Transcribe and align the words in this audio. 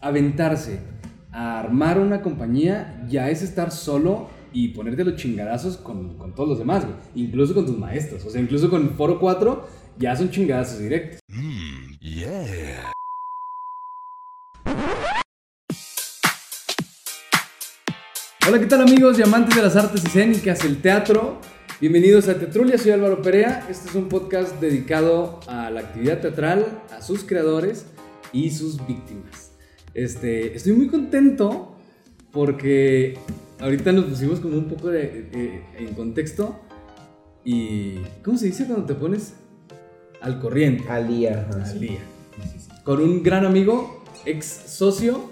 aventarse 0.00 0.78
a 1.32 1.58
armar 1.58 1.98
una 1.98 2.22
compañía 2.22 3.04
ya 3.08 3.30
es 3.30 3.42
estar 3.42 3.72
solo 3.72 4.30
y 4.52 4.68
ponerte 4.68 5.04
los 5.04 5.16
chingadazos 5.16 5.76
con, 5.76 6.16
con 6.16 6.34
todos 6.34 6.48
los 6.50 6.58
demás, 6.58 6.84
güey. 6.84 6.96
Incluso 7.16 7.52
con 7.52 7.66
tus 7.66 7.76
maestros. 7.76 8.24
O 8.24 8.30
sea, 8.30 8.40
incluso 8.40 8.70
con 8.70 8.90
Foro 8.90 9.18
4 9.18 9.66
ya 9.98 10.14
son 10.16 10.30
chingadazos 10.30 10.78
directos. 10.78 11.20
Hola, 18.46 18.60
¿qué 18.60 18.66
tal 18.66 18.82
amigos 18.82 19.18
y 19.18 19.22
amantes 19.22 19.54
de 19.56 19.62
las 19.62 19.76
artes 19.76 20.04
escénicas, 20.04 20.64
el 20.64 20.80
teatro? 20.80 21.40
Bienvenidos 21.80 22.28
a 22.28 22.38
Teatrulia, 22.38 22.78
soy 22.78 22.92
Álvaro 22.92 23.20
Perea. 23.20 23.66
Este 23.68 23.88
es 23.90 23.94
un 23.94 24.08
podcast 24.08 24.58
dedicado 24.60 25.40
a 25.48 25.70
la 25.70 25.80
actividad 25.80 26.20
teatral, 26.20 26.82
a 26.96 27.02
sus 27.02 27.24
creadores 27.24 27.86
y 28.32 28.50
sus 28.50 28.84
víctimas. 28.86 29.47
Este, 30.02 30.54
estoy 30.54 30.74
muy 30.74 30.86
contento 30.86 31.74
porque 32.30 33.18
ahorita 33.58 33.90
nos 33.92 34.04
pusimos 34.04 34.38
como 34.38 34.56
un 34.56 34.66
poco 34.68 34.88
de, 34.90 35.22
de- 35.32 35.62
en 35.76 35.94
contexto 35.94 36.56
y 37.44 37.96
¿cómo 38.22 38.38
se 38.38 38.46
dice 38.46 38.64
cuando 38.66 38.84
te 38.86 38.94
pones 38.94 39.32
al 40.20 40.38
corriente? 40.40 40.84
Al 40.88 41.08
día. 41.08 41.48
Al 41.52 41.80
día. 41.80 41.98
Con 42.84 43.00
un 43.02 43.24
gran 43.24 43.44
amigo, 43.44 44.04
ex 44.24 44.46
socio, 44.46 45.30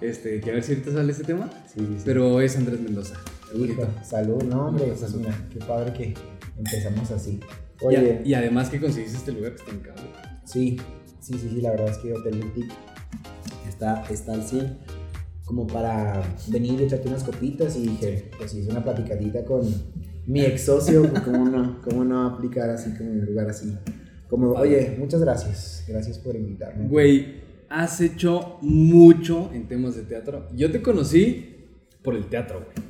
este, 0.00 0.40
que 0.40 0.50
a 0.50 0.54
ver 0.54 0.62
si 0.62 0.72
ahorita 0.72 0.92
sale 0.92 1.12
este 1.12 1.24
tema, 1.24 1.50
Sí, 1.72 1.80
sí, 1.80 1.86
sí. 1.98 2.02
pero 2.06 2.40
es 2.40 2.56
Andrés 2.56 2.80
Mendoza. 2.80 3.16
Hijo, 3.54 3.86
salud, 4.02 4.42
no, 4.44 4.68
hombre. 4.68 4.86
pues 4.86 5.00
Salud. 5.00 5.18
mira, 5.20 5.48
qué 5.52 5.58
padre 5.58 5.92
que 5.92 6.14
empezamos 6.56 7.10
así. 7.10 7.38
Y, 7.82 7.84
a- 7.84 7.88
Oye, 8.00 8.22
y 8.24 8.32
además 8.32 8.70
que 8.70 8.80
conseguiste 8.80 9.18
este 9.18 9.32
lugar 9.32 9.52
que 9.52 9.58
está 9.58 9.70
en 9.72 9.80
cabo. 9.80 9.98
sí, 10.46 10.78
sí, 11.20 11.34
sí, 11.38 11.48
sí, 11.52 11.60
la 11.60 11.72
verdad 11.72 11.90
es 11.90 11.98
que 11.98 12.14
Hotel 12.14 12.40
Boutique 12.40 12.72
está, 13.76 14.04
está 14.10 14.32
al 14.32 14.42
100 14.42 14.78
como 15.44 15.66
para 15.66 16.22
venir 16.48 16.80
y 16.80 16.84
echarte 16.84 17.08
unas 17.08 17.22
copitas 17.22 17.76
y 17.76 17.82
dije, 17.82 18.30
pues 18.36 18.52
hice 18.54 18.70
una 18.70 18.82
platicadita 18.82 19.44
con 19.44 19.62
mi 20.26 20.40
ex 20.40 20.62
socio, 20.62 21.08
pues, 21.08 21.22
¿cómo 21.22 21.44
no, 21.44 21.80
cómo 21.82 22.04
no 22.04 22.26
aplicar 22.26 22.68
así 22.70 22.90
como 22.96 23.10
en 23.10 23.20
un 23.20 23.26
lugar 23.26 23.48
así? 23.48 23.72
Como, 24.28 24.50
oye, 24.52 24.96
muchas 24.98 25.20
gracias, 25.20 25.84
gracias 25.86 26.18
por 26.18 26.34
invitarme. 26.34 26.88
Güey, 26.88 27.42
has 27.68 28.00
hecho 28.00 28.58
mucho 28.60 29.52
en 29.52 29.68
temas 29.68 29.94
de 29.94 30.02
teatro. 30.02 30.48
Yo 30.56 30.72
te 30.72 30.82
conocí 30.82 31.68
por 32.02 32.16
el 32.16 32.26
teatro, 32.26 32.64
güey. 32.64 32.88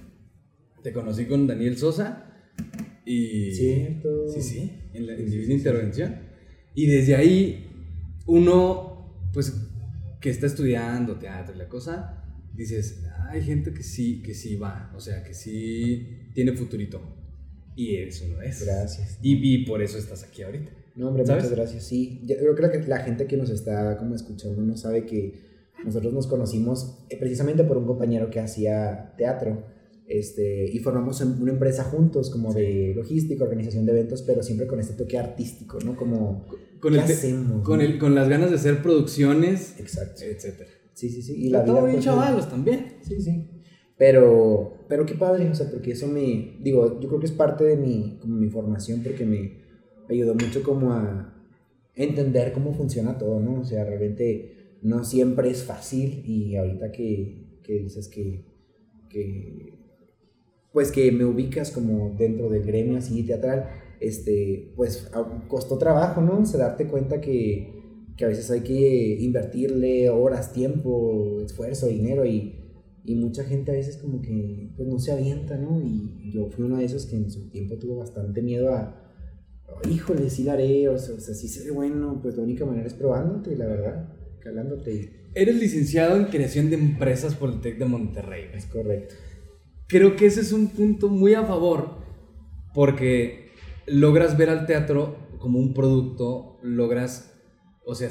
Te 0.82 0.92
conocí 0.92 1.26
con 1.26 1.46
Daniel 1.46 1.76
Sosa 1.76 2.32
y... 3.04 3.52
Cierto. 3.52 4.28
Sí, 4.28 4.40
sí, 4.40 4.72
en 4.94 5.06
la 5.06 5.14
en 5.14 5.28
sí. 5.28 5.52
Intervención. 5.52 6.20
Y 6.74 6.86
desde 6.86 7.16
ahí, 7.16 7.66
uno, 8.24 9.28
pues, 9.34 9.65
que 10.26 10.30
está 10.30 10.46
estudiando 10.46 11.20
teatro 11.20 11.54
y 11.54 11.58
la 11.58 11.68
cosa, 11.68 12.20
dices, 12.52 13.04
hay 13.30 13.42
gente 13.42 13.72
que 13.72 13.84
sí, 13.84 14.22
que 14.24 14.34
sí 14.34 14.56
va, 14.56 14.92
o 14.96 14.98
sea, 14.98 15.22
que 15.22 15.32
sí 15.32 16.30
tiene 16.34 16.52
futurito. 16.52 17.00
Y 17.76 17.94
eres 17.94 18.20
uno 18.22 18.38
de 18.38 18.48
esos. 18.48 18.66
Gracias. 18.66 19.20
Y, 19.22 19.36
y 19.36 19.64
por 19.64 19.80
eso 19.82 19.96
estás 19.96 20.24
aquí 20.24 20.42
ahorita. 20.42 20.72
No, 20.96 21.06
hombre, 21.06 21.24
¿Sabes? 21.24 21.44
muchas 21.44 21.56
gracias. 21.56 21.84
Sí, 21.84 22.22
yo 22.24 22.56
creo 22.56 22.72
que 22.72 22.88
la 22.88 23.04
gente 23.04 23.28
que 23.28 23.36
nos 23.36 23.50
está 23.50 23.96
como 23.98 24.16
escuchando 24.16 24.60
no 24.62 24.76
sabe 24.76 25.06
que 25.06 25.68
nosotros 25.84 26.12
nos 26.12 26.26
conocimos 26.26 27.06
eh, 27.08 27.16
precisamente 27.18 27.62
por 27.62 27.76
un 27.76 27.86
compañero 27.86 28.28
que 28.28 28.40
hacía 28.40 29.14
teatro. 29.16 29.64
Este, 30.08 30.70
y 30.72 30.78
formamos 30.78 31.20
una 31.20 31.52
empresa 31.52 31.82
juntos, 31.84 32.30
como 32.30 32.54
de 32.54 32.92
logística, 32.94 33.42
organización 33.42 33.86
de 33.86 33.92
eventos, 33.92 34.22
pero 34.22 34.42
siempre 34.42 34.66
con 34.66 34.78
este 34.78 34.94
toque 34.94 35.18
artístico, 35.18 35.78
¿no? 35.84 35.96
Como, 35.96 36.46
Con, 36.80 36.92
¿qué 36.92 36.98
el 36.98 37.04
hacemos? 37.04 37.62
con, 37.64 37.78
no? 37.78 37.84
el, 37.84 37.98
con 37.98 38.14
las 38.14 38.28
ganas 38.28 38.50
de 38.50 38.56
hacer 38.56 38.82
producciones, 38.82 39.78
Exacto. 39.80 40.22
etcétera. 40.22 40.70
Sí, 40.94 41.10
sí, 41.10 41.22
sí. 41.22 41.34
Y 41.34 41.48
la 41.50 41.62
vida. 41.62 41.74
Todo 41.74 41.84
bien 41.84 41.96
pues, 41.96 42.04
chavalos 42.04 42.48
también. 42.48 42.94
Sí, 43.02 43.20
sí. 43.20 43.50
Pero, 43.98 44.84
pero 44.88 45.06
qué 45.06 45.14
padre, 45.14 45.48
o 45.48 45.54
sea, 45.54 45.70
porque 45.70 45.92
eso 45.92 46.06
me, 46.06 46.56
digo, 46.60 47.00
yo 47.00 47.08
creo 47.08 47.20
que 47.20 47.26
es 47.26 47.32
parte 47.32 47.64
de 47.64 47.76
mi, 47.76 48.18
como 48.20 48.36
mi 48.36 48.48
formación, 48.48 49.02
porque 49.02 49.24
me, 49.24 49.38
me 50.08 50.14
ayudó 50.14 50.34
mucho 50.34 50.62
como 50.62 50.92
a 50.92 51.34
entender 51.94 52.52
cómo 52.52 52.74
funciona 52.74 53.18
todo, 53.18 53.40
¿no? 53.40 53.60
O 53.60 53.64
sea, 53.64 53.84
realmente 53.84 54.78
no 54.82 55.02
siempre 55.04 55.50
es 55.50 55.64
fácil 55.64 56.22
y 56.26 56.56
ahorita 56.56 56.92
que, 56.92 57.60
que 57.62 57.78
dices 57.80 58.08
que, 58.08 58.44
que, 59.08 59.78
pues 60.76 60.92
que 60.92 61.10
me 61.10 61.24
ubicas 61.24 61.70
como 61.70 62.14
dentro 62.18 62.50
del 62.50 62.62
gremio 62.62 62.98
así 62.98 63.22
teatral, 63.22 63.64
este, 63.98 64.74
pues 64.76 65.10
costó 65.48 65.78
trabajo, 65.78 66.20
¿no? 66.20 66.40
O 66.40 66.44
sea, 66.44 66.60
darte 66.60 66.86
cuenta 66.86 67.18
que, 67.18 68.04
que 68.14 68.26
a 68.26 68.28
veces 68.28 68.50
hay 68.50 68.60
que 68.60 69.16
invertirle 69.20 70.10
horas, 70.10 70.52
tiempo, 70.52 71.40
esfuerzo, 71.40 71.86
dinero 71.86 72.26
y, 72.26 72.60
y 73.06 73.14
mucha 73.14 73.44
gente 73.44 73.70
a 73.70 73.74
veces 73.74 73.96
como 73.96 74.20
que 74.20 74.74
pues 74.76 74.86
no 74.86 74.98
se 74.98 75.12
avienta, 75.12 75.56
¿no? 75.56 75.80
Y 75.80 76.30
yo 76.34 76.50
fui 76.50 76.66
uno 76.66 76.76
de 76.76 76.84
esos 76.84 77.06
que 77.06 77.16
en 77.16 77.30
su 77.30 77.48
tiempo 77.48 77.78
tuvo 77.78 77.96
bastante 77.96 78.42
miedo 78.42 78.74
a, 78.74 79.02
híjole, 79.90 80.28
sí 80.28 80.42
la 80.42 80.52
haré, 80.52 80.90
o 80.90 80.98
sea, 80.98 81.14
o 81.14 81.20
sea, 81.20 81.34
sí 81.34 81.48
se 81.48 81.64
ve 81.64 81.70
bueno, 81.70 82.20
pues 82.20 82.36
la 82.36 82.42
única 82.42 82.66
manera 82.66 82.86
es 82.86 82.92
probándote, 82.92 83.56
la 83.56 83.64
verdad, 83.64 84.14
calándote, 84.40 85.30
Eres 85.34 85.56
licenciado 85.56 86.18
en 86.18 86.26
creación 86.26 86.68
de 86.68 86.76
empresas 86.76 87.34
por 87.34 87.50
el 87.50 87.62
TEC 87.62 87.78
de 87.78 87.84
Monterrey. 87.86 88.50
es 88.54 88.66
correcto. 88.66 89.14
Creo 89.88 90.16
que 90.16 90.26
ese 90.26 90.40
es 90.40 90.52
un 90.52 90.68
punto 90.68 91.08
muy 91.08 91.34
a 91.34 91.44
favor 91.44 91.98
porque 92.74 93.50
logras 93.86 94.36
ver 94.36 94.50
al 94.50 94.66
teatro 94.66 95.16
como 95.38 95.58
un 95.58 95.74
producto, 95.74 96.58
logras, 96.62 97.32
o 97.84 97.94
sea, 97.94 98.08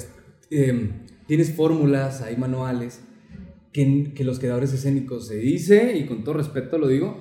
em, 0.49 1.05
tienes 1.27 1.51
fórmulas, 1.53 2.21
hay 2.21 2.37
manuales 2.37 3.01
que, 3.73 4.13
que 4.15 4.23
los 4.23 4.39
creadores 4.39 4.71
escénicos 4.73 5.27
se 5.27 5.35
dice, 5.35 5.97
y 5.97 6.05
con 6.05 6.23
todo 6.23 6.35
respeto 6.35 6.77
lo 6.77 6.87
digo, 6.87 7.17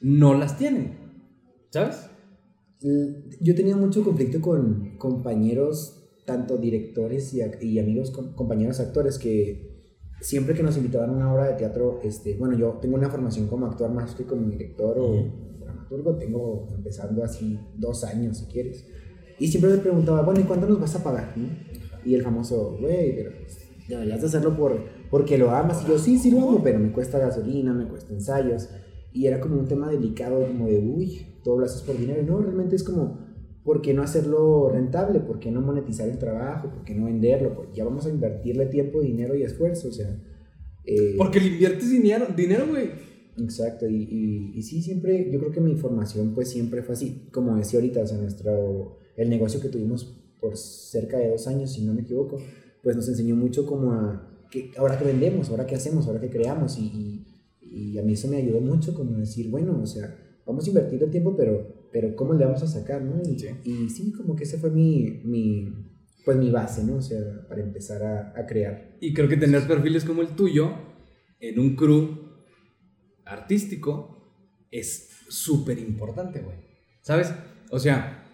no 0.00 0.34
las 0.34 0.58
tienen. 0.58 0.98
¿Sabes? 1.70 2.10
Yo 3.40 3.54
tenía 3.54 3.76
mucho 3.76 4.04
conflicto 4.04 4.40
con 4.42 4.96
compañeros, 4.98 6.02
tanto 6.26 6.58
directores 6.58 7.32
y, 7.32 7.40
y 7.66 7.78
amigos, 7.78 8.10
com- 8.10 8.34
compañeros 8.34 8.80
actores, 8.80 9.18
que 9.18 9.73
siempre 10.24 10.54
que 10.54 10.62
nos 10.62 10.74
invitaban 10.78 11.10
a 11.10 11.12
una 11.12 11.34
obra 11.34 11.48
de 11.48 11.52
teatro, 11.52 12.00
este, 12.02 12.34
bueno, 12.36 12.56
yo 12.56 12.78
tengo 12.80 12.96
una 12.96 13.10
formación 13.10 13.46
como 13.46 13.66
actor 13.66 13.90
más 13.90 14.14
que 14.14 14.24
como 14.24 14.48
director 14.48 14.98
o 14.98 15.22
dramaturgo, 15.60 16.16
tengo 16.16 16.66
empezando 16.74 17.22
así 17.22 17.60
dos 17.76 18.04
años 18.04 18.38
si 18.38 18.46
quieres. 18.46 18.86
Y 19.38 19.48
siempre 19.48 19.72
me 19.72 19.78
preguntaba, 19.78 20.22
bueno, 20.22 20.40
¿y 20.40 20.44
cuándo 20.44 20.66
nos 20.66 20.80
vas 20.80 20.94
a 20.96 21.04
pagar? 21.04 21.36
no? 21.36 21.46
Y 22.06 22.14
el 22.14 22.22
famoso, 22.22 22.78
güey, 22.80 23.14
pero 23.14 23.32
deberías 23.86 24.22
de 24.22 24.26
hacerlo 24.26 24.56
por, 24.56 24.82
porque 25.10 25.36
lo 25.36 25.50
amas. 25.50 25.82
Y 25.84 25.88
yo, 25.88 25.98
sí, 25.98 26.18
sí 26.18 26.30
lo 26.30 26.38
amo, 26.38 26.62
pero 26.62 26.78
me 26.78 26.90
cuesta 26.90 27.18
gasolina, 27.18 27.74
me 27.74 27.86
cuesta 27.86 28.14
ensayos. 28.14 28.70
Y 29.12 29.26
era 29.26 29.40
como 29.40 29.58
un 29.58 29.68
tema 29.68 29.90
delicado, 29.90 30.46
como 30.46 30.68
de, 30.68 30.78
uy, 30.78 31.38
todo 31.44 31.58
lo 31.58 31.66
haces 31.66 31.82
por 31.82 31.98
dinero. 31.98 32.22
No, 32.22 32.38
realmente 32.40 32.76
es 32.76 32.82
como, 32.82 33.23
¿por 33.64 33.80
qué 33.82 33.94
no 33.94 34.02
hacerlo 34.02 34.68
rentable? 34.68 35.20
¿Por 35.20 35.40
qué 35.40 35.50
no 35.50 35.60
monetizar 35.62 36.08
el 36.08 36.18
trabajo? 36.18 36.68
¿Por 36.70 36.84
qué 36.84 36.94
no 36.94 37.06
venderlo? 37.06 37.54
Pues 37.54 37.68
ya 37.72 37.84
vamos 37.84 38.06
a 38.06 38.10
invertirle 38.10 38.66
tiempo, 38.66 39.00
dinero 39.00 39.34
y 39.34 39.42
esfuerzo, 39.42 39.88
o 39.88 39.92
sea. 39.92 40.16
eh, 40.84 41.14
Porque 41.16 41.40
le 41.40 41.48
inviertes 41.48 41.90
dinero, 41.90 42.26
dinero, 42.36 42.66
güey. 42.68 42.90
Exacto, 43.36 43.88
y, 43.88 43.96
y, 43.96 44.52
y 44.54 44.62
sí, 44.62 44.80
siempre, 44.80 45.28
yo 45.30 45.40
creo 45.40 45.50
que 45.50 45.60
mi 45.60 45.74
formación 45.74 46.34
pues 46.34 46.50
siempre 46.50 46.82
fue 46.82 46.94
así, 46.94 47.28
como 47.32 47.56
decía 47.56 47.80
ahorita, 47.80 48.02
o 48.02 48.06
sea, 48.06 48.16
nuestro, 48.18 48.98
el 49.16 49.28
negocio 49.28 49.60
que 49.60 49.68
tuvimos 49.68 50.20
por 50.40 50.56
cerca 50.56 51.18
de 51.18 51.30
dos 51.30 51.48
años, 51.48 51.72
si 51.72 51.84
no 51.84 51.94
me 51.94 52.02
equivoco, 52.02 52.36
pues 52.82 52.94
nos 52.94 53.08
enseñó 53.08 53.34
mucho 53.34 53.66
como 53.66 53.90
a, 53.92 54.46
que, 54.52 54.70
ahora 54.76 54.96
que 54.96 55.04
vendemos, 55.04 55.50
ahora 55.50 55.66
que 55.66 55.74
hacemos, 55.74 56.06
ahora 56.06 56.20
que 56.20 56.30
creamos, 56.30 56.78
y, 56.78 57.24
y, 57.60 57.92
y 57.94 57.98
a 57.98 58.02
mí 58.02 58.12
eso 58.12 58.28
me 58.28 58.36
ayudó 58.36 58.60
mucho 58.60 58.94
como 58.94 59.16
decir, 59.18 59.50
bueno, 59.50 59.80
o 59.82 59.86
sea, 59.86 60.16
vamos 60.46 60.66
a 60.66 60.68
invertir 60.68 61.02
el 61.02 61.10
tiempo, 61.10 61.34
pero, 61.36 61.66
pero 61.94 62.16
¿cómo 62.16 62.34
le 62.34 62.44
vamos 62.44 62.60
a 62.60 62.66
sacar, 62.66 63.00
no? 63.02 63.22
Y 63.22 63.38
Sí. 63.38 63.48
sí, 63.62 63.70
y 63.70 63.88
sí 63.88 64.12
como 64.12 64.34
que 64.34 64.42
ese 64.42 64.58
fue 64.58 64.68
mi, 64.68 65.20
mi, 65.24 65.72
pues 66.24 66.36
mi 66.36 66.50
base, 66.50 66.82
¿no? 66.82 66.96
O 66.96 67.00
sea, 67.00 67.20
para 67.48 67.62
empezar 67.62 68.02
a, 68.02 68.32
a 68.36 68.46
crear. 68.46 68.96
Y 69.00 69.14
creo 69.14 69.28
que 69.28 69.36
tener 69.36 69.64
perfiles 69.68 70.04
como 70.04 70.20
el 70.22 70.30
tuyo 70.30 70.72
en 71.38 71.60
un 71.60 71.76
crew 71.76 72.18
artístico 73.24 74.34
es 74.72 75.08
súper 75.28 75.78
importante, 75.78 76.40
güey. 76.40 76.56
¿Sabes? 77.00 77.32
O 77.70 77.78
sea, 77.78 78.24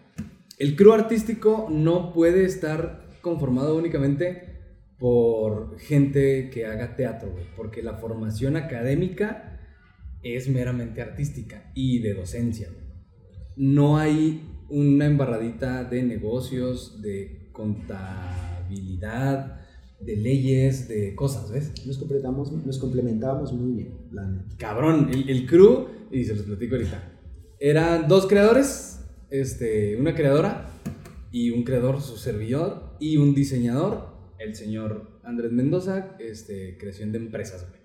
el 0.59 0.75
crew 0.75 0.95
artístico 0.95 1.69
no 1.71 2.15
puede 2.15 2.47
estar 2.47 3.19
conformado 3.21 3.77
únicamente 3.77 4.59
por 4.99 5.79
gente 5.81 6.49
que 6.49 6.65
haga 6.65 6.97
teatro, 6.97 7.31
güey, 7.33 7.45
porque 7.59 7.83
la 7.83 7.99
formación 7.99 8.57
académica 8.57 9.61
es 10.23 10.49
meramente 10.49 11.03
artística 11.03 11.71
y 11.75 11.99
de 11.99 12.15
docencia. 12.15 12.71
güey. 12.73 12.80
No 13.57 13.99
hay 13.99 14.43
una 14.69 15.07
embarradita 15.07 15.85
de 15.85 16.03
negocios, 16.03 17.01
de 17.03 17.49
contabilidad, 17.53 19.61
de 20.01 20.17
leyes, 20.17 20.89
de 20.89 21.15
cosas, 21.15 21.51
¿ves? 21.51 21.87
Nos 21.87 21.99
completamos, 21.99 22.51
nos 22.53 22.79
complementábamos 22.79 23.53
muy 23.53 23.73
bien, 23.73 23.99
la 24.13 24.27
neta. 24.27 24.57
Cabrón, 24.57 25.11
el, 25.13 25.29
el 25.29 25.47
crew, 25.47 25.89
y 26.11 26.25
se 26.25 26.35
los 26.35 26.45
platico 26.45 26.77
ahorita, 26.77 27.19
eran 27.59 28.09
dos 28.09 28.27
creadores, 28.27 29.05
este, 29.31 29.97
una 29.97 30.15
creadora 30.15 30.71
y 31.31 31.51
un 31.51 31.65
creador, 31.65 32.01
su 32.01 32.17
servidor, 32.17 32.97
y 32.99 33.19
un 33.19 33.35
diseñador, 33.35 34.09
el 34.39 34.55
señor 34.55 35.21
Andrés 35.23 35.53
Mendoza 35.53 36.17
este, 36.19 36.79
creció 36.79 37.05
en 37.05 37.13
de 37.13 37.19
empresas, 37.19 37.67
güey. 37.69 37.80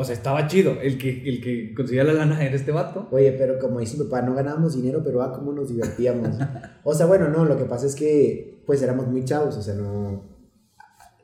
O 0.00 0.04
sea, 0.04 0.14
estaba 0.14 0.46
chido. 0.46 0.80
El 0.80 0.96
que, 0.96 1.28
el 1.28 1.40
que 1.42 1.74
conseguía 1.74 2.04
la 2.04 2.12
lana 2.12 2.44
era 2.44 2.54
este 2.54 2.70
vato. 2.70 3.08
Oye, 3.10 3.32
pero 3.32 3.58
como 3.58 3.80
dice 3.80 3.98
mi 3.98 4.04
papá, 4.04 4.22
no 4.22 4.32
ganábamos 4.32 4.76
dinero, 4.76 5.02
pero 5.04 5.22
ah, 5.22 5.32
cómo 5.32 5.52
nos 5.52 5.70
divertíamos. 5.70 6.36
o 6.84 6.94
sea, 6.94 7.06
bueno, 7.06 7.28
no, 7.30 7.44
lo 7.44 7.58
que 7.58 7.64
pasa 7.64 7.86
es 7.86 7.96
que 7.96 8.62
pues 8.64 8.80
éramos 8.80 9.08
muy 9.08 9.24
chavos, 9.24 9.56
o 9.56 9.62
sea, 9.62 9.74
no... 9.74 10.22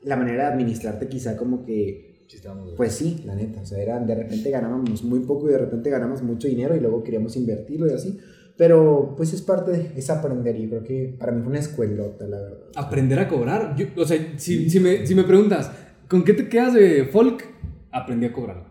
La 0.03 0.17
manera 0.17 0.43
de 0.47 0.53
administrarte 0.53 1.07
quizá 1.07 1.37
como 1.37 1.63
que... 1.63 2.25
Sí. 2.27 2.39
Pues 2.75 2.91
sí, 2.91 3.23
la 3.25 3.33
neta, 3.35 3.61
o 3.61 3.65
sea, 3.65 3.81
era, 3.81 3.97
de 3.99 4.13
repente 4.13 4.49
ganábamos 4.49 5.03
muy 5.03 5.19
poco 5.21 5.47
y 5.47 5.53
de 5.53 5.59
repente 5.59 5.89
ganamos 5.89 6.21
mucho 6.21 6.49
dinero 6.49 6.75
y 6.75 6.81
luego 6.81 7.01
queríamos 7.01 7.37
invertirlo 7.37 7.87
y 7.87 7.93
así. 7.93 8.19
Pero 8.57 9.13
pues 9.15 9.31
es 9.31 9.41
parte 9.41 9.71
de, 9.71 9.91
es 9.95 10.09
aprender 10.09 10.59
y 10.59 10.67
creo 10.67 10.83
que 10.83 11.15
para 11.17 11.31
mí 11.31 11.39
fue 11.41 11.51
una 11.51 11.59
escuelota, 11.59 12.27
la 12.27 12.41
verdad. 12.41 12.57
Aprender 12.75 13.19
a 13.19 13.27
cobrar. 13.29 13.75
Yo- 13.77 13.87
o 13.95 14.05
sea, 14.05 14.33
si, 14.35 14.69
si, 14.69 14.79
me, 14.81 15.07
si 15.07 15.15
me 15.15 15.23
preguntas, 15.23 15.71
¿con 16.09 16.25
qué 16.25 16.33
te 16.33 16.49
quedas 16.49 16.73
de 16.73 17.05
folk? 17.05 17.55
Aprendí 17.95 18.25
a 18.25 18.33
cobrar. 18.33 18.65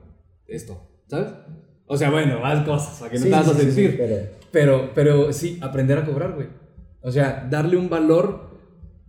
Esto, 0.46 0.80
¿sabes? 1.08 1.32
O 1.86 1.96
sea, 1.96 2.10
bueno, 2.10 2.40
más 2.40 2.64
cosas, 2.66 2.98
para 2.98 3.10
que 3.10 3.18
no 3.18 3.24
Sí, 3.24 3.30
te 3.30 3.36
vas 3.36 3.48
a 3.48 3.54
sí, 3.54 3.60
sí, 3.60 3.72
sentir. 3.72 3.96
pero... 3.96 4.16
Pero, 4.52 4.90
pero 4.94 5.32
sí, 5.32 5.58
aprender 5.60 5.98
a 5.98 6.04
cobrar, 6.04 6.34
güey. 6.34 6.46
O 7.00 7.10
sea, 7.10 7.48
darle 7.50 7.76
un 7.76 7.88
valor 7.88 8.60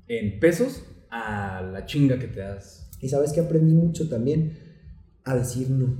en 0.07 0.39
pesos 0.39 0.83
a 1.11 1.61
la 1.61 1.85
chinga 1.85 2.17
que 2.17 2.27
te 2.27 2.39
das. 2.39 2.89
Y 2.99 3.09
sabes 3.09 3.31
que 3.31 3.41
aprendí 3.41 3.73
mucho 3.73 4.09
también 4.09 4.57
a 5.23 5.35
decir 5.35 5.69
no. 5.69 5.95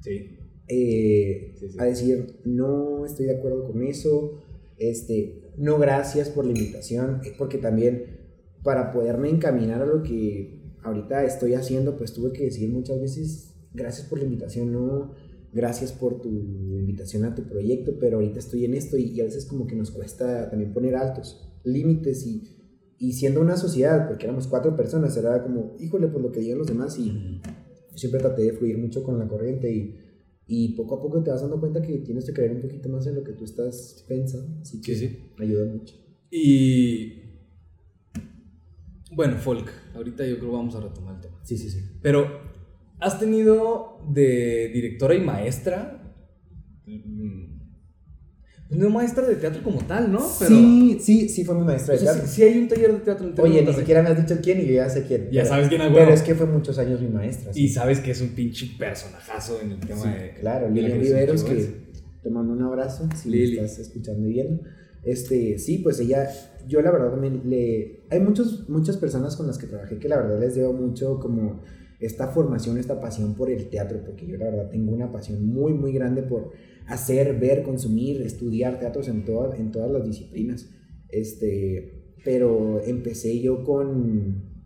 Sí. 0.00 0.38
Eh. 0.68 1.54
A 1.78 1.84
decir, 1.86 2.40
no 2.44 3.04
estoy 3.04 3.26
de 3.26 3.36
acuerdo 3.36 3.66
con 3.66 3.82
eso, 3.82 4.42
este, 4.78 5.52
no 5.58 5.78
gracias 5.78 6.28
por 6.30 6.44
la 6.46 6.52
invitación, 6.52 7.20
eh, 7.24 7.32
porque 7.36 7.58
también 7.58 8.20
para 8.62 8.92
poderme 8.92 9.28
encaminar 9.28 9.82
a 9.82 9.86
lo 9.86 10.02
que 10.02 10.62
ahorita 10.84 11.24
estoy 11.24 11.54
haciendo, 11.54 11.96
pues 11.96 12.12
tuve 12.14 12.32
que 12.32 12.44
decir 12.44 12.70
muchas 12.70 13.00
veces, 13.00 13.53
gracias 13.74 14.08
por 14.08 14.18
la 14.18 14.24
invitación, 14.24 14.72
no, 14.72 15.12
gracias 15.52 15.92
por 15.92 16.20
tu 16.20 16.28
invitación 16.30 17.24
a 17.24 17.34
tu 17.34 17.42
proyecto, 17.42 17.92
pero 18.00 18.16
ahorita 18.16 18.38
estoy 18.38 18.64
en 18.64 18.74
esto 18.74 18.96
y, 18.96 19.10
y 19.10 19.20
a 19.20 19.24
veces 19.24 19.44
como 19.46 19.66
que 19.66 19.76
nos 19.76 19.90
cuesta 19.90 20.48
también 20.50 20.72
poner 20.72 20.96
altos 20.96 21.60
límites 21.64 22.26
y, 22.26 22.42
y 22.98 23.12
siendo 23.12 23.40
una 23.40 23.56
sociedad, 23.56 24.08
porque 24.08 24.24
éramos 24.26 24.46
cuatro 24.46 24.74
personas, 24.76 25.16
era 25.16 25.42
como, 25.42 25.76
híjole, 25.78 26.08
pues 26.08 26.22
lo 26.22 26.32
que 26.32 26.40
digan 26.40 26.58
los 26.58 26.66
demás 26.66 26.98
y 26.98 27.40
siempre 27.94 28.20
traté 28.20 28.42
de 28.42 28.52
fluir 28.52 28.78
mucho 28.78 29.02
con 29.04 29.18
la 29.18 29.28
corriente 29.28 29.70
y, 29.72 29.96
y 30.46 30.74
poco 30.76 30.96
a 30.96 31.02
poco 31.02 31.22
te 31.22 31.30
vas 31.30 31.40
dando 31.40 31.58
cuenta 31.60 31.80
que 31.82 31.98
tienes 31.98 32.24
que 32.26 32.32
creer 32.32 32.52
un 32.52 32.60
poquito 32.60 32.88
más 32.88 33.06
en 33.06 33.14
lo 33.14 33.24
que 33.24 33.32
tú 33.32 33.44
estás 33.44 34.04
pensando, 34.08 34.60
así 34.60 34.80
que 34.80 34.94
Sí, 34.94 35.08
sí. 35.08 35.18
ayuda 35.38 35.64
mucho. 35.66 35.94
Y. 36.30 37.20
Bueno, 39.12 39.36
folk. 39.38 39.70
Ahorita 39.94 40.26
yo 40.26 40.36
creo 40.38 40.50
que 40.50 40.56
vamos 40.56 40.74
a 40.74 40.80
retomar 40.80 41.14
el 41.14 41.20
tema. 41.20 41.38
Sí, 41.44 41.56
sí, 41.56 41.70
sí. 41.70 41.78
Pero, 42.02 42.26
¿has 43.04 43.18
tenido 43.20 44.00
de 44.12 44.70
directora 44.72 45.14
y 45.14 45.20
maestra? 45.20 46.00
Pues 48.68 48.80
no 48.80 48.88
maestra 48.88 49.26
de 49.26 49.36
teatro 49.36 49.62
como 49.62 49.78
tal, 49.84 50.10
¿no? 50.10 50.20
Pero, 50.38 50.48
Sí, 50.56 50.98
sí, 51.00 51.28
sí 51.28 51.44
fue 51.44 51.54
mi 51.54 51.64
maestra 51.64 51.94
de 51.94 52.00
teatro. 52.00 52.22
sí, 52.26 52.28
sí 52.36 52.42
hay 52.44 52.58
un 52.58 52.66
taller 52.68 52.92
de 52.94 52.98
teatro 53.00 53.28
en 53.28 53.38
Oye, 53.40 53.62
ni 53.62 53.72
siquiera 53.74 54.02
me 54.02 54.08
has 54.08 54.26
dicho 54.26 54.40
quién 54.42 54.60
y 54.62 54.66
yo 54.66 54.72
ya 54.74 54.88
sé 54.88 55.04
quién. 55.06 55.24
Ya 55.30 55.42
Pero- 55.42 55.46
sabes 55.48 55.68
quién 55.68 55.80
es, 55.82 55.88
Pero 55.88 55.98
huevo. 56.00 56.12
es 56.14 56.22
que 56.22 56.34
fue 56.34 56.46
muchos 56.46 56.78
años 56.78 57.00
mi 57.02 57.08
maestra. 57.08 57.52
sí. 57.52 57.64
Y 57.64 57.68
sabes 57.68 58.00
que 58.00 58.12
es 58.12 58.20
un 58.22 58.28
pinche 58.30 58.70
personajazo 58.78 59.60
en 59.60 59.72
el 59.72 59.80
tema 59.80 60.02
Sí, 60.02 60.08
de. 60.08 60.34
claro, 60.40 60.70
Lilian 60.70 60.98
Viveros, 60.98 61.44
de 61.44 61.54
que 61.56 61.70
te 62.22 62.30
mando 62.30 62.54
un 62.54 62.62
abrazo 62.62 63.06
si 63.14 63.28
Lili. 63.28 63.58
estás 63.58 63.78
escuchando 63.80 64.26
y 64.26 64.32
viendo. 64.32 64.62
Este, 65.04 65.58
sí, 65.58 65.78
pues 65.78 66.00
ella, 66.00 66.26
yo 66.66 66.80
la 66.80 66.90
verdad 66.90 67.10
también 67.10 67.42
le... 67.44 68.04
Hay 68.10 68.20
muchos, 68.20 68.66
muchas 68.70 68.96
personas 68.96 69.36
con 69.36 69.46
las 69.46 69.58
que 69.58 69.66
trabajé 69.66 69.98
que 69.98 70.08
la 70.08 70.16
verdad 70.16 70.40
les 70.40 70.54
debo 70.54 70.72
mucho 70.72 71.20
como 71.20 71.60
esta 72.00 72.28
formación, 72.28 72.78
esta 72.78 73.00
pasión 73.00 73.34
por 73.34 73.50
el 73.50 73.68
teatro, 73.68 74.02
porque 74.04 74.26
yo 74.26 74.36
la 74.36 74.46
verdad 74.46 74.70
tengo 74.70 74.92
una 74.92 75.12
pasión 75.12 75.46
muy, 75.46 75.72
muy 75.72 75.92
grande 75.92 76.22
por 76.22 76.50
hacer, 76.86 77.38
ver, 77.38 77.62
consumir, 77.62 78.22
estudiar 78.22 78.78
teatros 78.78 79.08
en, 79.08 79.24
todas 79.24 79.58
en 79.58 79.70
todas 79.70 79.90
las 79.90 80.04
disciplinas. 80.04 80.70
Este, 81.08 82.16
pero 82.24 82.82
empecé 82.84 83.40
yo 83.40 83.64
con, 83.64 84.64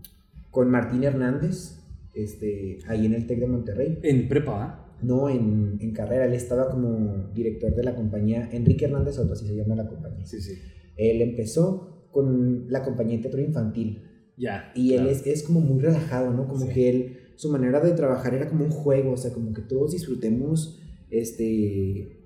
con 0.51 0.71
Martín 0.71 1.05
Hernández, 1.05 1.79
este, 2.15 2.79
ahí 2.89 3.07
en 3.07 3.15
el 3.15 3.27
TEC 3.27 3.41
de 3.41 3.47
Monterrey. 3.47 3.99
En 4.03 4.29
prepa. 4.29 4.85
No, 5.01 5.29
en, 5.29 5.79
en 5.81 5.93
carrera, 5.93 6.25
él 6.25 6.33
estaba 6.33 6.71
como 6.71 7.31
director 7.33 7.73
de 7.73 7.85
la 7.85 7.95
compañía, 7.95 8.49
Enrique 8.51 8.87
Hernández 8.87 9.15
Soto, 9.15 9.35
así 9.35 9.47
se 9.47 9.55
llama 9.55 9.77
la 9.77 9.87
compañía. 9.87 10.27
Sí, 10.27 10.41
sí. 10.41 10.55
Él 10.97 11.23
empezó 11.23 12.09
con 12.11 12.67
la 12.69 12.83
compañía 12.83 13.17
de 13.17 13.23
teatro 13.23 13.41
infantil 13.41 14.03
Ya. 14.39 14.73
y 14.75 14.91
él 14.93 15.01
claro. 15.03 15.11
es, 15.11 15.27
es 15.27 15.43
como 15.43 15.61
muy 15.61 15.81
relajado, 15.81 16.33
¿no? 16.33 16.47
Como 16.47 16.67
Sí. 16.67 16.73
que 16.73 16.89
él, 16.91 17.17
su 17.37 17.51
manera 17.51 17.81
de 17.81 17.93
trabajar 17.93 18.35
era 18.35 18.49
como 18.49 18.65
un 18.65 18.71
juego, 18.71 19.13
o 19.13 19.17
sea, 19.17 19.33
como 19.33 19.53
que 19.53 19.63
todos 19.63 19.93
disfrutemos 19.93 20.81
este, 21.11 22.25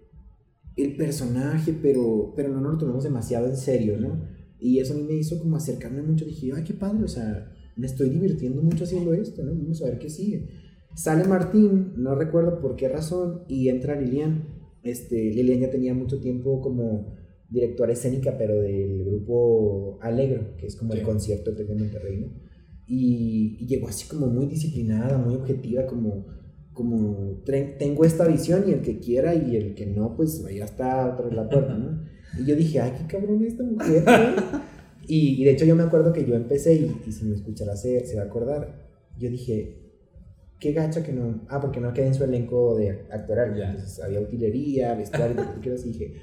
el 0.77 0.97
personaje, 0.97 1.75
pero, 1.81 2.33
pero 2.37 2.49
no 2.51 2.61
nos 2.61 2.73
lo 2.73 2.79
tomemos 2.79 3.05
demasiado 3.05 3.49
en 3.49 3.57
serio, 3.57 3.99
¿no? 3.99 4.25
Y 4.59 4.79
eso 4.79 4.95
a 4.95 4.97
mí 4.97 5.03
me 5.03 5.15
hizo 5.15 5.39
como 5.39 5.57
acercarme 5.57 6.03
mucho, 6.03 6.25
dije, 6.25 6.51
ay, 6.55 6.65
qué 6.65 6.75
padre, 6.75 7.05
o 7.05 7.09
sea, 7.09 7.51
me 7.77 7.87
estoy 7.87 8.11
divirtiendo 8.11 8.63
mucho 8.63 8.85
haciendo 8.85 9.13
esto, 9.15 9.43
¿no? 9.45 9.53
Vamos 9.55 9.83
a 9.83 9.87
ver 9.87 9.99
qué 9.99 10.09
sigue. 10.11 10.49
Sale 10.95 11.25
Martín, 11.25 11.95
no 11.97 12.15
recuerdo 12.15 12.61
por 12.61 12.77
qué 12.77 12.89
razón, 12.89 13.43
y 13.49 13.69
entra 13.69 14.01
Lilian. 14.01 14.45
Este, 14.83 15.31
Lilian 15.33 15.61
ya 15.61 15.71
tenía 15.71 15.95
mucho 15.95 16.21
tiempo 16.21 16.61
como 16.61 17.15
directora 17.53 17.93
escénica, 17.93 18.37
pero 18.39 18.61
del 18.61 19.05
grupo 19.05 19.99
Alegro, 20.01 20.57
que 20.57 20.67
es 20.67 20.77
como 20.77 20.93
Sí. 20.93 20.99
el 21.01 21.05
concierto 21.05 21.53
de 21.53 21.65
Monterrey, 21.75 22.17
¿no? 22.19 22.33
Y, 22.87 23.59
y 23.61 23.67
llegó 23.67 23.89
así 23.89 24.09
como 24.09 24.27
muy 24.27 24.47
disciplinada, 24.47 25.19
muy 25.19 25.35
objetiva, 25.37 25.87
como, 25.87 26.27
como 26.73 27.43
"Tre- 27.45 27.77
tengo 27.79 28.05
esta 28.05 28.27
visión 28.27 28.65
y 28.69 28.73
el 28.73 28.81
que 28.83 28.99
quiera 28.99 29.35
y 29.35 29.57
el 29.57 29.75
que 29.75 29.87
no, 29.87 30.17
pues 30.17 30.43
ya 30.55 30.65
está 30.65 31.15
tras 31.17 31.33
la 31.33 31.49
puerta, 31.49 31.75
¿no? 31.77 32.03
Y 32.41 32.47
yo 32.47 32.57
dije, 32.57 32.81
ay, 32.81 32.93
qué 32.99 33.07
cabrón 33.07 33.45
esta 33.45 33.63
mujer, 33.63 34.05
¿no? 34.07 34.63
Y, 35.09 35.43
y 35.43 35.45
de 35.45 35.51
hecho 35.51 35.65
yo 35.65 35.75
me 35.75 35.83
acuerdo 35.83 36.13
que 36.13 36.25
yo 36.25 36.35
empecé, 36.37 36.75
y, 36.77 36.97
y 37.07 37.13
si 37.13 37.25
me 37.25 37.35
escuchará 37.35 37.77
se, 37.77 38.07
se 38.07 38.15
va 38.17 38.23
a 38.23 38.27
acordar, 38.27 38.89
yo 39.19 39.29
dije, 39.29 39.82
qué 40.63 40.73
gacha 40.73 41.03
que 41.03 41.13
no, 41.13 41.41
ah, 41.49 41.61
porque 41.61 41.81
no 41.81 41.93
quedé 41.93 42.07
en 42.07 42.15
su 42.15 42.23
elenco 42.23 42.77
de 42.77 42.91
actoral, 43.11 43.61
entonces 43.61 44.01
había 44.01 44.21
utilería, 44.21 44.95
vestuario, 44.95 45.35
lo 45.43 45.55
que 45.55 45.61
quieras, 45.61 45.85
y 45.85 45.89
dije, 45.89 46.15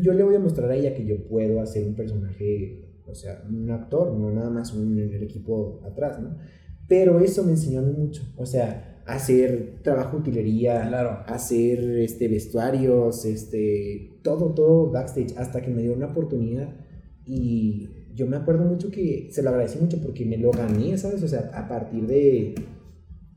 yo 0.00 0.12
le 0.12 0.22
voy 0.22 0.36
a 0.36 0.38
mostrar 0.38 0.70
a 0.70 0.76
ella 0.76 0.94
que 0.94 1.04
yo 1.04 1.26
puedo 1.26 1.60
hacer 1.60 1.84
un 1.84 1.96
personaje, 1.96 3.00
o 3.04 3.14
sea, 3.14 3.42
un 3.50 3.68
actor, 3.72 4.14
no 4.14 4.30
nada 4.30 4.50
más 4.50 4.72
un 4.72 4.96
el 4.96 5.22
equipo 5.24 5.80
atrás, 5.84 6.20
¿no? 6.20 6.36
Pero 6.86 7.18
eso 7.18 7.42
me 7.42 7.50
enseñó 7.50 7.80
a 7.80 7.82
mí 7.82 7.92
mucho, 7.92 8.22
o 8.36 8.46
sea, 8.46 9.02
hacer 9.04 9.80
trabajo 9.82 10.18
utilería, 10.18 10.86
Claro. 10.86 11.24
hacer 11.26 11.80
este, 11.98 12.28
vestuarios, 12.28 13.24
este, 13.24 14.20
todo, 14.22 14.54
todo 14.54 14.92
backstage, 14.92 15.36
hasta 15.36 15.60
que 15.60 15.72
me 15.72 15.82
dio 15.82 15.92
una 15.92 16.06
oportunidad 16.06 16.68
y 17.26 17.88
yo 18.14 18.26
me 18.26 18.36
acuerdo 18.36 18.64
mucho 18.64 18.90
que 18.92 19.28
se 19.32 19.42
lo 19.42 19.50
agradecí 19.50 19.78
mucho 19.80 20.00
porque 20.00 20.24
me 20.24 20.36
lo 20.36 20.52
gané, 20.52 20.96
¿sabes? 20.98 21.22
O 21.22 21.28
sea, 21.28 21.50
a 21.54 21.66
partir 21.66 22.06
de, 22.06 22.54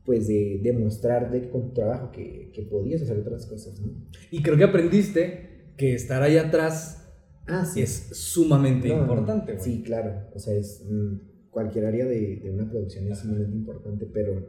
pues, 0.06 0.28
de 0.28 0.60
demostrar 0.62 1.30
de, 1.30 1.50
con 1.50 1.68
tu 1.68 1.74
trabajo 1.74 2.10
que, 2.12 2.50
que 2.54 2.62
podías 2.62 3.02
hacer 3.02 3.18
otras 3.18 3.44
cosas, 3.46 3.78
¿no? 3.80 3.92
Y 4.30 4.42
creo 4.42 4.56
que 4.56 4.64
aprendiste 4.64 5.72
que 5.76 5.94
estar 5.94 6.22
ahí 6.22 6.38
atrás 6.38 7.02
Ah, 7.48 7.64
sí. 7.64 7.80
es 7.82 8.08
sumamente 8.12 8.88
No, 8.88 9.02
importante, 9.02 9.52
güey. 9.52 9.64
Sí, 9.64 9.82
claro. 9.82 10.28
O 10.34 10.38
sea, 10.38 10.54
es 10.54 10.84
mm, 10.88 11.50
cualquier 11.50 11.86
área 11.86 12.04
de, 12.06 12.36
de 12.36 12.50
una 12.50 12.68
producción 12.68 13.06
es 13.10 13.18
sumamente 13.18 13.54
importante, 13.56 14.06
pero, 14.06 14.46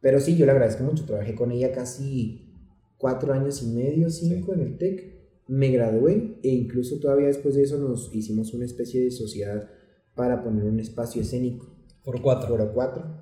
pero 0.00 0.18
sí, 0.20 0.36
yo 0.36 0.46
le 0.46 0.52
agradezco 0.52 0.82
mucho. 0.84 1.04
Trabajé 1.04 1.34
con 1.34 1.52
ella 1.52 1.72
casi 1.72 2.48
cuatro 2.96 3.32
años 3.32 3.62
y 3.62 3.66
medio, 3.66 4.10
cinco 4.10 4.54
en 4.54 4.60
el 4.60 4.78
TEC. 4.78 5.12
Me 5.48 5.70
gradué 5.70 6.38
e 6.42 6.48
incluso 6.48 6.98
todavía 6.98 7.26
después 7.26 7.54
de 7.54 7.62
eso 7.62 7.78
nos 7.78 8.12
hicimos 8.14 8.54
una 8.54 8.64
especie 8.64 9.02
de 9.02 9.10
sociedad 9.10 9.68
para 10.14 10.42
poner 10.42 10.64
un 10.64 10.80
espacio 10.80 11.22
escénico. 11.22 11.76
Por 12.04 12.20
cuatro. 12.22 12.48
Foro 12.48 12.72
4. 12.72 13.21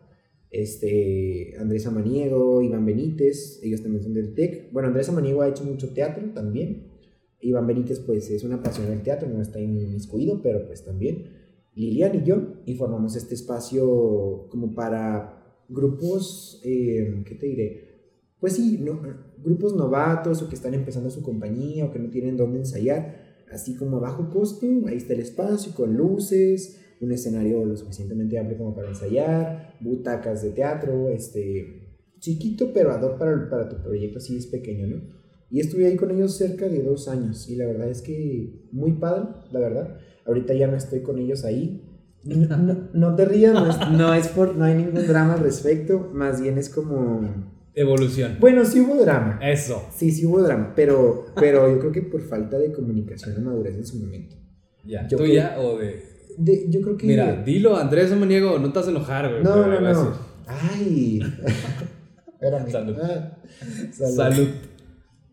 Este, 0.51 1.55
Andrés 1.59 1.87
Amaniego, 1.87 2.61
Iván 2.61 2.85
Benítez, 2.85 3.61
ellos 3.63 3.83
también 3.83 4.03
son 4.03 4.15
del 4.15 4.35
TEC. 4.35 4.73
Bueno, 4.73 4.89
Andrés 4.89 5.09
Amaniego 5.09 5.43
ha 5.43 5.49
hecho 5.49 5.65
mucho 5.65 5.93
teatro 5.95 6.31
también. 6.35 6.89
Iván 7.41 7.67
Benítez, 7.67 8.01
pues, 8.01 8.31
es 8.31 8.45
una 8.45 8.63
pasión 8.63 8.89
del 8.89 9.03
teatro, 9.03 9.29
no 9.29 9.41
está 9.41 9.61
inmiscuido, 9.61 10.43
pero 10.43 10.67
pues 10.67 10.85
también. 10.85 11.41
Lilian 11.75 12.15
y 12.17 12.25
yo, 12.25 12.63
y 12.67 12.75
formamos 12.75 13.17
este 13.17 13.35
espacio 13.35 14.49
como 14.51 14.75
para 14.75 15.65
grupos, 15.69 16.61
eh, 16.65 17.23
¿qué 17.25 17.35
te 17.37 17.47
diré? 17.47 17.91
Pues 18.41 18.55
sí, 18.55 18.79
no, 18.83 19.01
grupos 19.39 19.75
novatos 19.75 20.43
o 20.43 20.49
que 20.49 20.57
están 20.57 20.75
empezando 20.75 21.11
su 21.11 21.23
compañía 21.23 21.85
o 21.85 21.93
que 21.93 21.99
no 21.99 22.11
tienen 22.11 22.37
dónde 22.37 22.59
ensayar, 22.59 23.45
así 23.51 23.77
como 23.77 23.99
a 23.99 24.01
bajo 24.01 24.31
costo, 24.31 24.67
ahí 24.87 24.97
está 24.97 25.15
el 25.15 25.21
espacio 25.21 25.73
con 25.75 25.97
luces, 25.97 26.81
un 27.01 27.13
escenario 27.13 27.65
lo 27.65 27.77
suficientemente 27.77 28.39
amplio 28.39 28.59
como 28.59 28.75
para 28.75 28.89
ensayar, 28.89 29.75
butacas 29.81 30.43
de 30.43 30.51
teatro, 30.51 31.09
este, 31.09 31.99
chiquito 32.19 32.73
pero 32.75 32.93
ad 32.93 33.03
hoc 33.03 33.19
para, 33.19 33.49
para 33.49 33.69
tu 33.69 33.77
proyecto, 33.83 34.19
así 34.19 34.37
es 34.37 34.47
pequeño, 34.47 34.87
¿no? 34.87 35.03
Y 35.51 35.61
estuve 35.61 35.87
ahí 35.87 35.97
con 35.97 36.11
ellos 36.11 36.37
cerca 36.37 36.69
de 36.69 36.83
dos 36.83 37.09
años 37.09 37.49
y 37.49 37.57
la 37.57 37.67
verdad 37.67 37.89
es 37.91 38.03
que 38.03 38.69
muy 38.73 38.93
padre, 38.93 39.31
la 39.51 39.59
verdad. 39.61 39.99
Ahorita 40.27 40.55
ya 40.55 40.69
no 40.69 40.77
estoy 40.77 41.01
con 41.01 41.19
ellos 41.19 41.45
ahí, 41.45 41.87
No, 42.23 42.57
no- 42.59 42.89
no 42.93 43.17
te 43.17 43.25
rías, 43.25 43.55
no 43.55 43.69
es, 43.69 43.77
no 43.99 44.15
es 44.15 44.29
por, 44.29 44.55
no 44.55 44.65
hay 44.65 44.75
ningún 44.75 45.07
drama 45.07 45.35
al 45.35 45.41
respecto, 45.41 46.11
más 46.13 46.41
bien 46.41 46.59
es 46.59 46.69
como... 46.69 47.49
Evolución. 47.75 48.37
Bueno, 48.41 48.65
sí 48.65 48.81
hubo 48.81 48.97
drama, 49.01 49.41
Eso. 49.43 49.83
sí, 49.97 50.11
sí 50.13 50.27
hubo 50.27 50.43
drama, 50.43 50.73
pero, 50.77 51.27
pero 51.37 51.69
yo 51.73 51.79
creo 51.81 51.93
que 51.93 52.03
por 52.03 52.21
falta 52.21 52.59
de 52.59 52.73
comunicación 52.73 53.37
o 53.39 53.41
madurez 53.41 53.75
en 53.77 53.87
su 53.87 53.99
momento. 54.01 54.37
Ya. 54.85 55.09
Yo 55.09 55.17
¿Tuya 55.17 55.57
o 55.61 55.79
de.? 55.79 56.03
De- 56.39 56.67
yo 56.71 56.81
creo 56.81 56.97
que... 56.97 57.07
Mira, 57.07 57.43
dilo, 57.43 57.77
Andrés 57.77 58.11
Samaniego, 58.11 58.59
no 58.59 58.73
te 58.73 58.79
vas 58.79 58.89
a 58.89 58.91
enojar, 58.91 59.31
güey. 59.31 59.43
no, 59.43 59.67
no, 59.67 59.81
no. 59.81 60.13
Ay. 60.47 61.21
Espérame. 62.33 62.71
Salud. 62.71 62.97
Ah, 63.03 63.39
salud. 63.93 64.17
Salud. 64.17 64.49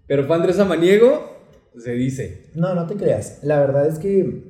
Pero 0.08 0.26
fue 0.26 0.36
Andrés 0.36 0.56
Samaniego, 0.58 1.38
se 1.78 1.94
dice. 1.94 2.52
No, 2.56 2.76
no 2.76 2.86
te 2.88 2.96
creas. 2.96 3.40
La 3.44 3.60
verdad 3.60 3.88
es 3.88 4.00
que 4.00 4.44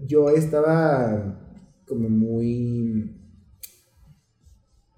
yo 0.00 0.30
estaba 0.30 1.38
como 1.86 2.08
muy... 2.08 3.18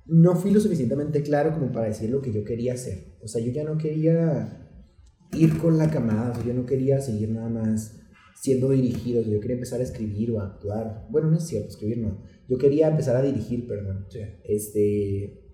No 0.07 0.37
fui 0.37 0.51
lo 0.51 0.61
suficientemente 0.61 1.23
claro 1.23 1.53
como 1.55 1.73
para 1.73 1.87
decir 1.87 2.11
lo 2.11 2.21
que 2.21 2.33
yo 2.33 2.45
quería 2.45 2.75
hacer. 2.75 3.17
O 3.23 3.29
sea, 3.29 3.43
yo 3.43 3.51
ya 3.53 3.65
no 3.65 3.79
quería 3.79 4.69
ir 5.33 5.59
con 5.59 5.79
la 5.79 5.91
camada, 5.91 6.31
o 6.31 6.35
sea, 6.35 6.45
yo 6.45 6.55
no 6.55 6.67
quería 6.67 7.01
seguir 7.01 7.31
nada 7.31 7.49
más 7.49 8.01
siendo 8.35 8.71
dirigido, 8.71 9.21
o 9.21 9.25
sea, 9.25 9.33
yo 9.33 9.41
quería 9.41 9.55
empezar 9.55 9.81
a 9.81 9.85
escribir 9.85 10.31
o 10.33 10.41
a 10.41 10.47
actuar. 10.47 11.07
Bueno, 11.11 11.31
no 11.31 11.37
es 11.37 11.45
cierto, 11.45 11.69
escribir 11.69 11.99
no. 11.99 12.19
Yo 12.49 12.59
quería 12.59 12.89
empezar 12.89 13.17
a 13.17 13.23
dirigir, 13.23 13.67
perdón. 13.67 14.07
Sí. 14.09 14.21
Este, 14.45 15.45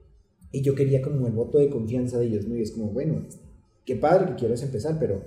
y 0.52 0.62
yo 0.62 0.74
quería 0.74 1.00
como 1.00 1.26
el 1.26 1.32
voto 1.32 1.58
de 1.58 1.70
confianza 1.70 2.18
de 2.18 2.26
ellos, 2.26 2.46
¿no? 2.46 2.56
Y 2.56 2.62
es 2.62 2.72
como, 2.72 2.90
bueno, 2.90 3.26
qué 3.84 3.96
padre 3.96 4.26
que 4.26 4.34
quieras 4.34 4.62
empezar, 4.62 4.98
pero 4.98 5.22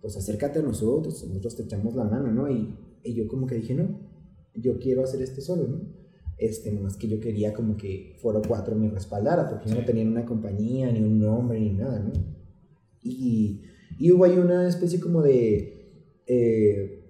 pues 0.00 0.16
acércate 0.16 0.58
a 0.58 0.62
nosotros, 0.62 1.24
nosotros 1.26 1.56
te 1.56 1.62
echamos 1.62 1.94
la 1.94 2.04
mano, 2.04 2.30
¿no? 2.30 2.50
Y, 2.50 2.76
y 3.02 3.14
yo 3.14 3.26
como 3.26 3.46
que 3.46 3.56
dije, 3.56 3.74
no, 3.74 3.98
yo 4.54 4.78
quiero 4.78 5.02
hacer 5.02 5.22
esto 5.22 5.40
solo, 5.40 5.66
¿no? 5.66 5.80
Este, 6.38 6.70
más 6.70 6.96
que 6.96 7.08
yo 7.08 7.18
quería 7.18 7.54
como 7.54 7.78
que 7.78 8.16
Foro 8.20 8.42
4 8.46 8.76
me 8.76 8.90
respaldara, 8.90 9.48
porque 9.48 9.70
yo 9.70 9.74
no 9.74 9.84
tenía 9.86 10.04
una 10.04 10.26
compañía, 10.26 10.92
ni 10.92 11.00
un 11.00 11.18
nombre, 11.18 11.58
ni 11.58 11.70
nada, 11.70 11.98
¿no? 11.98 12.12
Y, 13.02 13.62
y 13.98 14.12
hubo 14.12 14.24
ahí 14.24 14.36
una 14.36 14.68
especie 14.68 15.00
como 15.00 15.22
de, 15.22 15.75
eh, 16.26 17.02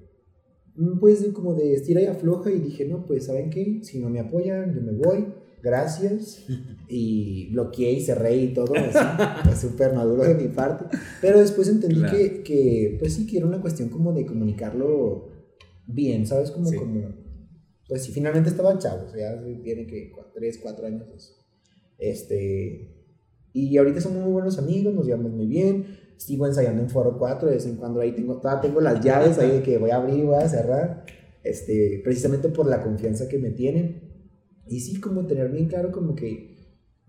pues 1.00 1.24
como 1.32 1.54
de 1.54 1.74
estira 1.74 2.00
y 2.02 2.06
afloja 2.06 2.50
y 2.50 2.58
dije, 2.58 2.84
no, 2.86 3.06
pues 3.06 3.26
¿saben 3.26 3.50
qué? 3.50 3.80
Si 3.82 3.98
no 3.98 4.10
me 4.10 4.20
apoyan, 4.20 4.74
yo 4.74 4.80
me 4.82 4.92
voy, 4.92 5.26
gracias. 5.62 6.44
Y 6.88 7.50
bloqueé 7.50 7.94
y 7.94 8.00
cerré 8.00 8.36
y 8.36 8.54
todo, 8.54 8.72
así, 8.76 9.66
súper 9.66 9.92
maduro 9.92 10.22
de 10.22 10.36
mi 10.36 10.46
parte. 10.46 10.84
Pero 11.20 11.40
después 11.40 11.68
entendí 11.68 11.98
Claro. 11.98 12.16
que, 12.16 12.42
que, 12.44 12.96
pues 13.00 13.14
sí, 13.14 13.26
que 13.26 13.38
era 13.38 13.46
una 13.46 13.60
cuestión 13.60 13.88
como 13.88 14.12
de 14.12 14.24
comunicarlo 14.24 15.30
bien, 15.88 16.28
¿sabes? 16.28 16.52
Como, 16.52 16.68
Sí. 16.68 16.76
como, 16.76 17.12
pues 17.88 18.04
sí, 18.04 18.12
finalmente 18.12 18.50
estaban 18.50 18.78
chavos, 18.78 19.12
ya 19.18 19.42
tiene 19.64 19.84
que 19.88 20.12
3, 20.32 20.58
4 20.62 20.86
años 20.86 21.08
eso. 21.16 21.32
Este, 21.98 23.04
y 23.52 23.76
ahorita 23.76 24.00
somos 24.00 24.22
muy 24.22 24.32
buenos 24.32 24.58
amigos, 24.58 24.94
nos 24.94 25.06
llevamos 25.06 25.32
muy 25.32 25.46
bien. 25.46 25.86
Sigo 26.16 26.46
ensayando 26.46 26.82
en 26.82 26.88
Foro 26.88 27.18
4, 27.18 27.48
de 27.48 27.54
vez 27.56 27.66
en 27.66 27.76
cuando 27.76 28.00
ahí 28.00 28.12
tengo, 28.12 28.38
todavía 28.40 28.62
tengo 28.62 28.80
las 28.80 29.04
llaves 29.04 29.38
ahí 29.38 29.50
de 29.50 29.62
que 29.62 29.78
voy 29.78 29.90
a 29.90 29.96
abrir 29.96 30.18
y 30.18 30.22
voy 30.22 30.36
a 30.36 30.48
cerrar. 30.48 31.04
Este, 31.42 32.00
precisamente 32.02 32.48
por 32.48 32.66
la 32.66 32.82
confianza 32.82 33.28
que 33.28 33.38
me 33.38 33.50
tienen. 33.50 34.02
Y 34.66 34.80
sí, 34.80 35.00
como 35.00 35.26
tener 35.26 35.50
bien 35.50 35.68
claro 35.68 35.92
como 35.92 36.14
que 36.16 36.56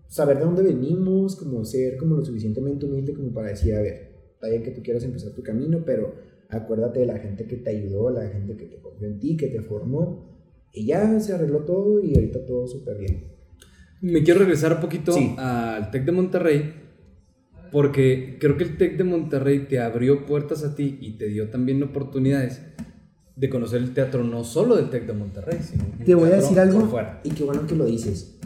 saber 0.06 0.38
de 0.38 0.44
dónde 0.44 0.62
venimos, 0.62 1.34
como 1.36 1.64
ser 1.64 1.96
como 1.96 2.16
lo 2.16 2.24
suficientemente 2.24 2.86
humilde 2.86 3.14
como 3.14 3.32
para 3.32 3.48
decir, 3.48 3.74
a 3.74 3.82
ver, 3.82 4.30
está 4.34 4.48
bien 4.48 4.62
que 4.62 4.70
tú 4.70 4.82
quieras 4.82 5.02
empezar 5.04 5.32
tu 5.32 5.42
camino, 5.42 5.82
pero 5.84 6.14
acuérdate 6.50 7.00
de 7.00 7.06
la 7.06 7.18
gente 7.18 7.46
que 7.46 7.56
te 7.56 7.70
ayudó, 7.70 8.10
la 8.10 8.28
gente 8.28 8.56
que 8.56 8.66
te 8.66 8.80
confió 8.80 9.08
en 9.08 9.18
ti, 9.18 9.36
que 9.36 9.48
te 9.48 9.60
formó. 9.62 10.28
Y 10.72 10.86
ya 10.86 11.18
se 11.18 11.32
arregló 11.32 11.64
todo 11.64 12.00
y 12.04 12.14
ahorita 12.14 12.44
todo 12.46 12.66
súper 12.68 12.98
bien. 12.98 13.32
Me 14.00 14.22
quiero 14.22 14.40
regresar 14.40 14.74
un 14.74 14.80
poquito 14.80 15.12
Sí. 15.12 15.34
al 15.36 15.90
TEC 15.90 16.04
de 16.04 16.12
Monterrey, 16.12 16.72
porque 17.72 18.36
creo 18.40 18.56
que 18.56 18.64
el 18.64 18.76
TEC 18.76 18.96
de 18.96 19.04
Monterrey 19.04 19.66
te 19.68 19.80
abrió 19.80 20.26
puertas 20.26 20.64
a 20.64 20.74
ti 20.74 20.98
y 21.00 21.12
te 21.18 21.26
dio 21.28 21.50
también 21.50 21.82
oportunidades 21.82 22.60
de 23.36 23.48
conocer 23.50 23.80
el 23.82 23.94
teatro 23.94 24.24
no 24.24 24.42
solo 24.44 24.76
del 24.76 24.90
TEC 24.90 25.06
de 25.06 25.12
Monterrey, 25.12 25.58
sino 25.62 25.84
Te 26.04 26.14
voy 26.14 26.30
a 26.30 26.36
decir 26.36 26.58
algo 26.58 26.78
y 27.24 27.30
qué 27.30 27.44
bueno 27.44 27.66
que 27.66 27.76
lo 27.76 27.84
dices. 27.86 28.38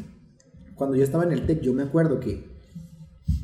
Cuando 0.74 0.96
yo 0.96 1.04
estaba 1.04 1.24
en 1.24 1.32
el 1.32 1.46
TEC, 1.46 1.60
yo 1.60 1.72
me 1.72 1.82
acuerdo 1.82 2.18
que, 2.20 2.44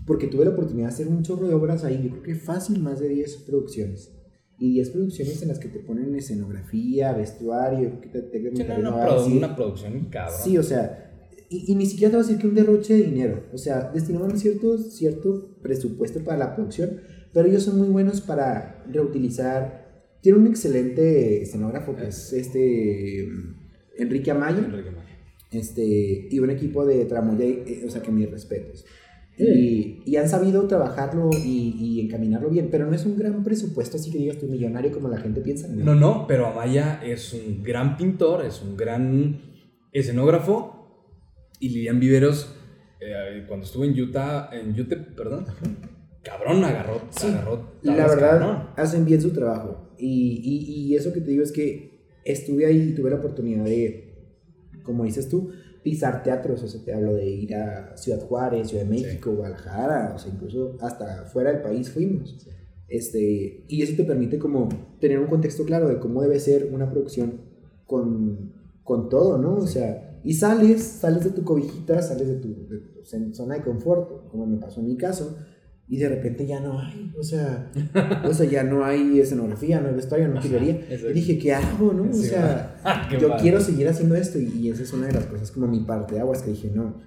porque 0.07 0.27
tuve 0.27 0.45
la 0.45 0.51
oportunidad 0.51 0.89
de 0.89 0.95
hacer 0.95 1.09
un 1.09 1.23
chorro 1.23 1.47
de 1.49 1.55
obras 1.55 1.85
ahí, 1.85 2.01
yo 2.05 2.11
creo 2.11 2.23
que 2.23 2.35
fácil 2.35 2.81
más 2.81 3.01
de 3.01 3.09
10 3.09 3.37
producciones. 3.47 4.13
Y 4.61 4.73
10 4.73 4.91
producciones 4.91 5.41
en 5.43 5.49
las 5.49 5.61
que 5.61 5.69
te 5.69 5.79
ponen 5.79 6.15
escenografía, 6.17 7.13
vestuario, 7.13 8.01
que 8.01 8.09
te- 8.09 8.23
de 8.23 8.39
Sí, 8.41 8.45
no, 8.45 8.51
Monterrey 8.59 8.81
una, 8.81 8.91
produ- 9.07 9.19
decir- 9.25 9.37
una 9.39 9.55
producción 9.57 10.05
cabrón. 10.11 10.39
Sí, 10.43 10.59
o 10.59 10.63
sea, 10.65 11.08
y, 11.51 11.73
y 11.73 11.75
ni 11.75 11.87
siquiera 11.87 12.11
te 12.11 12.17
voy 12.17 12.25
a 12.25 12.27
decir 12.29 12.41
que 12.41 12.49
un 12.49 12.55
derroche 12.55 12.95
de 12.95 13.03
dinero. 13.05 13.45
O 13.53 13.59
sea, 13.59 13.91
destinaban 13.93 14.39
cierto, 14.39 14.79
cierto 14.79 15.59
presupuesto 15.63 16.23
para 16.23 16.39
la 16.39 16.55
producción, 16.55 17.01
pero 17.33 17.49
ellos 17.49 17.63
son 17.63 17.79
muy 17.79 17.89
buenos 17.89 18.21
para 18.21 18.85
reutilizar. 18.91 20.17
Tiene 20.21 20.39
un 20.39 20.47
excelente 20.47 21.43
escenógrafo 21.43 21.95
que 21.95 22.09
es 22.09 22.33
este 22.33 23.27
mm, 23.31 24.03
Enrique 24.03 24.31
Amaya, 24.31 24.59
Enrique 24.59 24.91
María. 24.91 25.19
este, 25.53 26.29
y 26.31 26.39
un 26.39 26.51
equipo 26.51 26.85
de 26.85 27.05
tramoya, 27.05 27.45
eh, 27.45 27.85
o 27.87 27.91
sea, 27.91 28.03
que 28.03 28.11
mis 28.11 28.31
respetos. 28.31 28.85
Y, 29.41 30.03
y 30.05 30.17
han 30.17 30.29
sabido 30.29 30.67
trabajarlo 30.67 31.31
y, 31.33 31.77
y 31.79 32.01
encaminarlo 32.01 32.51
bien, 32.51 32.71
pero 32.73 32.87
no 32.87 32.95
es 32.97 33.07
un 33.07 33.17
gran 33.17 33.45
presupuesto, 33.45 33.97
así 33.97 34.11
que 34.11 34.19
digas 34.19 34.39
tú 34.39 34.47
millonario 34.47 34.91
como 34.91 35.09
la 35.09 35.19
gente 35.19 35.41
piensa. 35.41 35.69
No, 35.69 35.95
no, 35.95 36.27
pero 36.27 36.47
Amaya 36.49 37.01
es 37.05 37.33
un 37.35 37.63
gran 37.63 37.97
pintor, 37.97 38.45
es 38.45 38.61
un 38.61 38.77
gran 38.77 39.41
escenógrafo. 39.93 40.78
Y 41.61 41.69
Lilian 41.71 42.01
Viveros, 42.01 42.55
eh, 43.01 43.45
cuando 43.47 43.67
estuvo 43.67 43.85
en 43.85 43.99
Utah, 43.99 44.51
en 44.53 44.79
Utah, 44.79 44.97
perdón, 45.17 45.47
cabrón, 46.23 46.65
agarró, 46.65 47.03
Sí, 47.11 47.29
agarró. 47.29 47.73
La 47.83 48.07
verdad, 48.07 48.39
cabrón. 48.39 48.69
hacen 48.77 49.05
bien 49.05 49.21
su 49.21 49.31
trabajo. 49.31 49.95
Y, 49.99 50.41
y, 50.45 50.87
y 50.87 50.97
eso 50.97 51.13
que 51.13 51.21
te 51.21 51.31
digo 51.31 51.43
es 51.43 51.53
que 51.53 51.99
estuve 52.25 52.67
ahí 52.67 52.91
y 52.91 52.95
tuve 52.95 53.11
la 53.11 53.17
oportunidad 53.17 53.65
de, 53.65 54.15
como 54.83 55.05
dices 55.05 55.29
tú, 55.29 55.51
pisar 55.83 56.23
teatros. 56.23 56.63
O 56.63 56.69
sea, 56.69 56.85
te 56.85 56.95
hablo 56.95 57.15
de 57.15 57.29
ir 57.29 57.55
a 57.55 57.97
Ciudad 57.97 58.21
Juárez, 58.21 58.69
Ciudad 58.69 58.85
de 58.85 58.91
México, 58.91 59.33
Guadalajara, 59.33 60.13
o 60.15 60.19
sea, 60.19 60.33
incluso 60.33 60.77
hasta 60.81 61.25
fuera 61.25 61.53
del 61.53 61.63
país 61.63 61.91
fuimos. 61.91 62.47
Este, 62.89 63.65
y 63.69 63.83
eso 63.83 63.95
te 63.97 64.05
permite 64.05 64.39
como 64.39 64.69
tener 65.01 65.19
un 65.19 65.27
contexto 65.27 65.65
claro 65.65 65.89
de 65.89 65.99
cómo 65.99 66.23
debe 66.23 66.41
ser 66.41 66.71
una 66.73 66.91
producción 66.91 67.43
con, 67.87 68.53
con 68.83 69.09
todo, 69.09 69.39
¿no? 69.39 69.57
O 69.57 69.67
sea, 69.67 70.08
y 70.29 70.35
sales, 70.35 70.83
sales 70.83 71.25
de 71.25 71.31
tu 71.31 71.43
cobijita, 71.43 72.03
sales 72.03 72.29
de 72.29 72.35
tu, 72.35 72.49
de 72.69 72.81
tu 72.81 73.35
zona 73.35 73.55
de 73.55 73.63
confort, 73.63 74.29
como 74.29 74.45
me 74.45 74.59
pasó 74.59 74.81
en 74.81 74.89
mi 74.89 74.97
caso, 74.99 75.39
y 75.89 75.97
de 75.97 76.07
repente 76.07 76.47
ya 76.47 76.61
no 76.61 76.79
hay, 76.79 77.15
o 77.19 77.23
sea, 77.23 77.73
o 78.29 78.35
sea, 78.35 78.45
ya 78.45 78.63
no 78.63 78.85
hay 78.85 79.21
escenografía, 79.21 79.81
no 79.81 79.89
hay 79.89 79.95
vestuario, 79.95 80.29
no 80.29 80.35
hay 80.35 80.41
utilería. 80.41 80.87
Y 81.09 81.15
dije, 81.15 81.39
¿qué 81.39 81.55
hago, 81.55 81.95
no? 81.95 82.11
O 82.11 82.13
sea. 82.13 82.77
Qué 83.09 83.19
yo 83.19 83.29
padre. 83.29 83.43
quiero 83.43 83.61
seguir 83.63 83.89
haciendo 83.89 84.17
esto, 84.17 84.39
y, 84.39 84.49
y 84.49 84.69
esa 84.69 84.83
es 84.83 84.93
una 84.93 85.07
de 85.07 85.15
las 85.15 85.25
cosas 85.25 85.51
como 85.51 85.67
mi 85.67 85.81
parte 85.81 86.17
de 86.17 86.21
aguas 86.21 86.43
que 86.43 86.51
dije, 86.51 86.71
no, 86.75 87.01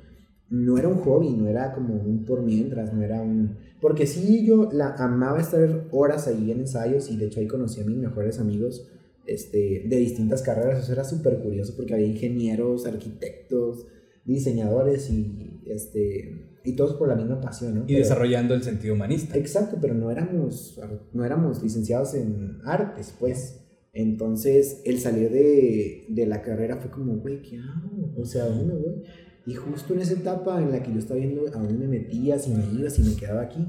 no 0.49 0.79
era 0.79 0.87
un 0.87 0.97
hobby, 0.97 1.29
no 1.29 1.47
era 1.47 1.73
como 1.73 1.93
un 1.93 2.25
por 2.25 2.41
mientras, 2.41 2.91
no 2.91 3.03
era 3.03 3.21
un... 3.21 3.55
Porque 3.79 4.07
sí, 4.07 4.47
yo 4.47 4.67
la 4.73 4.95
amaba 4.95 5.39
estar 5.39 5.85
horas 5.91 6.27
ahí 6.27 6.49
en 6.49 6.61
ensayos 6.61 7.11
y 7.11 7.17
de 7.17 7.27
hecho 7.27 7.39
ahí 7.39 7.45
conocí 7.45 7.81
a 7.81 7.85
mis 7.85 7.97
mejores 7.97 8.39
amigos 8.39 8.87
este, 9.25 9.83
de 9.87 9.97
distintas 9.97 10.41
carreras, 10.41 10.83
eso 10.83 10.91
era 10.93 11.03
súper 11.03 11.39
curioso 11.39 11.73
porque 11.75 11.93
había 11.93 12.07
ingenieros, 12.07 12.85
arquitectos, 12.85 13.87
diseñadores 14.25 15.09
y, 15.09 15.61
este, 15.65 16.59
y 16.63 16.75
todos 16.75 16.95
por 16.95 17.07
la 17.07 17.15
misma 17.15 17.41
pasión, 17.41 17.75
¿no? 17.75 17.81
Y 17.83 17.87
Pero- 17.87 17.99
desarrollando 17.99 18.53
el 18.53 18.63
sentido 18.63 18.93
humanista. 18.93 19.37
Exacto, 19.37 19.77
pero 19.81 19.93
no 19.93 20.11
éramos, 20.11 20.79
no 21.13 21.25
éramos 21.25 21.61
licenciados 21.63 22.13
en 22.13 22.59
artes, 22.65 23.13
pues. 23.19 23.57
Entonces, 23.93 24.81
el 24.85 24.99
salir 24.99 25.31
de, 25.31 26.05
de 26.07 26.25
la 26.25 26.41
carrera 26.41 26.77
fue 26.77 26.89
como, 26.91 27.17
güey, 27.17 27.41
¿qué 27.41 27.57
hago? 27.57 28.13
O 28.15 28.25
sea, 28.25 28.43
¿a 28.45 28.49
dónde 28.49 28.73
voy? 28.73 29.03
Y 29.45 29.53
justo 29.55 29.93
en 29.93 30.01
esa 30.01 30.13
etapa 30.13 30.61
en 30.61 30.71
la 30.71 30.81
que 30.81 30.93
yo 30.93 30.99
estaba 30.99 31.19
viendo 31.19 31.47
a 31.47 31.51
dónde 31.51 31.73
me 31.73 31.87
metía, 31.87 32.39
si 32.39 32.51
me 32.51 32.63
iba, 32.79 32.89
si 32.89 33.01
me 33.01 33.15
quedaba 33.15 33.41
aquí, 33.41 33.67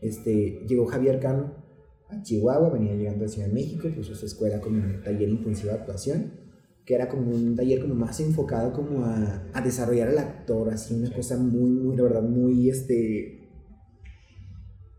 este, 0.00 0.64
llegó 0.68 0.86
Javier 0.86 1.18
Cano 1.18 1.61
a 2.12 2.22
Chihuahua, 2.22 2.70
venía 2.70 2.94
llegando 2.94 3.24
a 3.24 3.28
Ciudad 3.28 3.48
de 3.48 3.54
México, 3.54 3.88
puso 3.94 4.14
su 4.14 4.26
escuela 4.26 4.60
como 4.60 4.78
un 4.78 5.02
taller 5.02 5.28
intensivo 5.28 5.70
de 5.70 5.78
actuación, 5.78 6.32
que 6.84 6.94
era 6.94 7.08
como 7.08 7.30
un 7.30 7.54
taller 7.54 7.80
como 7.80 7.94
más 7.94 8.20
enfocado 8.20 8.72
como 8.72 9.04
a, 9.04 9.44
a 9.52 9.60
desarrollar 9.60 10.08
al 10.08 10.18
actor, 10.18 10.70
así 10.70 10.94
una 10.94 11.10
cosa 11.12 11.36
muy, 11.36 11.70
muy, 11.70 11.96
la 11.96 12.02
verdad, 12.02 12.22
muy, 12.22 12.68
este, 12.68 13.48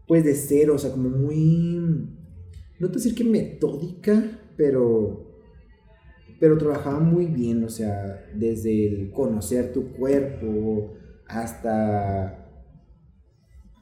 pues 0.08 0.24
de 0.24 0.36
cero, 0.36 0.76
o 0.76 0.78
sea, 0.78 0.92
como 0.92 1.10
muy, 1.10 2.08
no 2.80 2.88
te 2.88 2.96
decir 2.96 3.16
que 3.16 3.24
metódica, 3.24 4.40
pero, 4.56 5.42
pero 6.40 6.58
trabajaba 6.58 7.00
muy 7.00 7.26
bien, 7.26 7.64
o 7.64 7.70
sea, 7.70 8.26
desde 8.36 8.88
el 8.88 9.12
conocer 9.12 9.74
tu 9.74 9.92
cuerpo 9.94 10.94
hasta, 11.28 12.50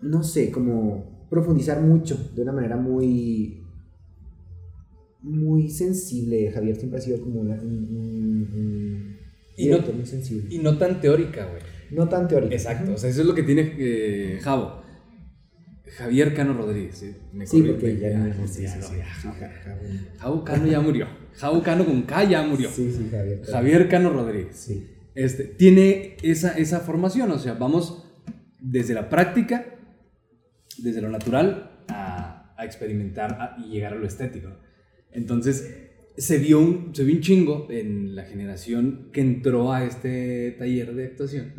no 0.01 0.23
sé, 0.23 0.51
como 0.51 1.11
profundizar 1.31 1.81
mucho, 1.81 2.29
de 2.35 2.41
una 2.43 2.51
manera 2.51 2.75
muy, 2.77 3.63
muy 5.21 5.69
sensible. 5.69 6.51
Javier 6.51 6.75
siempre 6.75 7.00
ha 7.00 7.01
sido 7.01 7.19
como 7.21 7.39
una, 7.41 7.55
un, 7.55 7.61
un- 7.71 8.50
un 8.53 9.17
Y 9.57 9.69
no- 9.69 9.79
muy 9.93 10.05
sensible. 10.05 10.53
Y 10.53 10.59
no 10.59 10.77
tan 10.77 11.00
teórica, 11.01 11.45
güey. 11.47 11.61
no 11.91 12.07
tan 12.09 12.27
teórico. 12.27 12.53
Exacto, 12.53 12.93
o 12.93 12.97
sea, 12.97 13.09
eso 13.09 13.21
es 13.21 13.27
lo 13.27 13.33
que 13.35 13.43
tiene 13.43 13.73
eh, 13.79 14.39
Javo. 14.41 14.81
Javier 15.97 16.33
Cano 16.33 16.53
Rodríguez. 16.53 16.95
¿sí? 16.97 17.15
Me 17.33 17.45
Sí, 17.45 17.61
porque 17.63 17.97
ya 18.00 18.17
no 18.17 18.33
sí, 18.47 18.65
sí, 18.65 18.81
sí, 18.81 18.95
Javo. 20.19 20.43
Cano 20.43 20.65
ya 20.67 20.79
murió. 20.79 21.07
Javo 21.33 21.61
Cano 21.63 21.85
con 21.85 22.01
K 22.03 22.23
ya 22.25 22.43
murió. 22.43 22.69
Sí, 22.69 22.91
sí, 22.91 23.07
Javier. 23.11 23.41
Javier 23.45 23.89
Cano 23.89 24.09
Rodríguez. 24.11 24.55
Sí. 24.55 24.88
Este, 25.15 25.43
tiene 25.43 26.15
esa, 26.23 26.57
esa 26.57 26.79
formación, 26.79 27.29
o 27.31 27.39
sea, 27.39 27.53
vamos 27.55 28.05
desde 28.61 28.93
la 28.93 29.09
práctica, 29.09 29.65
desde 30.80 31.01
lo 31.01 31.10
natural, 31.10 31.84
a, 31.90 32.54
a 32.58 32.66
experimentar 32.66 33.34
a- 33.40 33.58
y 33.63 33.70
llegar 33.72 33.94
a 33.94 33.96
lo 33.98 34.06
estético. 34.08 34.50
Entonces, 35.12 35.90
se 36.18 36.38
vio, 36.38 36.60
un, 36.60 36.94
se 36.94 37.04
vio 37.04 37.16
un 37.16 37.22
chingo 37.22 37.68
en 37.70 38.16
la 38.16 38.24
generación 38.25 39.10
que 39.12 39.22
entró 39.22 39.72
a 39.74 39.84
este 39.86 40.51
taller 40.58 40.94
de 40.94 41.06
actuación, 41.06 41.54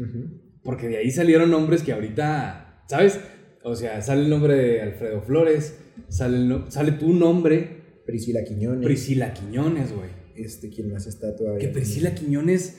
porque 0.63 0.89
de 0.89 0.99
ahí 0.99 1.11
salieron 1.11 1.51
nombres 1.51 1.83
que 1.83 1.93
ahorita, 1.93 2.85
¿sabes? 2.89 3.21
O 3.65 3.75
sea, 3.75 4.01
sale 4.03 4.23
el 4.23 4.31
nombre 4.31 4.55
de 4.55 4.83
Alfredo 4.83 5.23
Flores, 5.23 5.79
sale, 6.09 6.37
el 6.37 6.65
sale 6.69 6.93
tu 6.93 7.13
nombre, 7.13 7.83
Priscila 8.07 8.45
Quiñones. 8.45 8.85
Priscila 8.85 9.33
Quiñones, 9.33 9.93
güey. 9.93 10.11
este, 10.37 10.69
¿quién 10.71 10.91
más 10.93 11.07
está 11.07 11.35
todavía? 11.37 11.61
Que 11.61 11.69
Priscila 11.69 12.15
Quiñones, 12.15 12.79